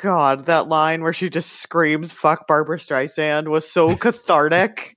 God, 0.00 0.46
that 0.46 0.66
line 0.66 1.02
where 1.02 1.12
she 1.12 1.30
just 1.30 1.60
screams 1.60 2.10
"fuck 2.10 2.48
Barbra 2.48 2.78
Streisand" 2.78 3.46
was 3.46 3.70
so 3.70 3.94
cathartic. 4.04 4.96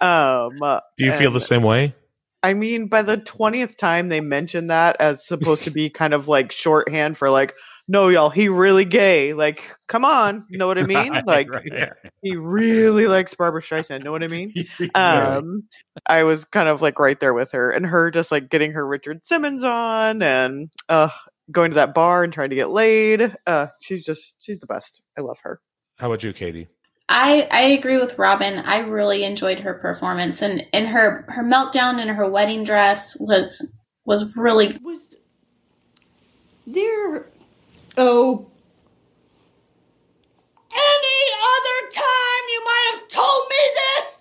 Um, 0.00 0.58
do 0.98 1.06
you 1.06 1.12
feel 1.12 1.30
the 1.30 1.40
same 1.40 1.62
way 1.62 1.94
I 2.42 2.54
mean, 2.54 2.88
by 2.88 3.02
the 3.02 3.16
twentieth 3.16 3.76
time 3.76 4.08
they 4.08 4.20
mentioned 4.20 4.70
that 4.70 4.96
as 5.00 5.26
supposed 5.26 5.64
to 5.64 5.70
be 5.70 5.90
kind 5.90 6.12
of 6.12 6.28
like 6.28 6.52
shorthand 6.52 7.16
for 7.16 7.30
like, 7.30 7.54
no, 7.88 8.08
y'all, 8.08 8.28
he 8.28 8.48
really 8.48 8.84
gay. 8.84 9.32
Like, 9.32 9.74
come 9.86 10.04
on, 10.04 10.46
you 10.50 10.58
know 10.58 10.66
what 10.66 10.78
I 10.78 10.84
mean? 10.84 11.12
Right, 11.18 11.26
like, 11.26 11.52
right, 11.52 11.72
right. 11.72 11.92
he 12.22 12.36
really 12.36 13.06
likes 13.06 13.34
Barbra 13.34 13.62
Streisand. 13.62 14.04
Know 14.04 14.12
what 14.12 14.22
I 14.22 14.28
mean? 14.28 14.52
Um, 14.94 15.64
I 16.06 16.24
was 16.24 16.44
kind 16.44 16.68
of 16.68 16.82
like 16.82 16.98
right 16.98 17.18
there 17.18 17.34
with 17.34 17.52
her, 17.52 17.70
and 17.70 17.86
her 17.86 18.10
just 18.10 18.30
like 18.30 18.50
getting 18.50 18.72
her 18.72 18.86
Richard 18.86 19.24
Simmons 19.24 19.62
on, 19.64 20.22
and 20.22 20.70
uh, 20.88 21.08
going 21.50 21.70
to 21.70 21.76
that 21.76 21.94
bar 21.94 22.24
and 22.24 22.32
trying 22.32 22.50
to 22.50 22.56
get 22.56 22.70
laid. 22.70 23.34
Uh, 23.46 23.68
she's 23.80 24.04
just 24.04 24.36
she's 24.42 24.58
the 24.58 24.66
best. 24.66 25.02
I 25.16 25.22
love 25.22 25.38
her. 25.42 25.60
how 25.96 26.08
about 26.08 26.22
you 26.22 26.32
Katy 26.32 26.68
I 27.08 27.48
I 27.50 27.60
agree 27.70 27.96
with 27.96 28.18
Robin. 28.18 28.58
I 28.58 28.78
really 28.78 29.24
enjoyed 29.24 29.60
her 29.60 29.74
performance 29.74 30.42
and 30.42 30.66
and 30.72 30.88
her 30.88 31.24
her 31.28 31.42
meltdown 31.42 32.00
in 32.00 32.08
her 32.08 32.28
wedding 32.28 32.64
dress 32.64 33.16
was 33.18 33.72
was 34.04 34.36
really 34.36 34.78
Was 34.82 35.14
there. 36.66 37.26
Oh. 38.00 38.46
Any 40.70 41.20
other 41.50 41.90
time 41.90 42.44
you 42.52 42.64
might 42.64 42.90
have 42.92 43.08
told 43.08 43.48
me 43.50 43.56
this? 43.74 44.18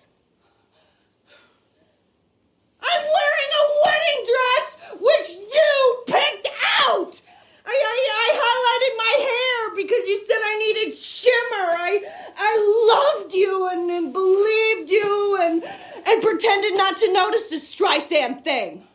I'm 2.82 3.04
wearing 3.04 3.52
a 3.62 3.66
wedding 3.86 4.34
dress 4.34 4.78
which 5.00 5.54
you 5.54 6.04
picked 6.08 6.48
out! 6.80 7.22
I, 7.68 7.70
I, 7.70 7.98
I 8.26 8.28
highlighted 8.42 8.98
my 8.98 9.14
hair 9.30 9.76
because 9.76 10.08
you 10.08 10.26
said 10.26 10.38
I 10.44 10.58
needed 10.58 10.98
shimmer. 10.98 11.66
I 11.78 12.02
I 12.36 13.22
loved 13.22 13.34
you 13.36 13.68
and, 13.68 13.92
and 13.92 14.12
believed 14.12 14.90
you 14.90 15.38
and 15.40 15.64
and 16.08 16.24
pretended 16.24 16.76
not 16.76 16.98
to 16.98 17.14
notice 17.14 17.50
the 17.50 17.58
Streisand 17.58 18.44
thing. 18.44 18.88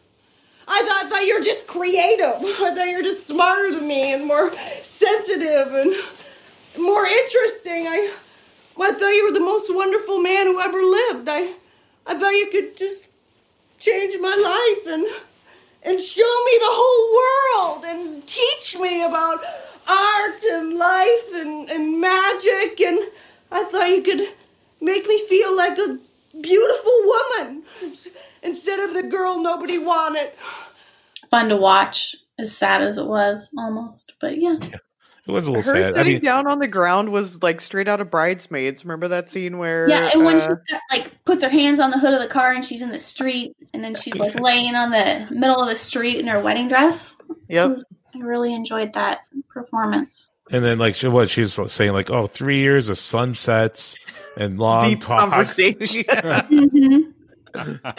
I 0.69 0.83
thought, 0.83 1.05
I 1.05 1.09
thought 1.09 1.27
you 1.27 1.39
were 1.39 1.45
just 1.45 1.67
creative. 1.67 2.27
I 2.43 2.75
thought 2.75 2.89
you 2.89 2.97
were 2.97 3.03
just 3.03 3.27
smarter 3.27 3.75
than 3.75 3.87
me 3.87 4.13
and 4.13 4.25
more 4.27 4.53
sensitive 4.83 5.75
and 5.75 5.95
more 6.79 7.07
interesting. 7.07 7.87
I, 7.87 8.13
I 8.81 8.93
thought 8.93 9.11
you 9.11 9.27
were 9.27 9.33
the 9.33 9.41
most 9.41 9.75
wonderful 9.75 10.21
man 10.21 10.47
who 10.47 10.61
ever 10.61 10.83
lived. 10.83 11.29
I, 11.29 11.53
I 12.07 12.19
thought 12.19 12.31
you 12.31 12.49
could 12.51 12.77
just 12.77 13.09
change 13.79 14.15
my 14.21 14.35
life 14.35 14.95
and 14.95 15.05
and 15.85 16.01
show 16.01 16.45
me 16.47 16.59
the 16.61 16.71
whole 16.71 17.75
world 17.75 17.85
and 17.85 18.27
teach 18.27 18.79
me 18.79 19.03
about 19.03 19.43
art 19.89 20.43
and 20.45 20.79
life 20.79 21.35
and, 21.35 21.69
and 21.69 22.01
magic 22.01 22.81
and 22.81 23.01
I 23.51 23.65
thought 23.65 23.89
you 23.89 24.03
could 24.03 24.29
make 24.81 25.07
me 25.07 25.27
feel 25.27 25.55
like 25.57 25.77
a 25.79 25.99
beautiful 26.41 26.99
woman 27.05 27.63
instead 28.43 28.81
of 28.81 28.95
the 28.95 29.05
girl 29.05 29.41
nobody 29.41 29.79
wanted. 29.79 30.33
fun 31.31 31.49
to 31.49 31.57
watch, 31.57 32.15
as 32.39 32.55
sad 32.57 32.83
as 32.83 32.99
it 32.99 33.07
was 33.07 33.49
almost. 33.57 34.13
But 34.21 34.39
yeah. 34.41 34.57
it 34.61 35.31
was 35.31 35.47
a 35.47 35.51
little 35.51 35.73
Her 35.73 35.83
sad. 35.83 35.95
sitting 35.95 36.01
I 36.01 36.05
mean, 36.05 36.21
down 36.21 36.47
on 36.47 36.59
the 36.59 36.69
ground 36.69 37.11
was 37.11 37.43
like 37.43 37.61
straight 37.63 37.89
out 37.89 38.01
of 38.03 38.11
Bridesmaids. 38.11 38.85
Remember 38.85 39.09
that 39.09 39.31
scene 39.31 39.57
where? 39.57 39.89
Yeah, 39.89 40.11
and 40.13 40.25
when 40.27 40.37
uh, 40.37 40.57
she 40.69 40.77
like 40.91 41.25
puts 41.25 41.43
her 41.43 41.49
hands 41.49 41.81
on 41.81 41.91
the 41.91 41.99
hood 41.99 42.13
of 42.13 42.21
the 42.21 42.29
car 42.29 42.53
and 42.53 42.63
she's 42.65 42.83
in 42.83 42.91
the 42.91 42.99
street, 42.99 43.57
and 43.73 43.83
then 43.83 43.95
she's 43.95 44.15
like 44.17 44.39
laying 44.39 44.75
on 44.75 44.91
the 44.91 45.27
middle 45.31 45.63
of 45.63 45.69
the 45.71 45.79
street 45.79 46.19
in 46.19 46.27
her 46.27 46.41
wedding 46.41 46.69
dress. 46.69 47.17
Yep. 47.49 47.69
Was- 47.71 47.85
I 48.15 48.19
really 48.19 48.53
enjoyed 48.53 48.93
that 48.93 49.21
performance. 49.49 50.29
and 50.51 50.63
then 50.63 50.77
like 50.79 50.97
she, 50.97 51.09
what 51.09 51.31
she's 51.31 51.59
saying 51.73 51.93
like, 51.95 52.11
oh, 52.11 52.27
three 52.27 52.59
years 52.59 52.91
of 52.91 52.99
sunsets 52.99 53.97
and 54.37 54.59
long 54.59 54.87
deep 54.91 55.01
talks. 55.01 55.23
conversation. 55.23 56.05
Mm-hmm. 56.53 57.11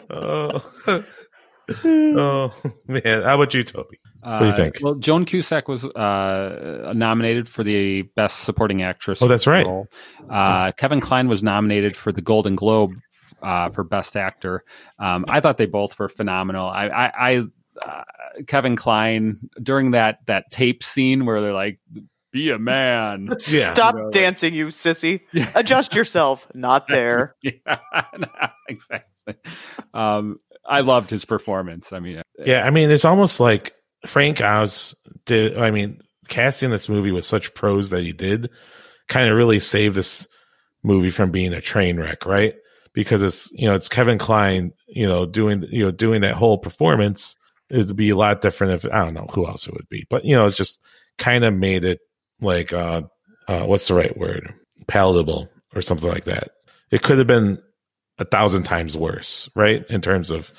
Oh. 0.09 0.63
oh 1.85 2.51
man, 2.87 3.23
how 3.23 3.35
about 3.35 3.53
you, 3.53 3.63
Toby? 3.63 3.99
What 4.23 4.39
do 4.39 4.45
you 4.45 4.51
Uh, 4.51 4.55
think? 4.55 4.77
Well, 4.81 4.95
Joan 4.95 5.25
Cusack 5.25 5.67
was 5.67 5.85
uh, 5.85 6.91
nominated 6.95 7.47
for 7.49 7.63
the 7.63 8.03
Best 8.15 8.41
Supporting 8.41 8.81
Actress. 8.81 9.21
Oh, 9.21 9.27
that's 9.27 9.47
right. 9.47 9.65
role. 9.65 9.87
Uh, 10.29 10.71
Kevin 10.73 11.01
Kline 11.01 11.27
was 11.27 11.43
nominated 11.43 11.95
for 11.95 12.11
the 12.11 12.21
Golden 12.21 12.55
Globe 12.55 12.93
uh, 13.41 13.69
for 13.69 13.83
Best 13.83 14.15
Actor. 14.15 14.63
Um, 14.99 15.25
I 15.27 15.39
thought 15.39 15.57
they 15.57 15.65
both 15.65 15.97
were 15.99 16.09
phenomenal. 16.09 16.67
I, 16.67 16.87
I, 16.87 17.31
I 17.31 17.43
uh, 17.81 18.03
Kevin 18.47 18.75
Kline 18.75 19.49
during 19.61 19.91
that 19.91 20.19
that 20.27 20.51
tape 20.51 20.83
scene 20.83 21.25
where 21.25 21.41
they're 21.41 21.53
like, 21.53 21.79
"Be 22.33 22.49
a 22.49 22.59
man." 22.59 23.29
Yeah. 23.47 23.71
Stop 23.73 23.93
You 23.95 23.99
know, 23.99 24.05
like- 24.07 24.13
dancing, 24.13 24.53
you 24.53 24.67
sissy. 24.67 25.21
Adjust 25.55 25.95
yourself. 25.95 26.45
Not 26.53 26.87
there. 26.89 27.35
yeah, 27.41 27.77
no, 28.17 28.27
exactly. 28.67 29.35
Um, 29.93 30.37
I 30.65 30.81
loved 30.81 31.09
his 31.09 31.23
performance. 31.23 31.93
I 31.93 31.99
mean, 31.99 32.21
Yeah, 32.45 32.65
I 32.65 32.69
mean, 32.71 32.91
it's 32.91 33.05
almost 33.05 33.39
like 33.39 33.73
Frank 34.05 34.41
Oz 34.41 34.95
did. 35.25 35.57
I 35.57 35.71
mean, 35.71 36.01
casting 36.27 36.71
this 36.71 36.89
movie 36.89 37.11
with 37.11 37.25
such 37.25 37.53
pros 37.53 37.89
that 37.91 38.03
he 38.03 38.11
did 38.11 38.49
kind 39.07 39.29
of 39.29 39.37
really 39.37 39.59
saved 39.59 39.95
this 39.95 40.27
movie 40.83 41.11
from 41.11 41.31
being 41.31 41.53
a 41.53 41.61
train 41.61 41.97
wreck, 41.99 42.25
right? 42.25 42.55
Because 42.93 43.21
it's 43.21 43.51
you 43.53 43.67
know 43.67 43.75
it's 43.75 43.89
Kevin 43.89 44.17
Kline, 44.17 44.71
you 44.87 45.07
know, 45.07 45.25
doing 45.25 45.65
you 45.69 45.85
know 45.85 45.91
doing 45.91 46.21
that 46.21 46.35
whole 46.35 46.57
performance. 46.57 47.35
It 47.69 47.87
would 47.87 47.95
be 47.95 48.09
a 48.11 48.15
lot 48.15 48.41
different 48.41 48.73
if 48.73 48.91
I 48.91 49.03
don't 49.03 49.13
know 49.15 49.27
who 49.33 49.47
else 49.47 49.67
it 49.67 49.73
would 49.73 49.89
be, 49.89 50.05
but 50.09 50.25
you 50.25 50.35
know, 50.35 50.45
it's 50.45 50.57
just 50.57 50.79
kind 51.17 51.43
of 51.43 51.53
made 51.53 51.83
it 51.85 51.99
like 52.43 52.73
uh, 52.73 53.03
uh 53.47 53.61
what's 53.65 53.87
the 53.87 53.93
right 53.93 54.15
word 54.17 54.53
palatable 54.87 55.49
or 55.75 55.81
something 55.81 56.09
like 56.09 56.25
that. 56.25 56.51
It 56.91 57.01
could 57.01 57.17
have 57.17 57.27
been 57.27 57.57
a 58.19 58.25
thousand 58.25 58.63
times 58.63 58.95
worse, 58.95 59.49
right? 59.55 59.85
In 59.89 60.01
terms 60.01 60.29
of 60.29 60.51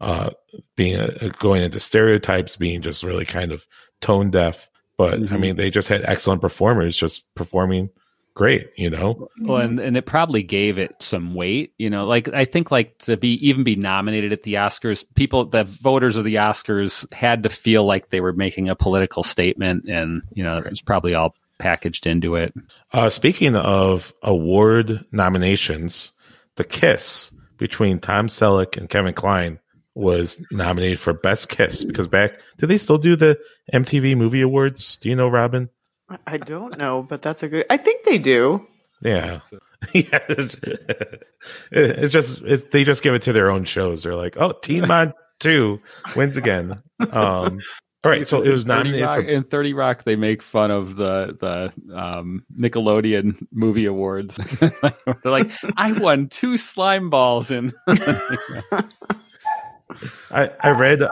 uh 0.00 0.30
being 0.76 0.96
a, 1.00 1.30
going 1.38 1.62
into 1.62 1.80
stereotypes, 1.80 2.56
being 2.56 2.82
just 2.82 3.02
really 3.02 3.24
kind 3.24 3.52
of 3.52 3.66
tone 4.00 4.30
deaf. 4.30 4.68
But 4.96 5.14
I 5.14 5.18
Mhm. 5.18 5.40
mean, 5.40 5.56
they 5.56 5.70
just 5.70 5.88
had 5.88 6.04
excellent 6.04 6.40
performers 6.40 6.96
just 6.96 7.22
performing 7.34 7.90
great, 8.38 8.70
you 8.76 8.88
know? 8.88 9.28
Well, 9.40 9.58
and, 9.58 9.80
and 9.80 9.96
it 9.96 10.06
probably 10.06 10.44
gave 10.44 10.78
it 10.78 10.94
some 11.00 11.34
weight, 11.34 11.74
you 11.76 11.90
know. 11.90 12.06
Like 12.06 12.28
I 12.28 12.44
think, 12.44 12.70
like 12.70 12.96
to 12.98 13.16
be 13.16 13.34
even 13.46 13.64
be 13.64 13.74
nominated 13.74 14.32
at 14.32 14.44
the 14.44 14.54
Oscars, 14.54 15.04
people, 15.16 15.44
the 15.46 15.64
voters 15.64 16.16
of 16.16 16.24
the 16.24 16.36
Oscars, 16.36 17.12
had 17.12 17.42
to 17.42 17.48
feel 17.48 17.84
like 17.84 18.10
they 18.10 18.20
were 18.20 18.32
making 18.32 18.68
a 18.68 18.76
political 18.76 19.24
statement, 19.24 19.88
and 19.88 20.22
you 20.32 20.44
know, 20.44 20.58
it 20.58 20.70
was 20.70 20.80
probably 20.80 21.14
all 21.14 21.34
packaged 21.58 22.06
into 22.06 22.36
it. 22.36 22.54
Uh, 22.92 23.10
speaking 23.10 23.56
of 23.56 24.14
award 24.22 25.04
nominations, 25.10 26.12
The 26.54 26.64
Kiss 26.64 27.32
between 27.56 27.98
Tom 27.98 28.28
Selleck 28.28 28.76
and 28.76 28.88
Kevin 28.88 29.14
Kline 29.14 29.58
was 29.94 30.40
nominated 30.52 31.00
for 31.00 31.12
Best 31.12 31.48
Kiss 31.48 31.82
because 31.82 32.06
back, 32.06 32.34
do 32.58 32.68
they 32.68 32.78
still 32.78 32.98
do 32.98 33.16
the 33.16 33.36
MTV 33.74 34.16
Movie 34.16 34.42
Awards? 34.42 34.96
Do 35.00 35.08
you 35.08 35.16
know, 35.16 35.26
Robin? 35.26 35.68
I 36.26 36.38
don't 36.38 36.78
know, 36.78 37.02
but 37.02 37.22
that's 37.22 37.42
a 37.42 37.48
good. 37.48 37.66
I 37.70 37.76
think 37.76 38.04
they 38.04 38.18
do. 38.18 38.66
Yeah. 39.02 39.40
yeah. 39.92 40.18
It's, 40.28 40.56
it's 41.70 42.12
just, 42.12 42.40
it's, 42.42 42.64
they 42.72 42.84
just 42.84 43.02
give 43.02 43.14
it 43.14 43.22
to 43.22 43.32
their 43.32 43.50
own 43.50 43.64
shows. 43.64 44.02
They're 44.02 44.16
like, 44.16 44.36
oh, 44.38 44.52
Team 44.52 44.84
Mod 44.88 45.12
2 45.40 45.80
wins 46.16 46.36
again. 46.36 46.82
Um, 47.12 47.60
all 48.04 48.10
right. 48.10 48.26
So 48.26 48.42
it 48.42 48.50
was 48.50 48.64
30 48.64 48.68
nominated 48.68 49.06
Rock, 49.06 49.16
for 49.16 49.22
in 49.22 49.42
Thirty 49.44 49.74
Rock. 49.74 50.04
They 50.04 50.16
make 50.16 50.42
fun 50.42 50.70
of 50.70 50.96
the 50.96 51.36
the 51.40 51.96
um, 51.96 52.44
Nickelodeon 52.56 53.44
movie 53.52 53.86
awards. 53.86 54.36
They're 54.60 54.72
like, 55.24 55.50
I 55.76 55.92
won 55.92 56.28
two 56.28 56.56
slime 56.56 57.10
balls 57.10 57.50
in. 57.50 57.72
I, 60.30 60.50
I 60.60 60.70
read 60.70 61.02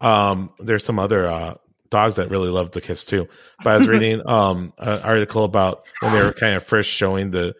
um 0.00 0.50
there's 0.60 0.84
some 0.84 0.98
other 0.98 1.28
uh 1.28 1.54
dogs 1.90 2.16
that 2.16 2.30
really 2.30 2.50
love 2.50 2.70
the 2.72 2.80
kiss 2.80 3.04
too. 3.04 3.28
But 3.62 3.70
I 3.70 3.76
was 3.78 3.88
reading 3.88 4.22
um 4.26 4.72
an 4.78 5.00
article 5.02 5.44
about 5.44 5.84
when 6.00 6.12
they 6.12 6.22
were 6.22 6.32
kind 6.32 6.54
of 6.56 6.64
first 6.64 6.90
showing 6.90 7.30
the 7.30 7.54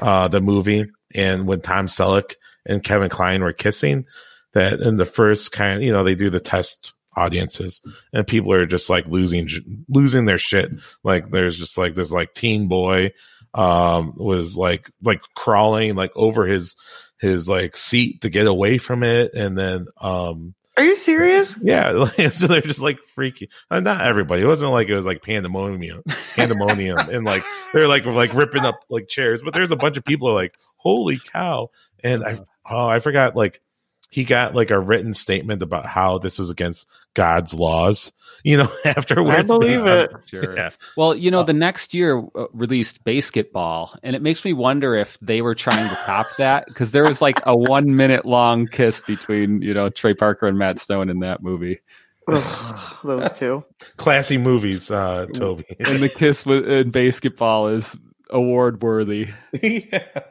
uh 0.00 0.28
the 0.28 0.40
movie 0.40 0.86
and 1.14 1.46
when 1.46 1.60
Tom 1.60 1.86
Selleck 1.86 2.34
and 2.64 2.82
Kevin 2.82 3.08
Kline 3.08 3.42
were 3.42 3.52
kissing 3.52 4.06
that 4.52 4.80
in 4.80 4.96
the 4.96 5.04
first 5.04 5.52
kind 5.52 5.76
of, 5.76 5.82
you 5.82 5.92
know 5.92 6.04
they 6.04 6.14
do 6.14 6.30
the 6.30 6.40
test 6.40 6.92
audiences 7.16 7.80
and 8.12 8.26
people 8.26 8.52
are 8.52 8.66
just 8.66 8.90
like 8.90 9.06
losing 9.06 9.48
losing 9.88 10.26
their 10.26 10.38
shit 10.38 10.70
like 11.02 11.30
there's 11.30 11.56
just 11.56 11.78
like 11.78 11.94
this 11.94 12.12
like 12.12 12.34
teen 12.34 12.68
boy 12.68 13.10
um 13.54 14.12
was 14.16 14.56
like 14.56 14.90
like 15.02 15.22
crawling 15.34 15.94
like 15.94 16.12
over 16.14 16.46
his 16.46 16.76
his 17.18 17.48
like 17.48 17.76
seat 17.76 18.20
to 18.20 18.28
get 18.28 18.46
away 18.46 18.76
from 18.76 19.02
it 19.02 19.32
and 19.32 19.56
then 19.56 19.86
um 20.00 20.54
Are 20.76 20.84
you 20.84 20.94
serious? 20.94 21.58
yeah 21.62 22.04
so 22.28 22.46
they're 22.46 22.60
just 22.60 22.80
like 22.80 22.98
freaky. 23.14 23.48
Uh, 23.70 23.80
not 23.80 24.04
everybody. 24.04 24.42
It 24.42 24.46
wasn't 24.46 24.72
like 24.72 24.88
it 24.88 24.96
was 24.96 25.06
like 25.06 25.22
pandemonium 25.22 26.02
pandemonium 26.34 26.98
and 26.98 27.24
like 27.24 27.44
they're 27.72 27.88
like 27.88 28.04
like 28.04 28.34
ripping 28.34 28.64
up 28.64 28.80
like 28.90 29.08
chairs 29.08 29.40
but 29.42 29.54
there's 29.54 29.70
a 29.70 29.76
bunch 29.76 29.96
of 29.96 30.04
people 30.04 30.28
are 30.28 30.34
like 30.34 30.54
holy 30.76 31.18
cow. 31.18 31.70
And 32.04 32.24
i 32.24 32.38
oh 32.70 32.86
i 32.86 33.00
forgot 33.00 33.34
like 33.34 33.60
he 34.16 34.24
got 34.24 34.54
like 34.54 34.70
a 34.70 34.80
written 34.80 35.12
statement 35.12 35.60
about 35.60 35.84
how 35.84 36.16
this 36.16 36.38
is 36.38 36.48
against 36.48 36.86
god's 37.14 37.52
laws 37.52 38.12
you 38.44 38.56
know 38.56 38.68
afterwards 38.86 39.36
I 39.36 39.42
believe 39.42 39.84
it. 39.84 40.10
Sure. 40.24 40.56
yeah 40.56 40.70
Well, 40.96 41.14
you 41.14 41.30
know, 41.30 41.42
the 41.42 41.52
next 41.52 41.92
year 41.94 42.18
uh, 42.34 42.46
released 42.52 43.02
BASEketball, 43.04 43.98
and 44.02 44.14
it 44.16 44.22
makes 44.22 44.44
me 44.44 44.52
wonder 44.52 44.94
if 44.94 45.18
they 45.20 45.42
were 45.42 45.54
trying 45.54 45.88
to 45.88 45.94
top 46.06 46.26
that 46.38 46.66
because 46.66 46.92
there 46.92 47.04
was 47.04 47.20
like 47.20 47.40
a 47.44 47.56
one 47.56 47.94
minute 47.96 48.24
long 48.24 48.66
kiss 48.66 49.00
between 49.00 49.60
you 49.62 49.74
know 49.74 49.88
Trey 49.90 50.14
Parker 50.14 50.46
and 50.46 50.56
Matt 50.58 50.78
Stone 50.78 51.10
in 51.10 51.18
that 51.20 51.42
movie, 51.42 51.80
Ugh, 52.28 52.96
those 53.04 53.32
two. 53.32 53.64
classy 53.96 54.38
movies 54.38 54.90
uh 54.90 55.26
toby 55.34 55.64
and 55.80 56.00
the 56.02 56.08
kiss 56.16 56.44
with, 56.46 56.68
in 56.68 56.90
BASEketball 56.92 57.74
is 57.74 57.96
award 58.30 58.82
worthy. 58.82 59.28
yeah. 59.62 60.22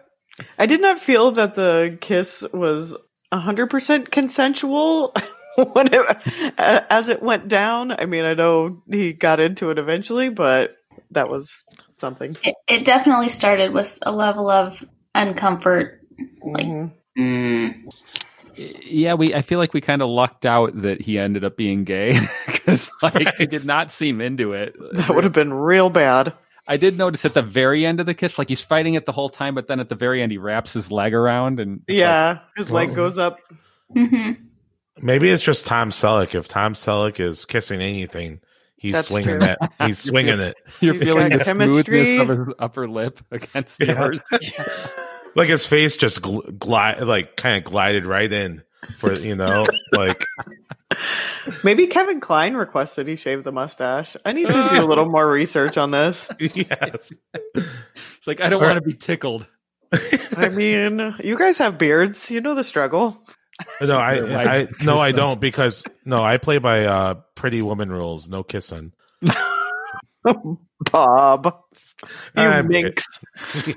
I 0.59 0.65
did 0.65 0.81
not 0.81 0.99
feel 0.99 1.31
that 1.31 1.55
the 1.55 1.97
kiss 2.01 2.43
was 2.53 2.95
100% 3.41 4.11
consensual 4.11 5.13
when 5.73 5.89
it, 5.91 6.53
as 6.57 7.09
it 7.09 7.21
went 7.21 7.47
down. 7.47 7.91
I 7.91 8.05
mean, 8.05 8.25
I 8.25 8.33
know 8.33 8.83
he 8.89 9.13
got 9.13 9.39
into 9.39 9.69
it 9.71 9.77
eventually, 9.77 10.29
but 10.29 10.75
that 11.11 11.29
was 11.29 11.63
something. 11.97 12.35
It, 12.43 12.55
it 12.67 12.85
definitely 12.85 13.29
started 13.29 13.73
with 13.73 13.97
a 14.01 14.11
level 14.11 14.49
of 14.49 14.83
uncomfort. 15.15 15.97
Like, 16.43 16.65
Mhm. 16.65 16.91
mm, 17.17 17.75
Yeah, 18.55 19.15
we. 19.15 19.33
I 19.33 19.41
feel 19.41 19.59
like 19.59 19.73
we 19.73 19.81
kind 19.81 20.01
of 20.01 20.09
lucked 20.09 20.45
out 20.45 20.81
that 20.83 21.01
he 21.01 21.19
ended 21.19 21.43
up 21.43 21.57
being 21.57 21.83
gay 21.83 22.17
because 22.45 22.89
like 23.01 23.35
he 23.37 23.45
did 23.47 23.65
not 23.65 23.91
seem 23.91 24.21
into 24.21 24.53
it. 24.53 24.75
That 24.93 25.13
would 25.13 25.25
have 25.25 25.33
been 25.33 25.53
real 25.53 25.89
bad. 25.89 26.33
I 26.67 26.77
did 26.77 26.97
notice 26.97 27.25
at 27.25 27.33
the 27.33 27.41
very 27.43 27.85
end 27.85 27.99
of 27.99 28.05
the 28.05 28.13
kiss, 28.13 28.37
like 28.39 28.49
he's 28.49 28.61
fighting 28.61 28.95
it 28.95 29.05
the 29.05 29.11
whole 29.11 29.29
time, 29.29 29.53
but 29.55 29.67
then 29.67 29.79
at 29.79 29.89
the 29.89 29.95
very 29.95 30.21
end 30.21 30.31
he 30.31 30.37
wraps 30.37 30.73
his 30.73 30.91
leg 30.91 31.13
around 31.13 31.59
and 31.59 31.81
it's 31.87 31.89
like, 31.89 31.97
Yeah, 31.99 32.39
his 32.55 32.71
leg 32.71 32.87
Well- 32.89 32.95
goes 32.95 33.17
up. 33.17 33.39
hmm 33.93 34.31
Maybe 35.01 35.29
it's 35.29 35.43
just 35.43 35.65
Tom 35.67 35.89
Selleck. 35.89 36.33
If 36.35 36.47
Tom 36.47 36.73
Selleck 36.73 37.19
is 37.19 37.43
kissing 37.43 37.81
anything, 37.81 38.39
he's 38.77 38.93
That's 38.93 39.09
swinging 39.09 39.39
true. 39.39 39.39
that. 39.39 39.57
He's 39.85 39.99
swinging 40.03 40.39
it. 40.39 40.55
You're 40.79 40.93
He's 40.93 41.03
feeling 41.03 41.37
the 41.37 41.43
chemistry. 41.43 41.83
smoothness 42.05 42.29
of 42.29 42.47
his 42.47 42.55
upper 42.59 42.87
lip 42.87 43.19
against 43.31 43.81
Yeah. 43.81 43.99
yours. 44.05 44.21
Like 45.35 45.49
his 45.49 45.65
face 45.67 45.97
just 45.97 46.21
gl- 46.21 46.57
glide, 46.57 47.01
like 47.01 47.35
kind 47.35 47.57
of 47.57 47.69
glided 47.69 48.05
right 48.05 48.31
in 48.31 48.63
for 48.97 49.11
you 49.19 49.35
know, 49.35 49.65
like 49.91 50.23
Maybe 51.63 51.87
Kevin 51.87 52.19
Kline 52.19 52.55
requested 52.55 53.07
he 53.07 53.15
shave 53.15 53.43
the 53.43 53.51
mustache. 53.51 54.15
I 54.25 54.33
need 54.33 54.47
to 54.47 54.69
do 54.69 54.81
a 54.83 54.85
little 54.85 55.09
more 55.09 55.29
research 55.29 55.77
on 55.77 55.91
this. 55.91 56.29
yeah. 56.39 56.95
It's 57.55 58.27
like 58.27 58.41
I 58.41 58.49
don't 58.49 58.61
want 58.61 58.75
to 58.75 58.81
be 58.81 58.93
tickled. 58.93 59.47
I 60.37 60.49
mean, 60.49 61.15
you 61.23 61.37
guys 61.37 61.57
have 61.59 61.77
beards. 61.77 62.29
You 62.31 62.41
know 62.41 62.55
the 62.55 62.63
struggle. 62.63 63.23
No, 63.81 63.97
I, 63.97 64.15
Your 64.15 64.37
I 64.37 64.67
no, 64.83 64.97
I 64.97 65.11
don't 65.11 65.39
because 65.39 65.83
no, 66.03 66.23
I 66.23 66.37
play 66.37 66.57
by 66.57 66.85
uh 66.85 67.13
Pretty 67.35 67.61
Woman 67.61 67.89
rules. 67.91 68.27
No 68.27 68.43
kissing. 68.43 68.91
Bob, 70.91 71.61
you 72.35 72.41
I'm- 72.41 72.67
minx. 72.67 73.05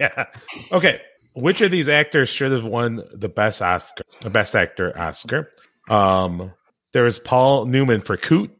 yeah. 0.01 0.27
Okay. 0.73 1.01
Which 1.35 1.61
of 1.61 1.71
these 1.71 1.89
actors 1.89 2.29
should 2.29 2.51
have 2.51 2.65
won 2.65 3.05
the 3.15 3.29
best 3.29 3.63
Oscar, 3.63 4.03
the 4.23 4.31
best 4.31 4.57
actor 4.57 4.99
Oscar? 4.99 5.49
Um, 5.89 6.53
there 6.93 7.05
was 7.05 7.19
Paul 7.19 7.67
Newman 7.67 8.01
for 8.01 8.17
Coot, 8.17 8.51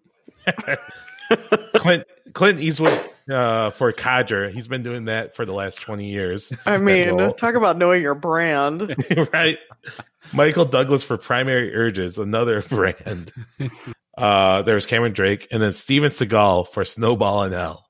Clint 1.75 2.05
Clint 2.33 2.61
Eastwood 2.61 2.99
uh, 3.31 3.71
for 3.71 3.93
Codger. 3.93 4.49
He's 4.51 4.69
been 4.69 4.83
doing 4.83 5.07
that 5.07 5.35
for 5.35 5.45
the 5.45 5.53
last 5.53 5.81
20 5.81 6.07
years. 6.07 6.53
I 6.67 6.79
mean, 6.79 7.17
talk 7.33 7.55
about 7.55 7.79
knowing 7.79 8.03
your 8.03 8.15
brand. 8.15 8.95
right? 9.33 9.59
Michael 10.33 10.65
Douglas 10.65 11.03
for 11.03 11.17
Primary 11.17 11.75
Urges, 11.75 12.19
another 12.19 12.63
brand. 12.63 13.33
Uh, 14.17 14.63
there's 14.63 14.85
Cameron 14.85 15.13
Drake, 15.13 15.49
and 15.51 15.63
then 15.63 15.73
Steven 15.73 16.11
Seagal 16.11 16.69
for 16.69 16.85
Snowball 16.85 17.45
in 17.45 17.53
Hell. 17.53 17.85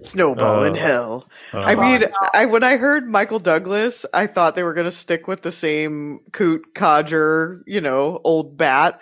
Snowball 0.00 0.64
in 0.64 0.74
Uh, 0.74 0.76
hell. 0.76 1.30
uh, 1.54 1.60
I 1.60 1.74
mean, 1.76 2.04
I 2.34 2.46
when 2.46 2.62
I 2.62 2.76
heard 2.76 3.08
Michael 3.08 3.38
Douglas, 3.38 4.04
I 4.12 4.26
thought 4.26 4.54
they 4.54 4.62
were 4.62 4.74
going 4.74 4.84
to 4.86 4.90
stick 4.90 5.26
with 5.26 5.40
the 5.42 5.52
same 5.52 6.20
Coot 6.32 6.74
Codger, 6.74 7.62
you 7.66 7.80
know, 7.80 8.20
old 8.22 8.56
bat, 8.58 9.00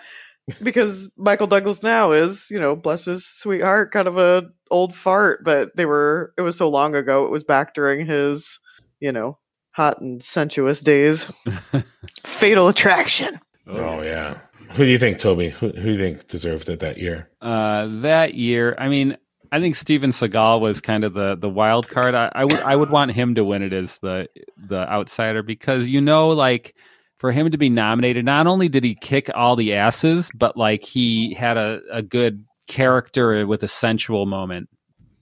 because 0.61 1.09
Michael 1.17 1.47
Douglas 1.47 1.83
now 1.83 2.11
is, 2.11 2.49
you 2.49 2.59
know, 2.59 2.75
bless 2.75 3.05
his 3.05 3.25
sweetheart, 3.25 3.91
kind 3.91 4.07
of 4.07 4.17
a 4.17 4.49
old 4.69 4.95
fart. 4.95 5.43
But 5.43 5.75
they 5.75 5.85
were, 5.85 6.33
it 6.37 6.41
was 6.41 6.57
so 6.57 6.69
long 6.69 6.95
ago. 6.95 7.25
It 7.25 7.31
was 7.31 7.43
back 7.43 7.73
during 7.73 8.05
his, 8.05 8.59
you 8.99 9.11
know, 9.11 9.37
hot 9.71 10.01
and 10.01 10.21
sensuous 10.21 10.81
days. 10.81 11.31
Fatal 12.25 12.67
Attraction. 12.67 13.39
Oh 13.67 14.01
yeah. 14.01 14.39
Who 14.73 14.85
do 14.85 14.91
you 14.91 14.97
think, 14.97 15.19
Toby? 15.19 15.49
Who, 15.49 15.67
who 15.67 15.83
do 15.83 15.91
you 15.91 15.97
think 15.97 16.27
deserved 16.27 16.67
it 16.67 16.79
that 16.79 16.97
year? 16.97 17.29
Uh, 17.41 17.87
that 18.01 18.33
year, 18.33 18.75
I 18.79 18.89
mean, 18.89 19.17
I 19.51 19.59
think 19.59 19.75
Steven 19.75 20.09
Seagal 20.09 20.61
was 20.61 20.81
kind 20.81 21.03
of 21.03 21.13
the 21.13 21.35
the 21.35 21.49
wild 21.49 21.87
card. 21.87 22.15
I, 22.15 22.31
I 22.33 22.43
would 22.43 22.59
I 22.59 22.75
would 22.75 22.89
want 22.89 23.11
him 23.11 23.35
to 23.35 23.45
win 23.45 23.61
it 23.61 23.71
as 23.71 23.99
the 23.99 24.27
the 24.57 24.79
outsider 24.91 25.43
because 25.43 25.87
you 25.87 26.01
know, 26.01 26.29
like 26.29 26.75
for 27.23 27.31
him 27.31 27.49
to 27.49 27.57
be 27.57 27.69
nominated, 27.69 28.25
not 28.25 28.47
only 28.47 28.67
did 28.67 28.83
he 28.83 28.95
kick 28.95 29.29
all 29.33 29.55
the 29.55 29.75
asses, 29.75 30.29
but 30.35 30.57
like 30.57 30.83
he 30.83 31.33
had 31.33 31.55
a, 31.55 31.79
a 31.89 32.01
good 32.01 32.43
character 32.67 33.47
with 33.47 33.63
a 33.63 33.67
sensual 33.69 34.25
moment. 34.25 34.67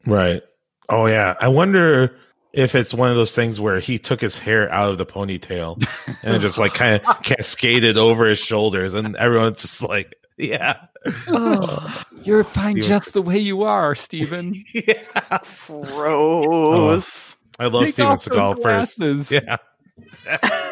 Right. 0.07 0.41
Oh 0.89 1.05
yeah. 1.05 1.35
I 1.39 1.49
wonder 1.49 2.15
if 2.53 2.73
it's 2.73 2.91
one 2.91 3.11
of 3.11 3.17
those 3.17 3.35
things 3.35 3.59
where 3.59 3.79
he 3.79 3.99
took 3.99 4.19
his 4.19 4.35
hair 4.35 4.67
out 4.73 4.89
of 4.89 4.97
the 4.97 5.05
ponytail 5.05 5.87
and 6.23 6.33
it 6.33 6.39
just 6.39 6.57
like 6.57 6.73
kind 6.73 7.03
of 7.05 7.21
cascaded 7.21 7.99
over 7.99 8.25
his 8.25 8.39
shoulders, 8.39 8.95
and 8.95 9.15
everyone's 9.17 9.61
just 9.61 9.83
like, 9.83 10.15
yeah. 10.37 10.77
You're 12.23 12.43
fine 12.43 12.77
Steven- 12.77 12.81
just 12.81 13.13
the 13.13 13.21
way 13.21 13.37
you 13.37 13.61
are, 13.61 13.93
Steven. 13.93 14.55
yeah. 14.73 15.37
Gross. 15.67 17.37
Oh, 17.59 17.63
I 17.63 17.67
love 17.67 17.83
Take 17.83 17.93
Steven 17.93 18.11
off 18.11 18.25
those 18.25 18.57
Seagal 18.57 18.63
first. 18.63 19.31
Yeah. 19.31 19.57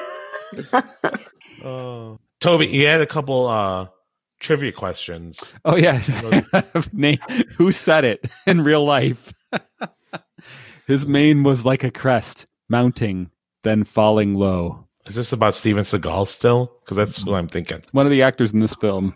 oh. 1.63 2.19
Toby, 2.39 2.67
you 2.67 2.87
had 2.87 3.01
a 3.01 3.07
couple 3.07 3.47
uh 3.47 3.87
trivia 4.39 4.71
questions. 4.71 5.53
Oh 5.65 5.75
yeah, 5.75 6.01
Name, 6.93 7.19
who 7.57 7.71
said 7.71 8.05
it 8.05 8.25
in 8.47 8.61
real 8.61 8.85
life? 8.85 9.33
His 10.87 11.05
mane 11.05 11.43
was 11.43 11.65
like 11.65 11.83
a 11.83 11.91
crest, 11.91 12.45
mounting, 12.67 13.29
then 13.63 13.83
falling 13.83 14.33
low. 14.35 14.87
Is 15.05 15.15
this 15.15 15.33
about 15.33 15.53
Steven 15.53 15.83
Seagal 15.83 16.27
still? 16.27 16.71
Because 16.81 16.97
that's 16.97 17.25
what 17.25 17.35
I'm 17.35 17.47
thinking. 17.47 17.83
One 17.91 18.05
of 18.05 18.11
the 18.11 18.23
actors 18.23 18.53
in 18.53 18.59
this 18.59 18.75
film. 18.75 19.15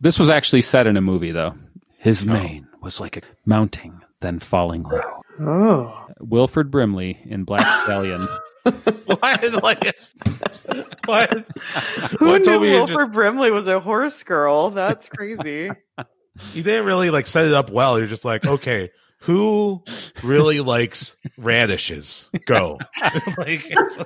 This 0.00 0.18
was 0.18 0.30
actually 0.30 0.62
set 0.62 0.86
in 0.86 0.96
a 0.96 1.02
movie, 1.02 1.30
though. 1.30 1.54
His 1.98 2.24
mane 2.24 2.66
was 2.80 3.00
like 3.00 3.18
a 3.18 3.22
mounting, 3.44 4.00
then 4.20 4.38
falling 4.38 4.82
low. 4.82 5.19
Oh. 5.40 6.06
Wilford 6.20 6.70
Brimley 6.70 7.18
in 7.24 7.44
Black 7.44 7.66
Stallion. 7.84 8.20
Why? 9.06 9.36
Like, 9.62 9.96
what? 11.06 11.32
Who 12.18 12.26
What, 12.26 12.38
knew 12.40 12.44
Toby, 12.44 12.66
you 12.68 12.72
Wilford 12.74 13.12
Brimley 13.12 13.50
was 13.50 13.66
a 13.66 13.80
horse 13.80 14.22
girl? 14.22 14.70
That's 14.70 15.08
crazy. 15.16 15.70
You 16.54 16.62
didn't 16.62 16.84
really 16.86 17.10
like 17.10 17.26
set 17.26 17.46
it 17.46 17.54
up 17.54 17.70
well. 17.70 17.98
You're 17.98 18.06
just 18.06 18.24
like, 18.24 18.44
okay, 18.44 18.90
who 19.20 19.82
really 20.22 20.60
likes 20.60 21.16
radishes? 21.38 22.28
Go. 22.46 22.78
like, 23.38 23.70
it's- 23.70 23.96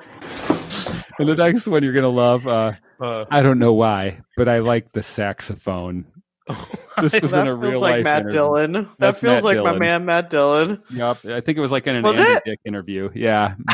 And 1.18 1.28
the 1.28 1.34
next 1.36 1.66
one 1.66 1.82
you're 1.82 1.92
gonna 1.92 2.08
love. 2.08 2.46
Uh, 2.46 2.72
Uh, 3.00 3.24
I 3.30 3.42
don't 3.42 3.58
know 3.58 3.72
why, 3.72 4.20
but 4.36 4.48
I 4.48 4.58
like 4.60 4.92
the 4.92 5.02
saxophone. 5.02 6.06
This 7.00 7.20
was 7.20 7.32
that 7.32 7.48
in 7.48 7.52
a 7.54 7.60
feels 7.60 7.72
real 7.72 7.80
like 7.80 7.92
life 7.96 8.04
Matt 8.04 8.20
interview. 8.20 8.38
Dillon. 8.38 8.72
That 8.72 8.88
That's 9.00 9.20
feels 9.20 9.42
Matt 9.42 9.44
like 9.44 9.58
my 9.64 9.76
man 9.78 10.04
Matt 10.04 10.30
Dillon. 10.30 10.80
Yep, 10.90 11.24
I 11.26 11.40
think 11.40 11.58
it 11.58 11.60
was 11.60 11.72
like 11.72 11.86
in 11.88 11.96
an 11.96 12.02
Was 12.04 12.20
Andy 12.20 12.32
it? 12.32 12.42
Dick 12.46 12.60
interview. 12.64 13.10
Yeah. 13.14 13.54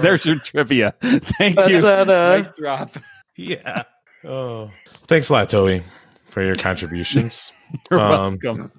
There's 0.00 0.24
your 0.24 0.38
trivia. 0.40 0.94
Thank 1.00 1.56
That's 1.56 1.70
you. 1.70 1.80
that, 1.82 2.08
uh, 2.08 2.38
Mic 2.42 2.56
drop. 2.56 2.96
yeah. 3.36 3.84
Oh, 4.24 4.70
thanks 5.06 5.28
a 5.30 5.32
lot, 5.32 5.48
Toby, 5.50 5.82
for 6.30 6.42
your 6.42 6.54
contributions. 6.56 7.52
You're 7.90 8.00
Um, 8.00 8.38
welcome. 8.42 8.72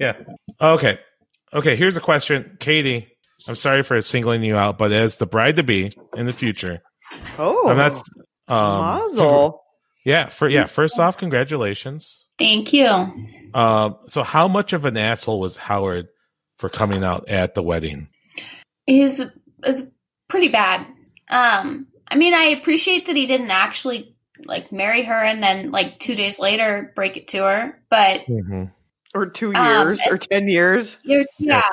Yeah. 0.00 0.14
Okay. 0.60 0.98
Okay. 1.52 1.76
Here's 1.76 1.96
a 1.96 2.00
question, 2.00 2.56
Katy. 2.60 3.08
I'm 3.46 3.56
sorry 3.56 3.82
for 3.82 4.00
singling 4.02 4.42
you 4.42 4.56
out, 4.56 4.78
but 4.78 4.90
as 4.92 5.18
the 5.18 5.26
bride 5.26 5.56
to 5.56 5.62
be 5.62 5.92
in 6.16 6.26
the 6.26 6.32
future, 6.32 6.80
Oh, 7.38 7.68
I'm 7.68 7.76
not. 7.76 7.92
Um, 8.48 9.08
Mazel. 9.08 9.62
Yeah. 10.06 10.28
For 10.28 10.48
yeah. 10.48 10.66
First 10.66 10.98
off, 10.98 11.18
congratulations. 11.18 12.24
Thank 12.38 12.72
you. 12.72 12.86
Um. 13.54 13.96
So, 14.06 14.22
how 14.22 14.48
much 14.48 14.72
of 14.72 14.84
an 14.84 14.96
asshole 14.96 15.40
was 15.40 15.56
Howard 15.56 16.08
for 16.58 16.68
coming 16.68 17.02
out 17.04 17.28
at 17.28 17.54
the 17.54 17.62
wedding? 17.62 18.08
He's 18.86 19.20
is 19.64 19.86
pretty 20.28 20.48
bad. 20.48 20.86
Um, 21.28 21.88
I 22.08 22.14
mean, 22.16 22.34
I 22.34 22.44
appreciate 22.44 23.06
that 23.06 23.16
he 23.16 23.26
didn't 23.26 23.50
actually 23.50 24.16
like 24.44 24.70
marry 24.70 25.02
her 25.02 25.14
and 25.14 25.42
then 25.42 25.70
like 25.70 25.98
two 25.98 26.14
days 26.14 26.38
later 26.38 26.92
break 26.94 27.16
it 27.16 27.28
to 27.28 27.38
her, 27.38 27.82
but 27.90 28.22
Or 29.14 29.26
two 29.26 29.54
Um, 29.54 29.88
years 29.88 30.00
or 30.08 30.18
ten 30.18 30.46
years. 30.46 30.98
you're, 31.02 31.24
yeah, 31.38 31.68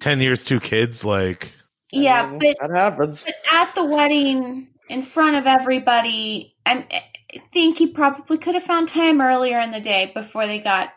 Ten 0.00 0.20
years, 0.20 0.44
two 0.44 0.60
kids. 0.60 1.04
Like, 1.04 1.52
yeah, 1.90 2.26
mean, 2.26 2.38
but 2.38 2.56
that 2.60 2.76
happens. 2.76 3.24
But 3.24 3.34
at 3.52 3.74
the 3.74 3.84
wedding, 3.84 4.68
in 4.88 5.02
front 5.02 5.36
of 5.36 5.46
everybody, 5.46 6.54
I'm, 6.66 6.84
I 6.90 7.02
think 7.52 7.78
he 7.78 7.86
probably 7.86 8.38
could 8.38 8.54
have 8.54 8.62
found 8.64 8.88
time 8.88 9.20
earlier 9.20 9.58
in 9.60 9.70
the 9.70 9.80
day 9.80 10.10
before 10.14 10.46
they 10.46 10.58
got 10.58 10.90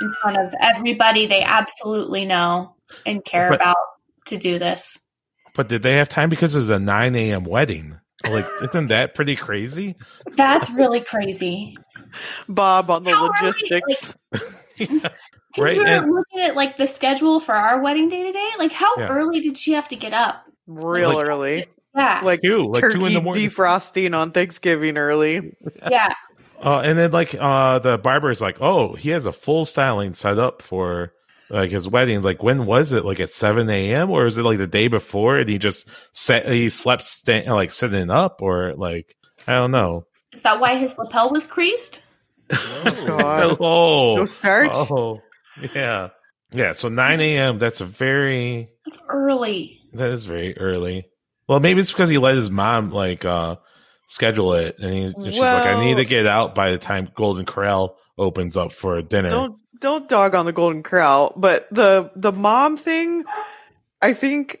in 0.00 0.12
front 0.20 0.36
of 0.36 0.52
everybody 0.60 1.26
they 1.26 1.42
absolutely 1.42 2.24
know 2.24 2.74
and 3.06 3.24
care 3.24 3.48
But- 3.50 3.60
about 3.60 3.76
to 4.26 4.36
do 4.36 4.58
this. 4.58 4.98
but 5.54 5.68
did 5.68 5.82
they 5.82 5.94
have 5.94 6.08
time 6.08 6.28
because 6.30 6.54
it 6.54 6.58
was 6.58 6.70
a 6.70 6.78
9 6.78 7.14
a.m. 7.16 7.44
wedding? 7.44 7.98
Like, 8.24 8.44
isn't 8.62 8.86
that 8.88 9.14
pretty 9.14 9.34
crazy? 9.34 9.96
That's 10.36 10.70
really 10.70 11.00
crazy. 11.00 11.76
Bob 12.48 12.88
on 12.90 13.02
the 13.04 13.10
How 13.14 13.28
logistics. 13.28 14.14
Because 14.78 15.10
Right, 15.58 15.76
we 15.76 15.84
were 15.84 15.90
and- 15.90 16.10
looking 16.14 16.40
at 16.40 16.56
like 16.56 16.78
the 16.78 16.86
schedule 16.86 17.38
for 17.38 17.54
our 17.54 17.80
wedding 17.82 18.08
day 18.08 18.22
today. 18.24 18.48
Like, 18.58 18.72
how 18.72 18.90
Yeah. 18.96 19.08
early 19.08 19.40
did 19.40 19.58
she 19.58 19.72
have 19.72 19.86
to 19.88 19.96
get 19.96 20.14
up? 20.14 20.44
Real 20.66 21.12
Like- 21.12 21.26
early. 21.26 21.66
Yeah, 21.94 22.20
Like, 22.24 22.40
Two, 22.42 22.70
like 22.72 22.80
turkey 22.80 22.98
two 22.98 23.06
in 23.06 23.12
the 23.14 23.20
morning. 23.22 23.48
defrosting 23.50 24.16
on 24.16 24.32
Thanksgiving 24.32 24.96
early. 24.96 25.54
yeah. 25.90 26.14
Uh, 26.64 26.78
and 26.80 26.96
then 26.98 27.10
like 27.10 27.34
uh 27.38 27.80
the 27.80 27.98
is 28.30 28.40
like, 28.40 28.58
oh, 28.60 28.94
he 28.94 29.10
has 29.10 29.26
a 29.26 29.32
full 29.32 29.64
styling 29.64 30.14
set 30.14 30.38
up 30.38 30.62
for 30.62 31.12
like 31.50 31.70
his 31.70 31.88
wedding. 31.88 32.22
Like 32.22 32.42
when 32.42 32.66
was 32.66 32.92
it? 32.92 33.04
Like 33.04 33.18
at 33.20 33.32
seven 33.32 33.68
a.m. 33.68 34.10
or 34.10 34.26
is 34.26 34.38
it 34.38 34.42
like 34.44 34.58
the 34.58 34.66
day 34.68 34.88
before? 34.88 35.38
And 35.38 35.48
he 35.50 35.58
just 35.58 35.88
set 36.12 36.48
he 36.48 36.68
slept 36.70 37.04
sta- 37.04 37.44
like 37.52 37.72
sitting 37.72 38.10
up 38.10 38.40
or 38.42 38.74
like 38.74 39.14
I 39.46 39.54
don't 39.54 39.72
know. 39.72 40.06
Is 40.32 40.42
that 40.42 40.60
why 40.60 40.76
his 40.76 40.96
lapel 40.96 41.30
was 41.30 41.44
creased? 41.44 42.04
God. 42.48 43.56
oh, 43.60 44.16
No 44.16 44.26
starch? 44.26 44.70
Oh, 44.72 45.20
yeah, 45.74 46.08
yeah. 46.52 46.72
So 46.72 46.88
nine 46.88 47.20
a.m. 47.20 47.58
That's 47.58 47.80
a 47.80 47.84
very 47.86 48.70
It's 48.86 48.98
early. 49.08 49.80
that 49.94 50.10
is 50.10 50.24
very 50.26 50.56
early. 50.56 51.06
Well, 51.52 51.60
maybe 51.60 51.80
it's 51.80 51.92
because 51.92 52.08
he 52.08 52.16
let 52.16 52.34
his 52.34 52.48
mom 52.48 52.92
like 52.92 53.26
uh 53.26 53.56
schedule 54.06 54.54
it, 54.54 54.78
and, 54.78 54.94
he, 54.94 55.02
and 55.02 55.26
she's 55.26 55.38
like, 55.38 55.66
I 55.66 55.84
need 55.84 55.96
to 55.96 56.06
get 56.06 56.26
out 56.26 56.54
by 56.54 56.70
the 56.70 56.78
time 56.78 57.10
Golden 57.14 57.44
Corral 57.44 57.98
opens 58.16 58.56
up 58.56 58.72
for 58.72 59.02
dinner. 59.02 59.28
Don't 59.28 59.58
don't 59.78 60.08
dog 60.08 60.34
on 60.34 60.46
the 60.46 60.54
Golden 60.54 60.82
Corral, 60.82 61.34
but 61.36 61.68
the 61.70 62.10
the 62.16 62.32
mom 62.32 62.78
thing, 62.78 63.24
I 64.00 64.14
think. 64.14 64.60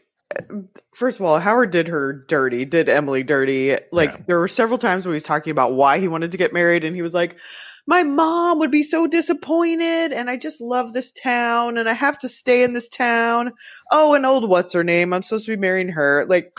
First 0.94 1.18
of 1.18 1.24
all, 1.24 1.38
Howard 1.38 1.70
did 1.70 1.88
her 1.88 2.12
dirty, 2.28 2.66
did 2.66 2.90
Emily 2.90 3.22
dirty. 3.22 3.74
Like 3.90 4.26
there 4.26 4.38
were 4.38 4.46
several 4.46 4.76
times 4.76 5.06
when 5.06 5.14
he 5.14 5.16
was 5.16 5.22
talking 5.22 5.50
about 5.50 5.72
why 5.72 5.98
he 5.98 6.08
wanted 6.08 6.32
to 6.32 6.38
get 6.38 6.52
married, 6.52 6.84
and 6.84 6.94
he 6.94 7.00
was 7.00 7.14
like, 7.14 7.38
"My 7.86 8.02
mom 8.02 8.58
would 8.58 8.70
be 8.70 8.82
so 8.82 9.06
disappointed, 9.06 10.12
and 10.12 10.28
I 10.28 10.36
just 10.36 10.60
love 10.60 10.92
this 10.92 11.10
town, 11.10 11.78
and 11.78 11.88
I 11.88 11.94
have 11.94 12.18
to 12.18 12.28
stay 12.28 12.64
in 12.64 12.74
this 12.74 12.90
town." 12.90 13.52
Oh, 13.90 14.12
and 14.12 14.26
old 14.26 14.46
what's 14.46 14.74
her 14.74 14.84
name? 14.84 15.14
I'm 15.14 15.22
supposed 15.22 15.46
to 15.46 15.56
be 15.56 15.60
marrying 15.60 15.88
her. 15.88 16.26
Like 16.28 16.52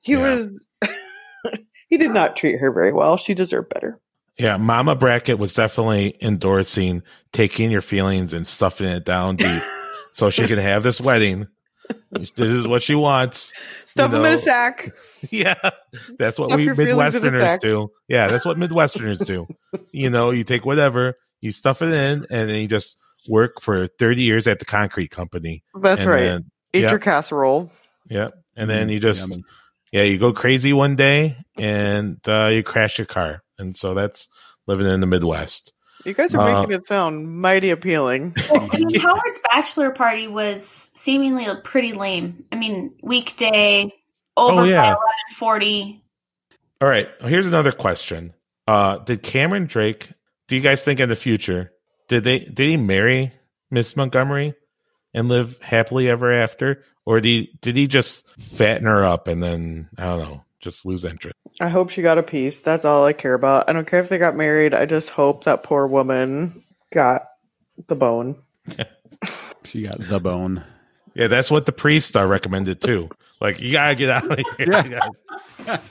he 0.00 0.12
Yeah. 0.12 0.18
was, 0.34 0.66
he 1.88 1.96
did 1.96 2.12
not 2.12 2.36
treat 2.36 2.58
her 2.58 2.72
very 2.72 2.92
well. 2.92 3.16
She 3.16 3.34
deserved 3.34 3.68
better. 3.70 3.98
Yeah, 4.38 4.56
Mama 4.56 4.94
Brackett 4.94 5.38
was 5.38 5.52
definitely 5.54 6.16
endorsing 6.20 7.02
taking 7.32 7.70
your 7.72 7.80
feelings 7.80 8.32
and 8.32 8.46
stuffing 8.46 8.86
it 8.86 9.04
down 9.04 9.36
deep 9.36 9.62
so 10.12 10.30
she 10.30 10.44
can 10.44 10.58
have 10.60 10.84
this 10.84 11.00
wedding. 11.00 11.48
This 12.12 12.30
is 12.38 12.66
what 12.66 12.82
she 12.82 12.94
wants. 12.94 13.52
Stuff 13.86 14.12
you 14.12 14.18
him 14.18 14.24
in 14.26 14.32
a 14.32 14.38
sack. 14.38 14.94
Yeah, 15.30 15.54
that's 16.18 16.38
what 16.38 16.50
Stuff 16.50 16.58
we 16.58 16.64
your 16.64 16.76
feelings 16.76 17.16
in 17.16 17.24
a 17.24 17.30
Midwesterners 17.30 17.60
do. 17.60 17.90
Yeah, 18.06 18.28
that's 18.28 18.44
what 18.44 18.56
Midwesterners 18.56 19.26
do. 19.26 19.48
You 19.90 20.10
know, 20.10 20.30
you 20.30 20.44
take 20.44 20.64
whatever, 20.64 21.14
you 21.40 21.50
stuff 21.50 21.82
it 21.82 21.88
in, 21.88 22.24
and 22.30 22.48
then 22.48 22.60
you 22.62 22.68
just 22.68 22.96
work 23.28 23.60
for 23.60 23.88
30 23.88 24.22
years 24.22 24.46
at 24.46 24.60
the 24.60 24.64
concrete 24.64 25.10
company. 25.10 25.64
That's 25.80 26.02
And 26.02 26.10
right. 26.10 26.20
then- 26.20 26.50
Eat 26.74 26.82
yeah. 26.82 26.90
your 26.90 26.98
casserole. 26.98 27.72
Yeah. 28.08 28.28
And 28.54 28.68
then 28.70 28.82
mm-hmm. 28.82 28.90
you 28.90 29.00
just, 29.00 29.28
yummy. 29.28 29.42
Yeah, 29.92 30.02
you 30.02 30.18
go 30.18 30.32
crazy 30.32 30.72
one 30.72 30.96
day 30.96 31.36
and 31.58 32.18
uh, 32.28 32.48
you 32.48 32.62
crash 32.62 32.98
your 32.98 33.06
car. 33.06 33.42
And 33.58 33.76
so 33.76 33.94
that's 33.94 34.28
living 34.66 34.86
in 34.86 35.00
the 35.00 35.06
Midwest. 35.06 35.72
You 36.04 36.14
guys 36.14 36.34
are 36.34 36.40
Uh, 36.48 36.60
making 36.62 36.76
it 36.76 36.86
sound 36.86 37.28
mighty 37.40 37.70
appealing. 37.70 38.34
Well, 38.50 38.68
I 38.72 38.78
mean, 38.78 39.00
Howard's 39.00 39.38
bachelor 39.50 39.90
party 39.90 40.28
was 40.28 40.90
seemingly 40.94 41.46
pretty 41.64 41.92
lame. 41.92 42.44
I 42.52 42.56
mean, 42.56 42.94
weekday 43.02 43.92
over 44.36 44.60
Oh, 44.60 44.64
yeah. 44.64 44.80
by 44.82 44.86
eleven 44.88 45.00
forty. 45.36 46.02
All 46.80 46.88
right. 46.88 47.08
Here's 47.22 47.46
another 47.46 47.72
question. 47.72 48.32
Uh, 48.68 48.98
did 48.98 49.22
Cameron 49.22 49.66
Drake, 49.66 50.12
do 50.46 50.54
you 50.54 50.62
guys 50.62 50.84
think 50.84 51.00
in 51.00 51.08
the 51.08 51.16
future, 51.16 51.72
did 52.08 52.22
they, 52.22 52.38
did 52.40 52.68
he 52.68 52.76
marry 52.76 53.32
Miss 53.70 53.96
Montgomery 53.96 54.54
and 55.14 55.28
live 55.28 55.58
happily 55.60 56.08
ever 56.08 56.32
after? 56.32 56.84
Or 57.04 57.20
did 57.20 57.28
he, 57.28 57.58
did 57.60 57.76
he 57.76 57.86
just 57.86 58.26
fatten 58.38 58.86
her 58.86 59.04
up 59.04 59.28
and 59.28 59.42
then, 59.42 59.88
I 59.96 60.04
don't 60.04 60.18
know, 60.20 60.44
just 60.60 60.84
lose 60.84 61.04
interest? 61.04 61.34
I 61.60 61.68
hope 61.68 61.90
she 61.90 62.02
got 62.02 62.18
a 62.18 62.22
piece. 62.22 62.60
That's 62.60 62.84
all 62.84 63.04
I 63.04 63.12
care 63.14 63.34
about. 63.34 63.68
I 63.68 63.72
don't 63.72 63.86
care 63.86 64.00
if 64.02 64.08
they 64.08 64.18
got 64.18 64.36
married. 64.36 64.74
I 64.74 64.86
just 64.86 65.10
hope 65.10 65.44
that 65.44 65.62
poor 65.62 65.86
woman 65.86 66.62
got 66.92 67.22
the 67.86 67.96
bone. 67.96 68.36
She 69.64 69.82
got 69.82 69.98
the 69.98 70.18
bone. 70.18 70.64
Yeah, 71.14 71.26
that's 71.26 71.50
what 71.50 71.66
the 71.66 71.72
priest 71.72 72.16
uh, 72.16 72.24
recommended 72.26 72.80
too. 72.80 73.10
Like, 73.40 73.60
you 73.60 73.72
gotta 73.72 73.94
get 73.96 74.08
out 74.08 74.30
of 74.30 74.38
here. 74.56 74.82
You 74.82 74.98
gotta- 75.66 75.82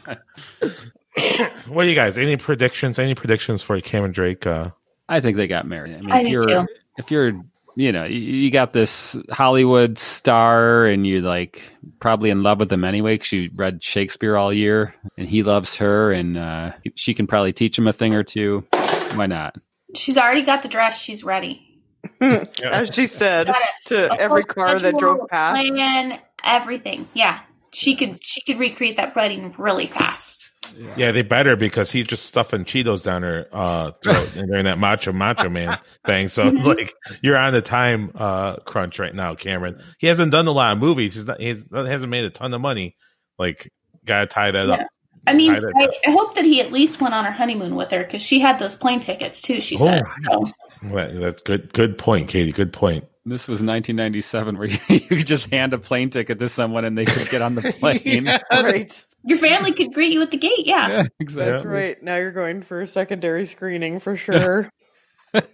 what 1.68 1.84
do 1.84 1.90
you 1.90 1.96
guys? 1.96 2.18
Any 2.18 2.38
predictions? 2.38 2.98
Any 2.98 3.14
predictions 3.14 3.62
for 3.62 3.80
Cam 3.82 4.04
and 4.06 4.14
Drake? 4.14 4.48
Uh, 4.48 4.72
I 5.08 5.20
think 5.20 5.38
they 5.38 5.48
got 5.48 5.68
married. 5.68 5.96
I 5.96 6.00
mean, 6.00 6.12
I 6.12 6.22
if 6.22 6.28
you're 6.30 6.42
too. 6.48 6.68
if 6.98 7.12
you're 7.12 7.34
you 7.78 7.92
know 7.92 8.06
you, 8.06 8.20
you 8.20 8.52
got 8.52 8.74
this 8.74 9.16
Hollywood 9.30 10.00
star 10.00 10.88
and 10.88 11.06
you're 11.06 11.22
like 11.22 11.62
probably 12.00 12.32
in 12.32 12.42
love 12.42 12.58
with 12.58 12.74
him 12.74 12.84
anyway 12.84 13.14
because 13.14 13.32
you 13.32 13.52
read 13.56 13.84
Shakespeare 13.84 14.36
all 14.36 14.52
year 14.52 14.96
and 15.16 15.30
he 15.30 15.44
loves 15.44 15.76
her 15.78 16.12
and 16.12 16.38
uh, 16.38 16.72
she 16.96 17.14
can 17.14 17.28
probably 17.28 17.54
teach 17.54 17.78
him 17.78 17.88
a 17.88 17.94
thing 17.94 18.16
or 18.16 18.24
two. 18.24 18.66
Why 19.14 19.28
not? 19.28 19.56
She's 19.96 20.18
already 20.18 20.42
got 20.42 20.64
the 20.64 20.70
dress. 20.70 21.00
She's 21.00 21.24
ready. 21.24 21.64
As 22.22 22.94
she 22.94 23.06
said 23.06 23.54
to 23.86 24.12
A 24.12 24.20
every 24.20 24.42
whole 24.42 24.54
car 24.54 24.80
that 24.80 24.98
drove 24.98 25.28
past. 25.30 25.62
Plan 25.68 26.20
everything. 26.44 27.08
Yeah, 27.14 27.42
she 27.74 27.96
could. 27.96 28.20
She 28.24 28.42
could 28.42 28.60
recreate 28.60 28.98
that 28.98 29.16
wedding 29.16 29.54
really 29.58 29.88
fast. 29.88 30.50
Yeah, 30.96 31.12
they 31.12 31.22
better 31.22 31.56
because 31.56 31.92
he's 31.92 32.08
just 32.08 32.26
stuffing 32.26 32.66
Cheetos 32.66 33.04
down 33.04 33.24
her 33.24 33.48
uh, 33.52 33.92
throat 34.04 34.30
during 34.34 34.66
that 34.66 34.78
macho 34.78 35.12
macho 35.12 35.50
man 35.50 35.78
thing. 36.06 36.30
So 36.30 36.44
like, 36.48 36.94
you're 37.22 37.38
on 37.38 37.54
the 37.54 37.62
time 37.62 38.12
uh, 38.16 38.58
crunch 38.58 39.00
right 39.00 39.14
now, 39.14 39.36
Cameron. 39.36 39.82
He 40.00 40.08
hasn't 40.08 40.32
done 40.32 40.48
a 40.48 40.52
lot 40.52 40.74
of 40.74 40.80
movies. 40.80 41.16
He's 41.16 41.26
not. 41.26 41.40
He 41.40 41.56
hasn't 41.72 42.10
made 42.10 42.26
a 42.26 42.30
ton 42.30 42.54
of 42.54 42.62
money. 42.62 42.96
Like, 43.38 43.72
gotta 44.06 44.28
tie 44.28 44.52
that 44.52 44.70
up. 44.70 44.88
I 45.28 45.34
mean, 45.34 45.54
Tie 45.54 45.60
that 45.60 45.74
I, 45.76 46.10
I 46.10 46.12
hope 46.12 46.36
that 46.36 46.46
he 46.46 46.62
at 46.62 46.72
least 46.72 47.02
went 47.02 47.14
on 47.14 47.26
her 47.26 47.32
honeymoon 47.32 47.76
with 47.76 47.92
her 47.92 48.04
because 48.04 48.22
she 48.22 48.40
had 48.40 48.60
those 48.60 48.76
plane 48.76 49.02
tickets 49.02 49.42
too. 49.42 49.60
She 49.60 49.78
said. 49.78 50.04
Oh, 50.30 50.46
So, 50.46 50.54
Well, 50.84 51.12
that's 51.14 51.42
good. 51.42 51.74
Good 51.74 51.98
point, 51.98 52.30
Katy. 52.30 52.54
Good 52.54 52.72
point. 52.72 53.06
This 53.26 53.50
was 53.50 53.62
1997 53.62 54.58
where 54.58 54.68
you, 54.70 54.78
you 54.88 55.00
could 55.02 55.28
just 55.28 55.52
hand 55.52 55.74
a 55.74 55.78
plane 55.78 56.10
ticket 56.10 56.40
to 56.40 56.48
someone 56.48 56.86
and 56.86 56.98
they 56.98 57.04
could 57.04 57.30
get 57.30 57.42
on 57.42 57.56
the 57.56 57.62
plane. 57.80 58.28
Right. 58.52 59.06
Your 59.28 59.38
family 59.38 59.74
could 59.74 59.94
greet 59.94 60.12
you 60.14 60.22
at 60.22 60.32
the 60.32 60.38
gate. 60.38 60.66
Yeah. 60.66 60.88
Yeah, 60.88 61.04
exactly. 61.20 61.52
That's 61.52 61.66
right. 61.66 62.02
Now 62.04 62.16
you're 62.18 62.32
going 62.32 62.62
for 62.64 62.82
a 62.82 62.88
secondary 62.88 63.46
screening 63.46 64.00
for 64.00 64.16
sure. 64.26 64.70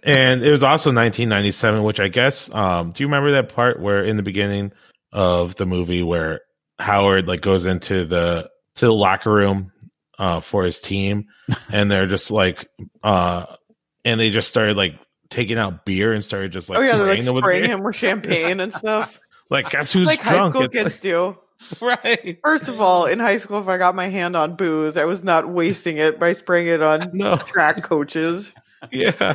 and 0.02 0.42
it 0.44 0.50
was 0.50 0.62
also 0.62 0.90
1997 0.90 1.82
which 1.82 1.98
i 1.98 2.06
guess 2.06 2.48
um 2.54 2.92
do 2.92 3.02
you 3.02 3.08
remember 3.08 3.32
that 3.32 3.48
part 3.52 3.80
where 3.80 4.04
in 4.04 4.16
the 4.16 4.22
beginning 4.22 4.70
of 5.12 5.56
the 5.56 5.66
movie 5.66 6.02
where 6.02 6.40
howard 6.78 7.26
like 7.26 7.40
goes 7.40 7.66
into 7.66 8.04
the 8.04 8.48
to 8.76 8.86
the 8.86 8.92
locker 8.94 9.32
room 9.32 9.72
uh 10.20 10.38
for 10.38 10.62
his 10.62 10.80
team 10.80 11.26
and 11.72 11.90
they're 11.90 12.06
just 12.06 12.30
like 12.30 12.68
uh 13.02 13.44
and 14.04 14.20
they 14.20 14.30
just 14.30 14.48
started 14.48 14.76
like 14.76 14.94
taking 15.28 15.58
out 15.58 15.84
beer 15.84 16.12
and 16.12 16.24
started 16.24 16.52
just 16.52 16.70
like 16.70 16.78
oh 16.78 16.82
yeah, 16.82 16.96
they're 16.96 17.06
like 17.08 17.20
spraying 17.22 17.26
him 17.26 17.34
with 17.34 17.44
spraying 17.44 17.64
him 17.70 17.82
with 17.82 17.96
champagne 17.96 18.60
and 18.60 18.72
stuff. 18.72 19.20
like 19.50 19.68
guess 19.70 19.92
who's 19.92 20.06
like 20.06 20.20
high 20.20 20.48
school 20.48 20.62
It's 20.62 20.72
kids 20.72 20.84
like- 20.92 21.00
do. 21.00 21.36
right. 21.80 22.38
First 22.42 22.68
of 22.68 22.80
all, 22.80 23.06
in 23.06 23.18
high 23.18 23.36
school, 23.38 23.60
if 23.60 23.68
I 23.68 23.78
got 23.78 23.94
my 23.94 24.08
hand 24.08 24.36
on 24.36 24.56
booze, 24.56 24.96
I 24.96 25.04
was 25.04 25.22
not 25.24 25.48
wasting 25.48 25.98
it 25.98 26.18
by 26.18 26.32
spraying 26.32 26.66
it 26.68 26.82
on 26.82 27.10
no. 27.14 27.36
track 27.36 27.82
coaches. 27.82 28.52
yeah. 28.90 29.34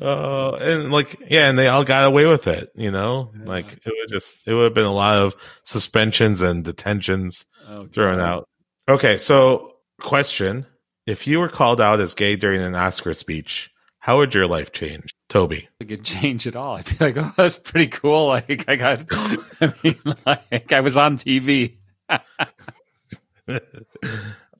Uh 0.00 0.52
and 0.60 0.92
like 0.92 1.18
yeah 1.30 1.48
and 1.48 1.58
they 1.58 1.66
all 1.66 1.82
got 1.82 2.04
away 2.04 2.26
with 2.26 2.46
it 2.46 2.70
you 2.74 2.90
know? 2.90 3.32
Like 3.44 3.72
it 3.72 3.80
would 3.86 4.08
just 4.10 4.46
it 4.46 4.52
would 4.52 4.64
have 4.64 4.74
been 4.74 4.84
a 4.84 4.92
lot 4.92 5.16
of 5.16 5.34
suspensions 5.62 6.42
and 6.42 6.62
detentions 6.62 7.46
Oh, 7.66 7.86
thrown 7.86 8.20
out. 8.20 8.48
Okay 8.88 9.16
so 9.18 9.72
question. 10.00 10.66
If 11.06 11.26
you 11.26 11.38
were 11.38 11.48
called 11.48 11.80
out 11.80 12.00
as 12.00 12.14
gay 12.14 12.36
during 12.36 12.60
an 12.62 12.74
oscar 12.74 13.14
speech 13.14 13.70
how 14.08 14.16
would 14.16 14.34
your 14.34 14.46
life 14.46 14.72
change 14.72 15.14
toby 15.28 15.68
It 15.80 15.88
could 15.90 16.02
change 16.02 16.46
at 16.46 16.56
all. 16.56 16.76
I'd 16.78 16.86
be 16.86 16.96
like, 16.98 17.18
oh, 17.18 17.30
that's 17.36 17.58
pretty 17.58 17.88
cool. 17.88 18.28
Like 18.28 18.64
I 18.66 18.76
got, 18.76 19.04
I 19.12 19.74
mean, 19.84 20.00
like 20.24 20.72
I 20.72 20.80
was 20.80 20.96
on 20.96 21.18
TV. 21.18 21.76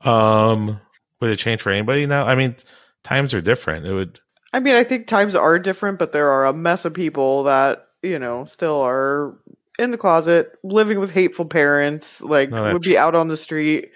um 0.02 0.78
would 1.20 1.30
it 1.30 1.38
change 1.38 1.60
for 1.60 1.70
anybody 1.72 2.06
now 2.06 2.24
i 2.24 2.34
mean 2.34 2.54
times 3.02 3.34
are 3.34 3.40
different 3.40 3.84
it 3.84 3.92
would 3.92 4.20
I 4.52 4.60
mean, 4.60 4.76
I 4.76 4.84
think 4.84 5.06
times 5.06 5.34
are 5.34 5.58
different, 5.58 5.98
but 5.98 6.12
there 6.12 6.30
are 6.30 6.46
a 6.46 6.54
mess 6.54 6.86
of 6.86 6.94
people 6.94 7.42
that, 7.42 7.88
you 8.02 8.18
know, 8.18 8.46
still 8.46 8.80
are 8.80 9.36
in 9.78 9.90
the 9.90 9.98
closet, 9.98 10.56
living 10.64 10.98
with 10.98 11.10
hateful 11.10 11.44
parents, 11.44 12.22
like 12.22 12.48
No, 12.48 12.72
would 12.72 12.80
be 12.80 12.96
out 12.96 13.14
on 13.14 13.28
the 13.28 13.36
street, 13.36 13.90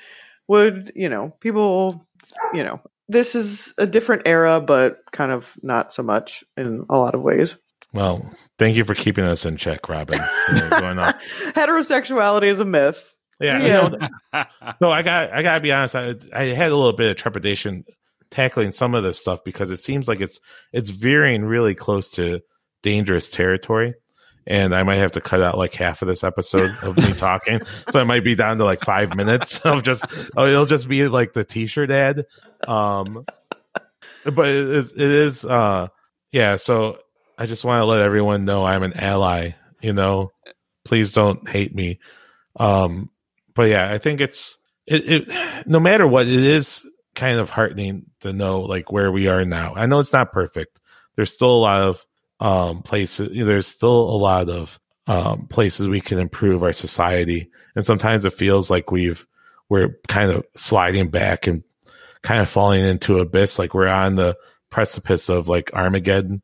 would, 0.49 0.93
you 0.95 1.09
know, 1.09 1.33
people, 1.41 2.07
you 2.53 2.63
know, 2.63 2.83
this 3.13 3.35
is 3.35 3.75
a 3.79 3.87
different 3.87 4.23
era, 4.27 4.61
but 4.61 4.99
kind 5.13 5.31
of 5.33 5.53
not 5.63 5.93
so 5.93 6.03
much 6.03 6.43
in 6.57 6.85
a 6.91 6.97
lot 6.97 7.15
of 7.15 7.23
ways. 7.23 7.57
well 7.93 8.29
thank 8.59 8.77
you 8.77 8.85
for 8.85 8.95
keeping 8.95 9.25
us 9.25 9.45
in 9.45 9.57
check 9.57 9.89
robin 9.89 10.19
going 10.71 10.99
on 10.99 11.13
Heterosexuality 11.55 12.45
is 12.45 12.59
a 12.61 12.65
myth. 12.65 13.13
yeah, 13.41 13.59
you 13.59 13.69
know, 13.69 14.45
No, 14.81 14.91
I 14.91 15.03
got 15.03 15.33
I 15.33 15.43
gotta 15.43 15.61
be 15.61 15.73
honest. 15.73 15.95
I 15.95 16.15
I 16.33 16.45
had 16.55 16.71
a 16.71 16.77
little 16.77 16.97
bit 16.97 17.11
of 17.11 17.17
trepidation 17.17 17.85
tackling 18.31 18.73
some 18.73 18.95
of 18.95 19.03
this 19.03 19.19
stuff 19.19 19.41
because 19.45 19.71
it 19.71 19.79
seems 19.81 20.09
like 20.09 20.21
it's 20.21 20.39
it's 20.73 20.91
veering 20.91 21.45
really 21.45 21.75
close 21.75 22.11
to 22.13 22.41
dangerous 22.83 23.31
territory. 23.31 23.95
And 24.47 24.75
I 24.75 24.83
might 24.83 24.97
have 24.97 25.13
to 25.13 25.21
cut 25.21 25.41
out 25.41 25.57
like 25.57 25.75
half 25.75 26.03
of 26.03 26.09
this 26.09 26.25
episode 26.25 26.71
of 26.83 26.97
me 26.97 27.13
talking, 27.13 27.61
so 27.91 28.01
I 28.01 28.05
might 28.05 28.25
be 28.25 28.35
down 28.35 28.59
to 28.59 28.65
like 28.65 28.81
five 28.81 29.15
minutes 29.15 29.61
of 29.65 29.83
just. 29.83 30.05
Oh, 30.37 30.47
it'll 30.47 30.67
just 30.67 30.89
be 30.89 31.07
like 31.09 31.33
the 31.33 31.45
t-shirt 31.45 31.91
ad. 31.91 32.27
Um, 32.67 33.25
but 34.25 34.47
it 34.49 34.71
is, 34.71 34.93
it 34.93 35.01
is, 35.01 35.45
uh, 35.45 35.89
yeah. 36.33 36.57
So 36.57 36.99
I 37.39 37.47
just 37.47 37.65
want 37.65 37.81
to 37.81 37.85
let 37.85 38.01
everyone 38.01 38.45
know 38.45 38.65
I'm 38.65 38.83
an 38.83 38.95
ally. 38.95 39.53
You 39.81 39.93
know, 39.93 40.33
please 40.85 41.13
don't 41.13 41.49
hate 41.49 41.75
me. 41.75 42.01
Um, 42.57 43.11
but 43.55 43.69
yeah, 43.69 43.91
I 43.91 43.99
think 43.99 44.21
it's 44.21 44.59
it, 44.87 45.29
it 45.29 45.67
no 45.67 45.81
matter 45.81 46.07
what, 46.07 46.27
it 46.27 46.43
is 46.43 46.85
kind 47.15 47.39
of 47.39 47.51
heartening 47.51 48.07
to 48.21 48.33
know 48.33 48.61
like 48.61 48.91
where 48.91 49.13
we 49.13 49.29
are 49.29 49.45
now. 49.45 49.75
I 49.75 49.87
know 49.87 49.99
it's 49.99 50.13
not 50.13 50.33
perfect. 50.33 50.79
There's 51.17 51.33
still 51.33 51.51
a 51.51 51.59
lot 51.59 51.83
of 51.83 52.05
um 52.43 52.83
places 52.83 53.31
there's 53.33 53.69
still 53.69 54.11
a 54.11 54.19
lot 54.19 54.51
of 54.51 54.79
um 55.07 55.47
places 55.47 55.89
we 55.89 56.01
can 56.01 56.19
improve 56.19 56.63
our 56.63 56.73
society. 56.73 57.51
And 57.75 57.87
sometimes 57.87 58.25
it 58.25 58.35
feels 58.35 58.69
like 58.69 58.91
we've 58.91 59.25
we're 59.69 59.97
kind 60.09 60.31
of 60.31 60.45
sliding 60.55 61.09
back 61.09 61.47
and 61.47 61.63
kind 62.23 62.43
of 62.43 62.49
falling 62.49 62.85
into 62.85 63.21
abyss 63.21 63.59
like 63.59 63.73
we're 63.73 63.89
on 63.89 64.17
the 64.17 64.37
precipice 64.71 65.29
of 65.29 65.49
like 65.49 65.73
Armageddon. 65.73 66.43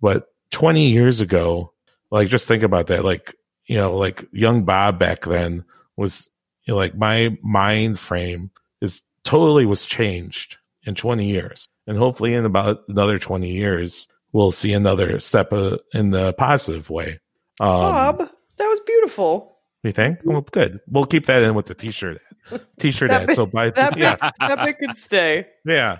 But 0.00 0.28
20 0.52 0.86
years 0.86 1.20
ago, 1.20 1.72
like 2.10 2.28
just 2.28 2.48
think 2.48 2.62
about 2.62 2.86
that 2.86 3.04
like 3.04 3.34
you 3.66 3.76
know 3.76 3.96
like 3.96 4.24
young 4.32 4.64
Bob 4.64 4.98
back 4.98 5.22
then 5.22 5.64
was 5.96 6.30
you 6.64 6.72
know, 6.74 6.78
like 6.78 6.96
my 6.96 7.36
mind 7.42 7.98
frame 7.98 8.50
is 8.80 9.02
totally 9.24 9.66
was 9.66 9.84
changed 9.84 10.56
in 10.84 10.94
20 10.94 11.26
years 11.26 11.68
and 11.86 11.98
hopefully 11.98 12.34
in 12.34 12.44
about 12.44 12.84
another 12.88 13.18
20 13.18 13.48
years 13.50 14.08
we'll 14.32 14.52
see 14.52 14.72
another 14.72 15.18
step 15.20 15.52
uh, 15.52 15.76
in 15.92 16.10
the 16.10 16.32
positive 16.34 16.88
way 16.90 17.18
um 17.60 17.68
Bob, 17.92 18.18
that 18.18 18.66
was 18.66 18.80
beautiful. 18.86 19.58
you 19.82 19.92
think 19.92 20.18
well 20.24 20.40
good 20.42 20.80
we'll 20.88 21.04
keep 21.04 21.26
that 21.26 21.42
in 21.42 21.54
with 21.54 21.66
the 21.66 21.74
t-shirt 21.74 22.20
ad. 22.52 22.60
t-shirt 22.78 23.10
ad 23.18 23.34
so 23.34 23.46
by 23.46 23.70
that 23.70 23.96
yeah 23.98 24.16
that 24.40 24.64
bit 24.64 24.78
could 24.78 24.96
stay. 24.96 25.46
yeah 25.64 25.98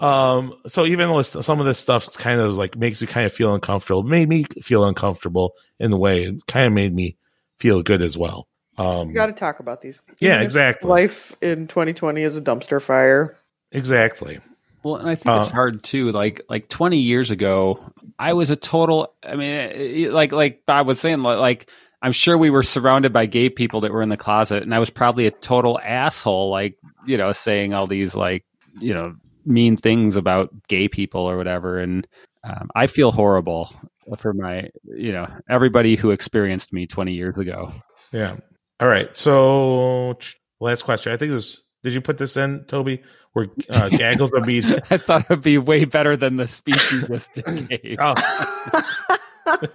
um 0.00 0.52
so 0.66 0.84
even 0.84 1.08
though 1.08 1.22
some 1.22 1.58
of 1.60 1.66
this 1.66 1.78
stuff 1.78 2.12
kind 2.14 2.40
of 2.40 2.54
like 2.56 2.76
makes 2.76 3.00
you 3.00 3.06
kind 3.06 3.24
of 3.26 3.32
feel 3.32 3.54
uncomfortable 3.54 4.02
made 4.02 4.28
me 4.28 4.44
feel 4.62 4.84
uncomfortable 4.84 5.52
in 5.80 5.92
a 5.92 5.96
way 5.96 6.24
it 6.24 6.46
kind 6.46 6.66
of 6.66 6.72
made 6.72 6.94
me 6.94 7.16
feel 7.58 7.82
good 7.82 8.02
as 8.02 8.16
well 8.18 8.46
um 8.76 9.08
You 9.08 9.14
got 9.14 9.26
to 9.26 9.32
talk 9.32 9.58
about 9.60 9.80
these. 9.80 10.02
Yeah, 10.18 10.42
exactly. 10.42 10.90
Life 10.90 11.34
in 11.40 11.66
2020 11.66 12.20
is 12.22 12.36
a 12.36 12.42
dumpster 12.42 12.82
fire. 12.82 13.38
exactly 13.72 14.38
Well, 14.86 14.96
and 14.96 15.08
I 15.08 15.16
think 15.16 15.34
it's 15.36 15.48
Uh, 15.48 15.52
hard 15.52 15.82
too. 15.82 16.12
Like 16.12 16.40
like 16.48 16.68
20 16.68 16.98
years 16.98 17.32
ago, 17.32 17.84
I 18.20 18.34
was 18.34 18.50
a 18.50 18.56
total. 18.56 19.12
I 19.24 19.34
mean, 19.34 20.12
like 20.12 20.30
like 20.30 20.62
Bob 20.64 20.86
was 20.86 21.00
saying, 21.00 21.22
like 21.22 21.68
I'm 22.00 22.12
sure 22.12 22.38
we 22.38 22.50
were 22.50 22.62
surrounded 22.62 23.12
by 23.12 23.26
gay 23.26 23.48
people 23.48 23.80
that 23.80 23.92
were 23.92 24.02
in 24.02 24.10
the 24.10 24.16
closet, 24.16 24.62
and 24.62 24.72
I 24.72 24.78
was 24.78 24.90
probably 24.90 25.26
a 25.26 25.32
total 25.32 25.80
asshole, 25.82 26.50
like 26.50 26.78
you 27.04 27.16
know, 27.16 27.32
saying 27.32 27.74
all 27.74 27.88
these 27.88 28.14
like 28.14 28.44
you 28.80 28.94
know 28.94 29.16
mean 29.44 29.76
things 29.76 30.16
about 30.16 30.50
gay 30.68 30.86
people 30.86 31.22
or 31.22 31.36
whatever, 31.36 31.80
and 31.80 32.06
um, 32.44 32.70
I 32.76 32.86
feel 32.86 33.10
horrible 33.10 33.74
for 34.18 34.32
my 34.34 34.68
you 34.84 35.10
know 35.10 35.26
everybody 35.50 35.96
who 35.96 36.12
experienced 36.12 36.72
me 36.72 36.86
20 36.86 37.12
years 37.12 37.36
ago. 37.36 37.72
Yeah. 38.12 38.36
All 38.78 38.86
right. 38.86 39.16
So 39.16 40.16
last 40.60 40.82
question. 40.82 41.12
I 41.12 41.16
think 41.16 41.32
this. 41.32 41.60
Did 41.82 41.92
you 41.92 42.00
put 42.00 42.18
this 42.18 42.36
in, 42.36 42.64
Toby? 42.64 43.02
Where 43.32 43.46
uh, 43.70 43.88
Gaggles 43.90 44.32
will 44.32 44.42
be? 44.42 44.58
I 44.90 44.96
thought 44.96 45.26
it'd 45.26 45.42
be 45.42 45.58
way 45.58 45.84
better 45.84 46.16
than 46.16 46.36
the 46.36 46.48
speech 46.48 46.92
you 46.92 47.02
just 47.02 47.34
gave. 47.68 47.96
Oh. 48.00 48.14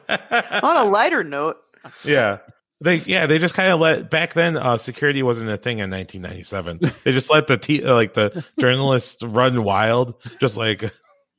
On 0.64 0.78
a 0.78 0.90
lighter 0.90 1.24
note, 1.24 1.58
yeah. 2.04 2.40
They 2.84 2.96
yeah 2.96 3.28
they 3.28 3.38
just 3.38 3.54
kind 3.54 3.72
of 3.72 3.80
let 3.80 4.10
back 4.10 4.34
then 4.34 4.58
uh, 4.58 4.78
security 4.78 5.22
wasn't 5.22 5.50
a 5.52 5.58
thing 5.58 5.80
in 5.80 5.92
1997. 5.92 6.80
They 7.04 7.12
just 7.12 7.30
let 7.30 7.48
the 7.48 7.58
t- 7.58 7.84
uh, 7.86 7.94
like 7.94 8.14
the 8.16 8.44
journalists 8.60 9.22
run 9.22 9.64
wild, 9.64 10.16
just 10.40 10.58
like 10.58 10.92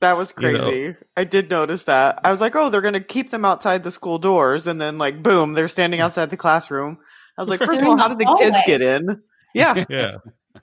that 0.03 0.17
was 0.17 0.35
You 0.39 0.53
know. 0.53 0.65
crazy. 0.65 0.97
I 1.17 1.25
did 1.25 1.51
notice 1.51 1.85
that. 1.85 2.21
I 2.23 2.31
was 2.31 2.41
like, 2.41 2.55
oh, 2.55 2.69
they're 2.69 2.83
going 2.83 2.93
to 2.95 3.01
keep 3.01 3.31
them 3.31 3.45
outside 3.47 3.83
the 3.83 3.91
school 3.91 4.19
doors. 4.19 4.67
And 4.67 4.79
then, 4.81 4.99
like, 4.99 5.23
boom, 5.23 5.55
they're 5.55 5.69
standing 5.69 6.01
outside 6.01 6.29
the 6.29 6.37
classroom. 6.37 6.99
I 7.39 7.43
was 7.43 7.49
like, 7.49 7.61
first 7.65 7.81
of 7.81 7.89
all, 7.89 7.97
how 7.97 8.09
did 8.09 8.19
the 8.19 8.37
kids 8.39 8.59
get 8.67 8.83
in? 8.83 9.23
Yeah. 9.55 9.85
yeah. 9.89 10.17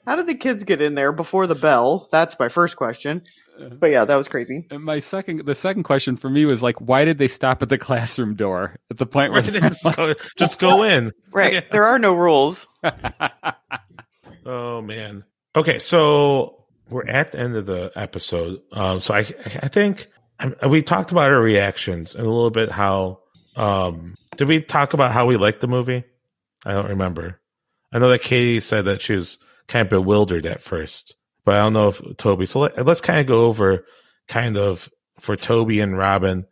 How 0.05 0.15
did 0.15 0.27
the 0.27 0.35
kids 0.35 0.63
get 0.63 0.81
in 0.81 0.95
there 0.95 1.11
before 1.11 1.47
the 1.47 1.55
bell? 1.55 2.07
That's 2.11 2.37
my 2.39 2.49
first 2.49 2.75
question. 2.75 3.23
But 3.79 3.87
yeah, 3.87 4.05
that 4.05 4.15
was 4.15 4.27
crazy. 4.27 4.65
And 4.71 4.83
my 4.83 4.99
second, 4.99 5.45
the 5.45 5.55
second 5.55 5.83
question 5.83 6.15
for 6.15 6.29
me 6.29 6.45
was 6.45 6.61
like, 6.61 6.79
why 6.79 7.03
did 7.05 7.17
they 7.17 7.27
stop 7.27 7.61
at 7.61 7.69
the 7.69 7.77
classroom 7.87 8.35
door 8.35 8.77
at 8.89 8.97
the 8.97 9.05
point 9.05 9.33
where 9.33 9.41
they're 9.41 9.61
just, 9.69 9.83
go, 9.95 10.13
just 10.37 10.59
go 10.59 10.83
in. 10.83 11.11
Right. 11.31 11.53
Yeah. 11.53 11.61
There 11.71 11.85
are 11.85 11.99
no 11.99 12.15
rules. 12.15 12.65
Oh 14.45 14.81
man. 14.81 15.23
Okay, 15.55 15.77
so 15.77 16.65
we're 16.89 17.07
at 17.07 17.33
the 17.33 17.39
end 17.39 17.55
of 17.55 17.67
the 17.67 17.91
episode. 17.95 18.61
Um, 18.71 18.99
so 18.99 19.13
I 19.13 19.19
I 19.19 19.67
think 19.67 20.07
um, 20.39 20.55
we 20.69 20.81
talked 20.81 21.11
about 21.11 21.29
our 21.29 21.39
reactions 21.39 22.15
and 22.15 22.25
a 22.25 22.29
little 22.29 22.49
bit 22.49 22.71
how 22.71 23.19
um 23.55 24.15
did 24.37 24.47
we 24.47 24.61
talk 24.61 24.93
about 24.93 25.11
how 25.11 25.27
we 25.27 25.37
liked 25.37 25.59
the 25.59 25.67
movie? 25.67 26.03
I 26.65 26.73
don't 26.73 26.89
remember. 26.89 27.39
I 27.91 27.99
know 27.99 28.09
that 28.09 28.21
Katy 28.21 28.59
said 28.59 28.85
that 28.85 29.01
she 29.01 29.13
was 29.15 29.37
kind 29.69 29.83
of 29.83 29.89
bewildered 29.89 30.45
at 30.45 30.61
first, 30.61 31.15
but 31.45 31.55
I 31.55 31.59
don't 31.59 31.73
know 31.73 31.89
if 31.89 32.01
Toby. 32.17 32.45
So 32.45 32.61
let, 32.61 32.85
let's 32.85 33.01
kind 33.01 33.19
of 33.19 33.27
go 33.27 33.45
over 33.45 33.85
kind 34.27 34.57
of 34.57 34.89
for 35.19 35.37
Toby 35.37 35.79
and 35.79 35.97
Robin. 35.97 36.45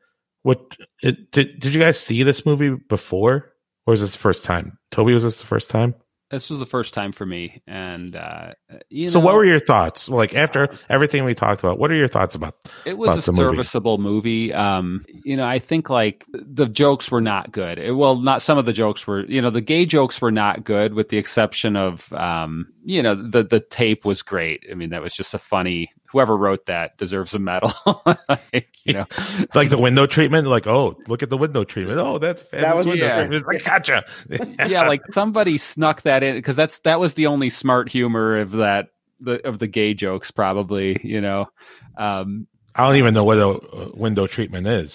What 0.43 0.59
it, 1.01 1.31
did 1.31 1.59
did 1.59 1.73
you 1.73 1.81
guys 1.81 1.99
see 1.99 2.23
this 2.23 2.45
movie 2.45 2.69
before, 2.69 3.51
or 3.85 3.93
is 3.93 4.01
this 4.01 4.13
the 4.13 4.19
first 4.19 4.45
time? 4.45 4.77
Toby, 4.91 5.13
was 5.13 5.23
this 5.23 5.39
the 5.39 5.47
first 5.47 5.69
time? 5.69 5.95
This 6.29 6.49
was 6.49 6.59
the 6.59 6.65
first 6.65 6.93
time 6.93 7.11
for 7.11 7.25
me, 7.25 7.61
and 7.67 8.15
uh, 8.15 8.53
you 8.89 9.09
so 9.09 9.19
know, 9.19 9.25
what 9.25 9.35
were 9.35 9.45
your 9.45 9.59
thoughts 9.59 10.09
like 10.09 10.35
after 10.35 10.69
everything 10.89 11.23
we 11.23 11.33
talked 11.33 11.63
about 11.63 11.79
what 11.79 11.91
are 11.91 11.95
your 11.95 12.07
thoughts 12.07 12.35
about 12.35 12.55
It 12.85 12.97
was 12.97 13.13
about 13.13 13.17
a 13.17 13.21
the 13.21 13.31
movie? 13.31 13.63
serviceable 13.63 13.97
movie. 13.97 14.53
Um, 14.53 15.05
you 15.07 15.37
know, 15.37 15.45
I 15.45 15.59
think 15.59 15.89
like 15.89 16.25
the 16.33 16.67
jokes 16.67 17.09
were 17.11 17.21
not 17.21 17.51
good. 17.51 17.79
It- 17.79 17.93
well, 17.93 18.15
not 18.17 18.41
some 18.41 18.57
of 18.57 18.65
the 18.65 18.73
jokes 18.73 19.07
were. 19.07 19.25
You 19.25 19.41
know, 19.41 19.49
the 19.49 19.61
gay 19.61 19.85
jokes 19.85 20.21
were 20.21 20.31
not 20.31 20.63
good, 20.63 20.93
with 20.93 21.09
the 21.09 21.17
exception 21.17 21.75
of, 21.75 22.11
um, 22.13 22.67
you 22.83 23.01
know, 23.03 23.15
the 23.15 23.43
the 23.43 23.59
tape 23.59 24.05
was 24.05 24.21
great. 24.21 24.65
I 24.71 24.75
mean, 24.75 24.89
that 24.89 25.01
was 25.01 25.13
just 25.13 25.33
a 25.33 25.39
funny. 25.39 25.91
Whoever 26.17 26.35
wrote 26.35 26.65
that 26.65 26.97
deserves 26.97 27.35
a 27.35 27.39
medal. 27.39 27.71
like, 28.27 28.69
you 28.83 28.93
know, 28.93 29.05
like 29.53 29.69
the 29.69 29.77
window 29.77 30.07
treatment 30.07 30.47
like 30.47 30.65
oh 30.65 30.97
look 31.07 31.21
at 31.21 31.29
the 31.29 31.37
window 31.37 31.63
treatment 31.63 31.99
oh 31.99 32.17
that's 32.17 32.41
That 32.49 32.75
was 32.75 32.87
window 32.87 33.05
yeah. 33.05 33.17
treatment. 33.17 33.45
Like, 33.45 33.63
gotcha 33.63 34.03
yeah, 34.67 34.87
like 34.87 35.03
somebody 35.11 35.59
snuck 35.59 36.01
that 36.01 36.23
in 36.23 36.35
because 36.35 36.55
that's 36.55 36.79
that 36.79 36.99
was 36.99 37.13
the 37.13 37.27
only 37.27 37.49
smart 37.51 37.87
humor 37.87 38.37
of 38.39 38.53
that 38.53 38.87
the 39.19 39.45
of 39.47 39.59
the 39.59 39.67
gay 39.67 39.93
jokes, 39.93 40.31
probably. 40.31 40.99
You 41.03 41.21
know. 41.21 41.49
Um, 41.97 42.47
i 42.73 42.85
don't 42.85 42.95
even 42.95 43.13
know 43.13 43.23
what 43.23 43.37
a 43.37 43.91
window 43.95 44.25
treatment 44.27 44.67
is 44.67 44.93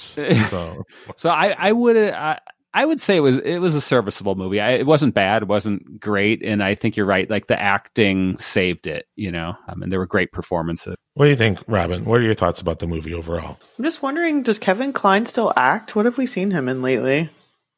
so 0.50 0.84
So 1.16 1.30
I, 1.30 1.54
I 1.56 1.72
would 1.72 1.96
I, 1.96 2.38
I 2.74 2.84
would 2.84 3.00
say 3.00 3.16
it 3.16 3.20
was 3.20 3.36
it 3.36 3.58
was 3.58 3.74
a 3.74 3.80
serviceable 3.80 4.34
movie. 4.34 4.60
I, 4.60 4.72
it 4.72 4.86
wasn't 4.86 5.14
bad, 5.14 5.42
it 5.42 5.48
wasn't 5.48 6.00
great, 6.00 6.42
and 6.42 6.62
I 6.62 6.74
think 6.74 6.96
you're 6.96 7.06
right. 7.06 7.28
Like 7.28 7.46
the 7.46 7.60
acting 7.60 8.38
saved 8.38 8.86
it, 8.86 9.06
you 9.14 9.30
know. 9.30 9.54
I 9.68 9.74
mean, 9.74 9.90
there 9.90 9.98
were 9.98 10.06
great 10.06 10.32
performances. 10.32 10.96
what 11.14 11.26
do 11.26 11.30
you 11.30 11.36
think 11.36 11.58
robin 11.66 12.04
what 12.06 12.18
are 12.20 12.22
your 12.22 12.34
thoughts 12.34 12.60
about 12.62 12.78
the 12.78 12.86
movie 12.86 13.12
overall 13.12 13.58
I'm 13.78 13.84
just 13.84 14.00
wondering, 14.02 14.42
does 14.42 14.58
Kevin 14.58 14.92
Kline 14.92 15.26
still 15.26 15.52
act? 15.54 15.94
What 15.94 16.06
have 16.06 16.16
we 16.16 16.26
seen 16.26 16.50
him 16.50 16.68
in 16.68 16.80
lately? 16.82 17.28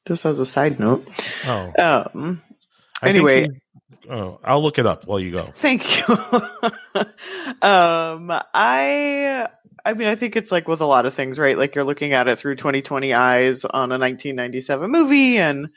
Just 0.07 0.24
as 0.26 0.38
a 0.38 0.47
side 0.47 0.78
note. 0.78 1.07
oh 1.47 1.72
Um. 1.78 2.42
Anyway. 3.03 3.49
Oh 4.11 4.38
i'll 4.44 4.62
look 4.62 4.78
it 4.78 4.86
up 4.86 5.07
while 5.07 5.20
you 5.20 5.32
go 5.32 5.44
Thank 5.64 5.96
you. 5.96 6.14
um, 7.62 8.30
I, 8.52 9.48
I 9.84 9.94
mean, 9.94 10.09
I 10.09 10.14
think 10.14 10.36
it's 10.36 10.52
like 10.52 10.68
with 10.68 10.80
a 10.82 10.86
lot 10.86 11.07
of 11.07 11.14
things, 11.14 11.38
right? 11.38 11.57
Like 11.57 11.74
you're 11.74 11.84
looking 11.84 12.12
at 12.12 12.28
it 12.28 12.38
through 12.38 12.57
2020 12.57 13.14
eyes 13.14 13.64
on 13.64 13.90
a 13.90 13.98
1997 13.98 14.90
movie, 14.90 15.38
and 15.38 15.68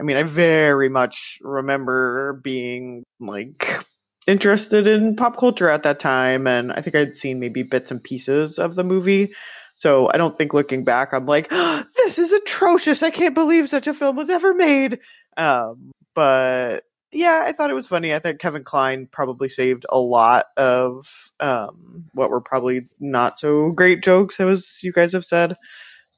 I 0.00 0.02
mean, 0.02 0.16
I 0.16 0.22
very 0.22 0.88
much 0.88 1.38
remember 1.42 2.40
being 2.42 3.04
like 3.20 3.84
interested 4.26 4.86
in 4.86 5.16
pop 5.16 5.36
culture 5.38 5.68
at 5.68 5.82
that 5.82 5.98
time, 5.98 6.46
and 6.46 6.72
I 6.72 6.80
think 6.80 6.96
I'd 6.96 7.16
seen 7.16 7.40
maybe 7.40 7.62
bits 7.62 7.90
and 7.90 8.02
pieces 8.02 8.58
of 8.58 8.74
the 8.74 8.84
movie. 8.84 9.34
So 9.74 10.10
I 10.10 10.16
don't 10.16 10.36
think 10.36 10.54
looking 10.54 10.84
back, 10.84 11.12
I'm 11.12 11.26
like, 11.26 11.50
this 11.96 12.18
is 12.18 12.32
atrocious. 12.32 13.02
I 13.02 13.10
can't 13.10 13.34
believe 13.34 13.68
such 13.68 13.86
a 13.86 13.94
film 13.94 14.16
was 14.16 14.30
ever 14.30 14.54
made. 14.54 15.00
Um, 15.36 15.92
but 16.14 16.84
yeah, 17.12 17.42
I 17.46 17.52
thought 17.52 17.70
it 17.70 17.74
was 17.74 17.86
funny. 17.86 18.14
I 18.14 18.18
think 18.18 18.40
Kevin 18.40 18.64
Kline 18.64 19.08
probably 19.10 19.48
saved 19.48 19.86
a 19.88 19.98
lot 19.98 20.46
of 20.56 21.30
um, 21.40 22.04
what 22.12 22.30
were 22.30 22.40
probably 22.40 22.88
not 23.00 23.38
so 23.38 23.70
great 23.70 24.02
jokes, 24.02 24.38
as 24.40 24.82
you 24.82 24.92
guys 24.92 25.12
have 25.12 25.24
said. 25.24 25.56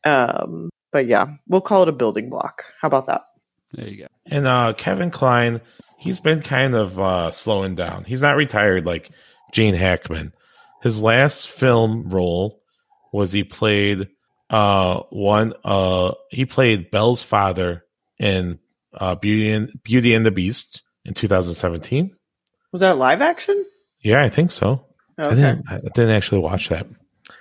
Um, 0.04 0.70
but 0.92 1.06
yeah, 1.06 1.26
we'll 1.48 1.60
call 1.60 1.82
it 1.82 1.88
a 1.88 1.92
building 1.92 2.30
block. 2.30 2.64
How 2.80 2.88
about 2.88 3.06
that? 3.06 3.22
There 3.72 3.86
you 3.88 3.96
go. 3.98 4.06
and 4.24 4.46
uh 4.46 4.72
kevin 4.78 5.10
kline 5.10 5.60
he's 5.98 6.20
been 6.20 6.40
kind 6.40 6.74
of 6.74 6.98
uh 6.98 7.30
slowing 7.32 7.74
down 7.74 8.04
he's 8.04 8.22
not 8.22 8.36
retired 8.36 8.86
like 8.86 9.10
gene 9.52 9.74
hackman 9.74 10.32
his 10.82 11.02
last 11.02 11.48
film 11.48 12.08
role 12.08 12.62
was 13.12 13.30
he 13.30 13.44
played 13.44 14.08
uh 14.48 15.00
one 15.10 15.52
uh 15.64 16.12
he 16.30 16.46
played 16.46 16.90
Belle's 16.90 17.22
father 17.22 17.84
in 18.18 18.58
uh 18.94 19.14
Beauty 19.14 19.50
and 19.50 19.70
Beauty 19.82 20.14
and 20.14 20.24
the 20.24 20.30
Beast 20.30 20.82
in 21.04 21.14
2017. 21.14 22.14
Was 22.72 22.80
that 22.80 22.96
live 22.98 23.20
action? 23.22 23.64
Yeah, 24.02 24.22
I 24.22 24.28
think 24.28 24.50
so. 24.50 24.84
I 25.18 25.22
Okay. 25.26 25.34
didn't 25.36 25.64
I 25.68 25.78
didn't 25.80 26.10
actually 26.10 26.40
watch 26.40 26.68
that. 26.68 26.86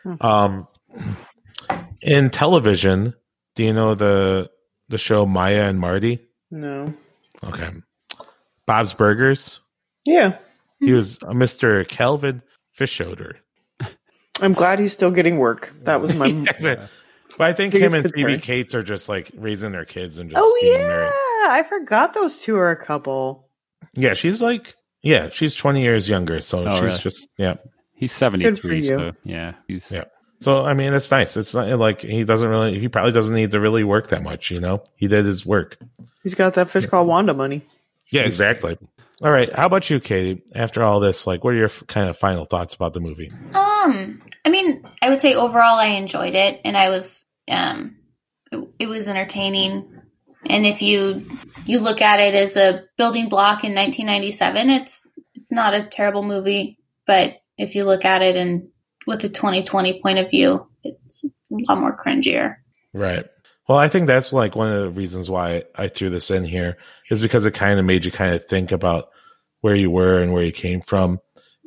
Hmm. 0.03 0.15
Um 0.21 0.67
in 2.01 2.29
television, 2.29 3.13
do 3.55 3.63
you 3.63 3.73
know 3.73 3.95
the 3.95 4.49
the 4.89 4.97
show 4.97 5.25
Maya 5.25 5.63
and 5.63 5.79
Marty? 5.79 6.19
No. 6.51 6.93
Okay. 7.43 7.69
Bob's 8.65 8.93
Burgers. 8.93 9.59
Yeah. 10.05 10.37
He 10.79 10.93
was 10.93 11.17
a 11.23 11.33
Mr. 11.33 11.87
Calvin 11.87 12.41
Fischoeder. 12.77 13.33
I'm 14.41 14.53
glad 14.53 14.79
he's 14.79 14.93
still 14.93 15.11
getting 15.11 15.37
work. 15.39 15.73
That 15.83 16.01
was 16.01 16.15
my. 16.15 16.45
But 17.37 17.45
I 17.49 17.53
think 17.53 17.73
him 17.75 17.93
and 17.93 18.11
Phoebe. 18.11 18.39
Cates 18.39 18.73
are 18.73 18.81
just 18.81 19.07
like 19.07 19.29
raising 19.35 19.71
their 19.71 19.85
kids 19.85 20.17
and 20.17 20.27
just 20.27 20.41
oh 20.43 20.57
being 20.59 20.73
yeah, 20.79 20.87
married. 20.87 21.11
I 21.51 21.63
forgot 21.63 22.13
those 22.13 22.39
two 22.39 22.55
are 22.57 22.71
a 22.71 22.75
couple. 22.85 23.49
Yeah, 23.93 24.13
she's 24.13 24.41
like 24.41 24.75
yeah, 25.01 25.29
she's 25.31 25.55
twenty 25.55 25.81
years 25.81 26.07
younger, 26.09 26.41
so 26.41 26.67
Oh, 26.67 26.73
she's 26.75 26.81
really? 26.83 26.97
just 26.99 27.27
yeah. 27.37 27.55
He's 27.93 28.11
seventy 28.11 28.43
three. 28.45 28.53
Good 28.53 28.61
for 28.61 28.73
you. 28.73 28.99
So 28.99 29.11
yeah, 29.23 29.53
he's 29.67 29.91
Yeah. 29.91 30.05
So 30.39 30.63
I 30.65 30.73
mean, 30.73 30.93
it's 30.93 31.09
nice. 31.09 31.35
It's 31.35 31.53
not 31.55 31.67
like 31.79 32.01
he 32.01 32.23
doesn't 32.23 32.47
really. 32.47 32.79
He 32.79 32.87
probably 32.89 33.11
doesn't 33.11 33.33
need 33.33 33.51
to 33.51 33.59
really 33.59 33.83
work 33.83 34.09
that 34.09 34.21
much. 34.21 34.51
You 34.51 34.59
know, 34.59 34.83
he 34.95 35.07
did 35.07 35.25
his 35.25 35.45
work. 35.45 35.77
He's 36.23 36.35
got 36.35 36.53
that 36.55 36.69
fish 36.69 36.85
called 36.85 37.07
Wanda 37.07 37.33
money. 37.33 37.61
Yeah, 38.11 38.21
exactly. 38.21 38.77
All 39.23 39.31
right. 39.31 39.51
How 39.51 39.65
about 39.65 39.89
you, 39.89 39.99
Katy? 39.99 40.43
After 40.53 40.83
all 40.83 40.99
this, 40.99 41.25
like, 41.25 41.43
what 41.43 41.55
are 41.55 41.57
your 41.57 41.65
f- 41.65 41.83
kind 41.87 42.07
of 42.07 42.17
final 42.17 42.45
thoughts 42.45 42.75
about 42.75 42.93
the 42.93 42.99
movie? 42.99 43.31
Um, 43.55 44.21
I 44.45 44.49
mean, 44.49 44.83
I 45.01 45.09
would 45.09 45.21
say 45.21 45.33
overall 45.33 45.79
I 45.79 45.87
enjoyed 45.87 46.35
it, 46.35 46.61
and 46.63 46.77
I 46.77 46.89
was 46.89 47.25
um, 47.49 47.95
it, 48.51 48.67
it 48.77 48.87
was 48.87 49.09
entertaining. 49.09 49.87
And 50.49 50.65
if 50.65 50.81
you 50.81 51.25
you 51.65 51.79
look 51.79 52.01
at 52.01 52.19
it 52.19 52.35
as 52.35 52.57
a 52.57 52.83
building 52.97 53.29
block 53.29 53.63
in 53.63 53.73
1997, 53.73 54.69
it's 54.69 55.07
it's 55.35 55.51
not 55.51 55.73
a 55.73 55.85
terrible 55.87 56.23
movie. 56.23 56.79
But 57.05 57.37
if 57.57 57.75
you 57.75 57.85
look 57.85 58.05
at 58.05 58.21
it 58.21 58.35
in 58.35 58.69
with 59.05 59.23
a 59.23 59.29
2020 59.29 60.01
point 60.01 60.19
of 60.19 60.29
view, 60.29 60.67
it's 60.83 61.23
a 61.23 61.29
lot 61.67 61.79
more 61.79 61.97
cringier. 61.97 62.55
Right. 62.93 63.25
Well, 63.67 63.77
I 63.77 63.89
think 63.89 64.07
that's 64.07 64.31
like 64.31 64.55
one 64.55 64.71
of 64.71 64.81
the 64.81 64.89
reasons 64.89 65.29
why 65.29 65.63
I 65.75 65.89
threw 65.89 66.09
this 66.09 66.31
in 66.31 66.45
here 66.45 66.77
is 67.09 67.21
because 67.21 67.45
it 67.45 67.53
kind 67.53 67.79
of 67.79 67.85
made 67.85 68.05
you 68.05 68.11
kind 68.11 68.33
of 68.33 68.47
think 68.47 68.71
about 68.71 69.09
where 69.61 69.75
you 69.75 69.91
were 69.91 70.21
and 70.21 70.31
where 70.31 70.43
you 70.43 70.53
came 70.53 70.81
from. 70.81 71.19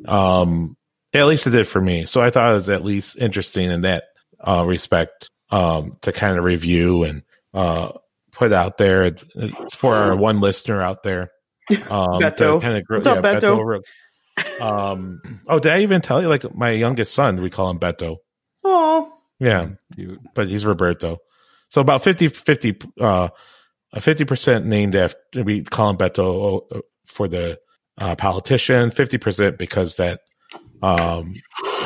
Um, 0.07 0.77
at 1.13 1.27
least 1.27 1.47
it 1.47 1.51
did 1.51 1.69
for 1.69 1.81
me. 1.81 2.07
So 2.07 2.23
I 2.23 2.31
thought 2.31 2.53
it 2.53 2.55
was 2.55 2.71
at 2.71 2.85
least 2.85 3.19
interesting 3.19 3.71
in 3.71 3.83
that 3.83 4.05
uh, 4.41 4.65
respect. 4.67 5.29
um, 5.51 5.97
to 6.03 6.13
kind 6.13 6.39
of 6.39 6.45
review 6.45 7.05
and 7.05 7.23
uh, 7.55 7.93
put 8.41 8.55
out 8.55 8.79
there. 8.79 9.03
It's 9.37 9.75
for 9.75 9.95
our 9.95 10.17
one 10.17 10.41
listener 10.41 10.83
out 10.83 11.03
there. 11.05 11.31
Um, 11.89 12.21
Beto. 12.21 12.61
kind 12.61 12.79
of 12.79 12.85
What's 12.89 13.07
up, 13.07 13.23
Beto? 13.23 13.81
Um, 14.61 15.21
oh, 15.47 15.61
did 15.61 15.71
I 15.71 15.83
even 15.83 16.01
tell 16.01 16.21
you? 16.21 16.27
Like 16.27 16.53
my 16.53 16.71
youngest 16.71 17.15
son, 17.15 17.41
we 17.41 17.49
call 17.49 17.71
him 17.71 17.79
Beto. 17.79 18.17
Oh, 18.65 19.13
Yeah, 19.39 19.69
but 20.35 20.49
he's 20.49 20.67
Roberto. 20.67 21.19
So 21.69 21.81
about 21.81 22.03
50, 22.03 22.27
50, 22.29 22.77
uh, 23.01 23.29
a 23.93 24.01
50% 24.01 24.65
named 24.65 24.97
after, 24.97 25.45
we 25.45 25.63
call 25.63 25.91
him 25.91 25.97
Beto 25.97 26.63
uh, 26.73 26.81
for 27.07 27.29
the 27.29 27.61
uh, 27.99 28.17
politician, 28.17 28.91
50% 28.91 29.57
because 29.57 29.95
that, 29.95 30.23
um, 30.83 31.35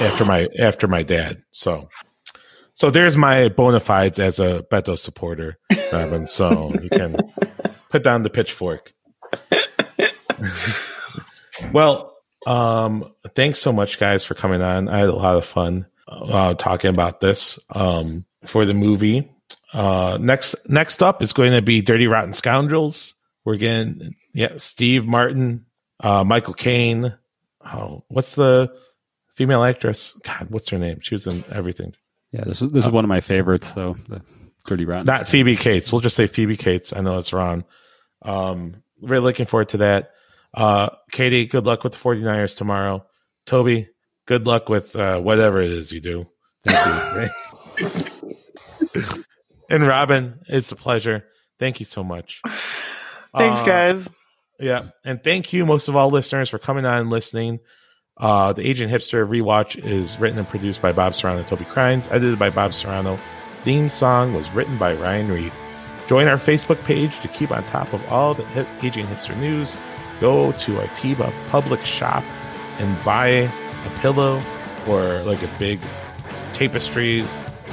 after 0.01 0.25
my, 0.25 0.49
after 0.59 0.89
my 0.89 1.03
dad. 1.03 1.43
So, 1.53 1.91
so 2.75 2.91
there's 2.91 3.17
my 3.17 3.49
bona 3.49 3.81
fides 3.81 4.19
as 4.19 4.39
a 4.39 4.65
Beto 4.71 4.99
supporter, 4.99 5.59
Robin. 5.93 6.27
So 6.27 6.73
you 6.75 6.89
can 6.89 7.17
put 7.91 8.03
down 8.03 8.23
the 8.23 8.31
pitchfork. 8.31 8.93
well, 11.73 12.17
um, 12.47 13.13
thanks 13.35 13.61
so 13.61 13.73
much, 13.73 13.99
guys, 13.99 14.25
for 14.25 14.35
coming 14.35 14.61
on. 14.61 14.89
I 14.89 14.99
had 14.99 15.09
a 15.09 15.15
lot 15.15 15.37
of 15.37 15.45
fun 15.45 15.87
uh, 16.09 16.55
talking 16.55 16.91
about 16.91 17.21
this 17.21 17.59
um, 17.71 18.25
for 18.45 18.65
the 18.65 18.75
movie. 18.75 19.31
Uh, 19.73 20.19
next, 20.21 20.57
next 20.69 21.03
up 21.03 21.23
is 21.23 21.33
going 21.33 21.53
to 21.53 21.63
be 21.63 21.83
Dirty 21.83 22.07
Rotten 22.07 22.33
Scoundrels. 22.33 23.15
We're 23.45 23.57
getting 23.57 24.15
yeah, 24.33 24.55
Steve 24.57 25.05
Martin, 25.05 25.67
uh, 26.01 26.25
Michael 26.25 26.55
Caine. 26.55 27.15
Oh, 27.65 28.05
what's 28.09 28.35
the 28.35 28.75
female 29.37 29.63
actress? 29.63 30.13
God, 30.25 30.49
what's 30.51 30.69
her 30.71 30.79
name? 30.79 30.99
She 31.03 31.15
was 31.15 31.27
in 31.27 31.45
everything. 31.51 31.95
Yeah, 32.35 32.43
this 32.45 32.61
is 32.63 32.71
this 32.73 32.85
is 32.85 32.91
one 32.91 33.05
of 33.05 33.09
my 33.09 33.21
favorites, 33.21 33.71
though. 33.75 33.95
The 34.09 34.21
Dirty 34.67 34.85
Rotten. 34.87 35.07
Not 35.07 35.29
Phoebe 35.29 35.55
Cates. 35.55 35.93
We'll 35.93 36.01
just 36.01 36.17
say 36.17 36.27
Phoebe 36.27 36.57
Cates. 36.57 36.93
I 36.93 37.01
know 37.01 37.19
it's 37.19 37.33
wrong. 37.33 37.65
Um, 38.23 38.83
really 39.01 39.23
looking 39.23 39.47
forward 39.47 39.69
to 39.69 39.77
that. 39.79 40.11
Uh, 40.53 40.89
Katy, 41.13 41.47
good 41.47 41.65
luck 41.65 41.85
with 41.85 41.93
the 41.93 41.99
49ers 42.01 42.57
tomorrow. 42.57 43.07
Toby, 43.47 43.89
good 44.27 44.49
luck 44.49 44.69
with 44.69 44.97
uh, 44.97 45.21
whatever 45.21 45.61
it 45.61 45.71
is 45.71 45.93
you 45.93 46.01
do. 46.01 46.27
Thank 46.67 47.31
you. 47.79 48.05
and 49.71 49.87
Robin, 49.87 50.41
it's 50.49 50.73
a 50.73 50.77
pleasure. 50.77 51.25
Thank 51.61 51.79
you 51.79 51.87
so 51.87 52.03
much. 52.03 52.41
Thanks, 53.37 53.63
Uh, 53.63 53.67
guys. 53.67 54.09
Yeah, 54.59 54.87
and 55.05 55.23
thank 55.23 55.53
you 55.53 55.67
most 55.67 55.87
of 55.87 55.95
all, 55.95 56.11
listeners, 56.11 56.49
for 56.49 56.59
coming 56.59 56.85
on 56.85 57.01
and 57.03 57.11
listening. 57.11 57.61
Uh, 58.17 58.53
the 58.53 58.67
Aging 58.67 58.89
Hipster 58.89 59.27
rewatch 59.27 59.83
is 59.83 60.19
written 60.19 60.39
and 60.39 60.49
produced 60.49 60.81
by 60.81 60.93
Bob 60.93 61.15
Serrano 61.15 61.39
and 61.39 61.49
Toby 61.49 61.65
Crines, 61.65 62.07
edited 62.09 62.39
by 62.39 62.51
Bob 62.51 62.73
Serrano. 62.73 63.19
Theme 63.63 63.89
song 63.89 64.35
was 64.35 64.49
written 64.51 64.79
by 64.79 64.95
Ryan 64.95 65.33
Reed. 65.33 65.53
Join 66.07 66.29
our 66.29 66.37
Facebook 66.37 66.83
page 66.85 67.19
to 67.21 67.29
keep 67.29 67.51
on 67.51 67.65
top 67.65 67.93
of 67.93 68.13
all 68.13 68.35
the 68.35 68.45
hip, 68.47 68.69
Aging 68.83 69.07
Hipster 69.07 69.37
news. 69.39 69.77
Go 70.21 70.53
to 70.53 70.81
our 70.81 70.87
Tiba 70.89 71.33
public 71.49 71.85
shop 71.85 72.23
and 72.79 73.05
buy 73.05 73.27
a 73.27 73.99
pillow 74.01 74.41
or 74.87 75.23
like 75.23 75.43
a 75.43 75.51
big 75.59 75.81
tapestry 76.53 77.23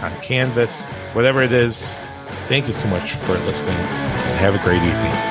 on 0.02 0.12
canvas, 0.22 0.82
whatever 1.14 1.44
it 1.44 1.52
is. 1.52 1.88
Thank 2.48 2.68
you 2.68 2.74
so 2.74 2.88
much 2.88 3.12
for 3.12 3.34
listening 3.34 3.76
and 3.76 4.40
have 4.40 4.56
a 4.56 4.64
great 4.64 4.82
evening. 4.82 5.31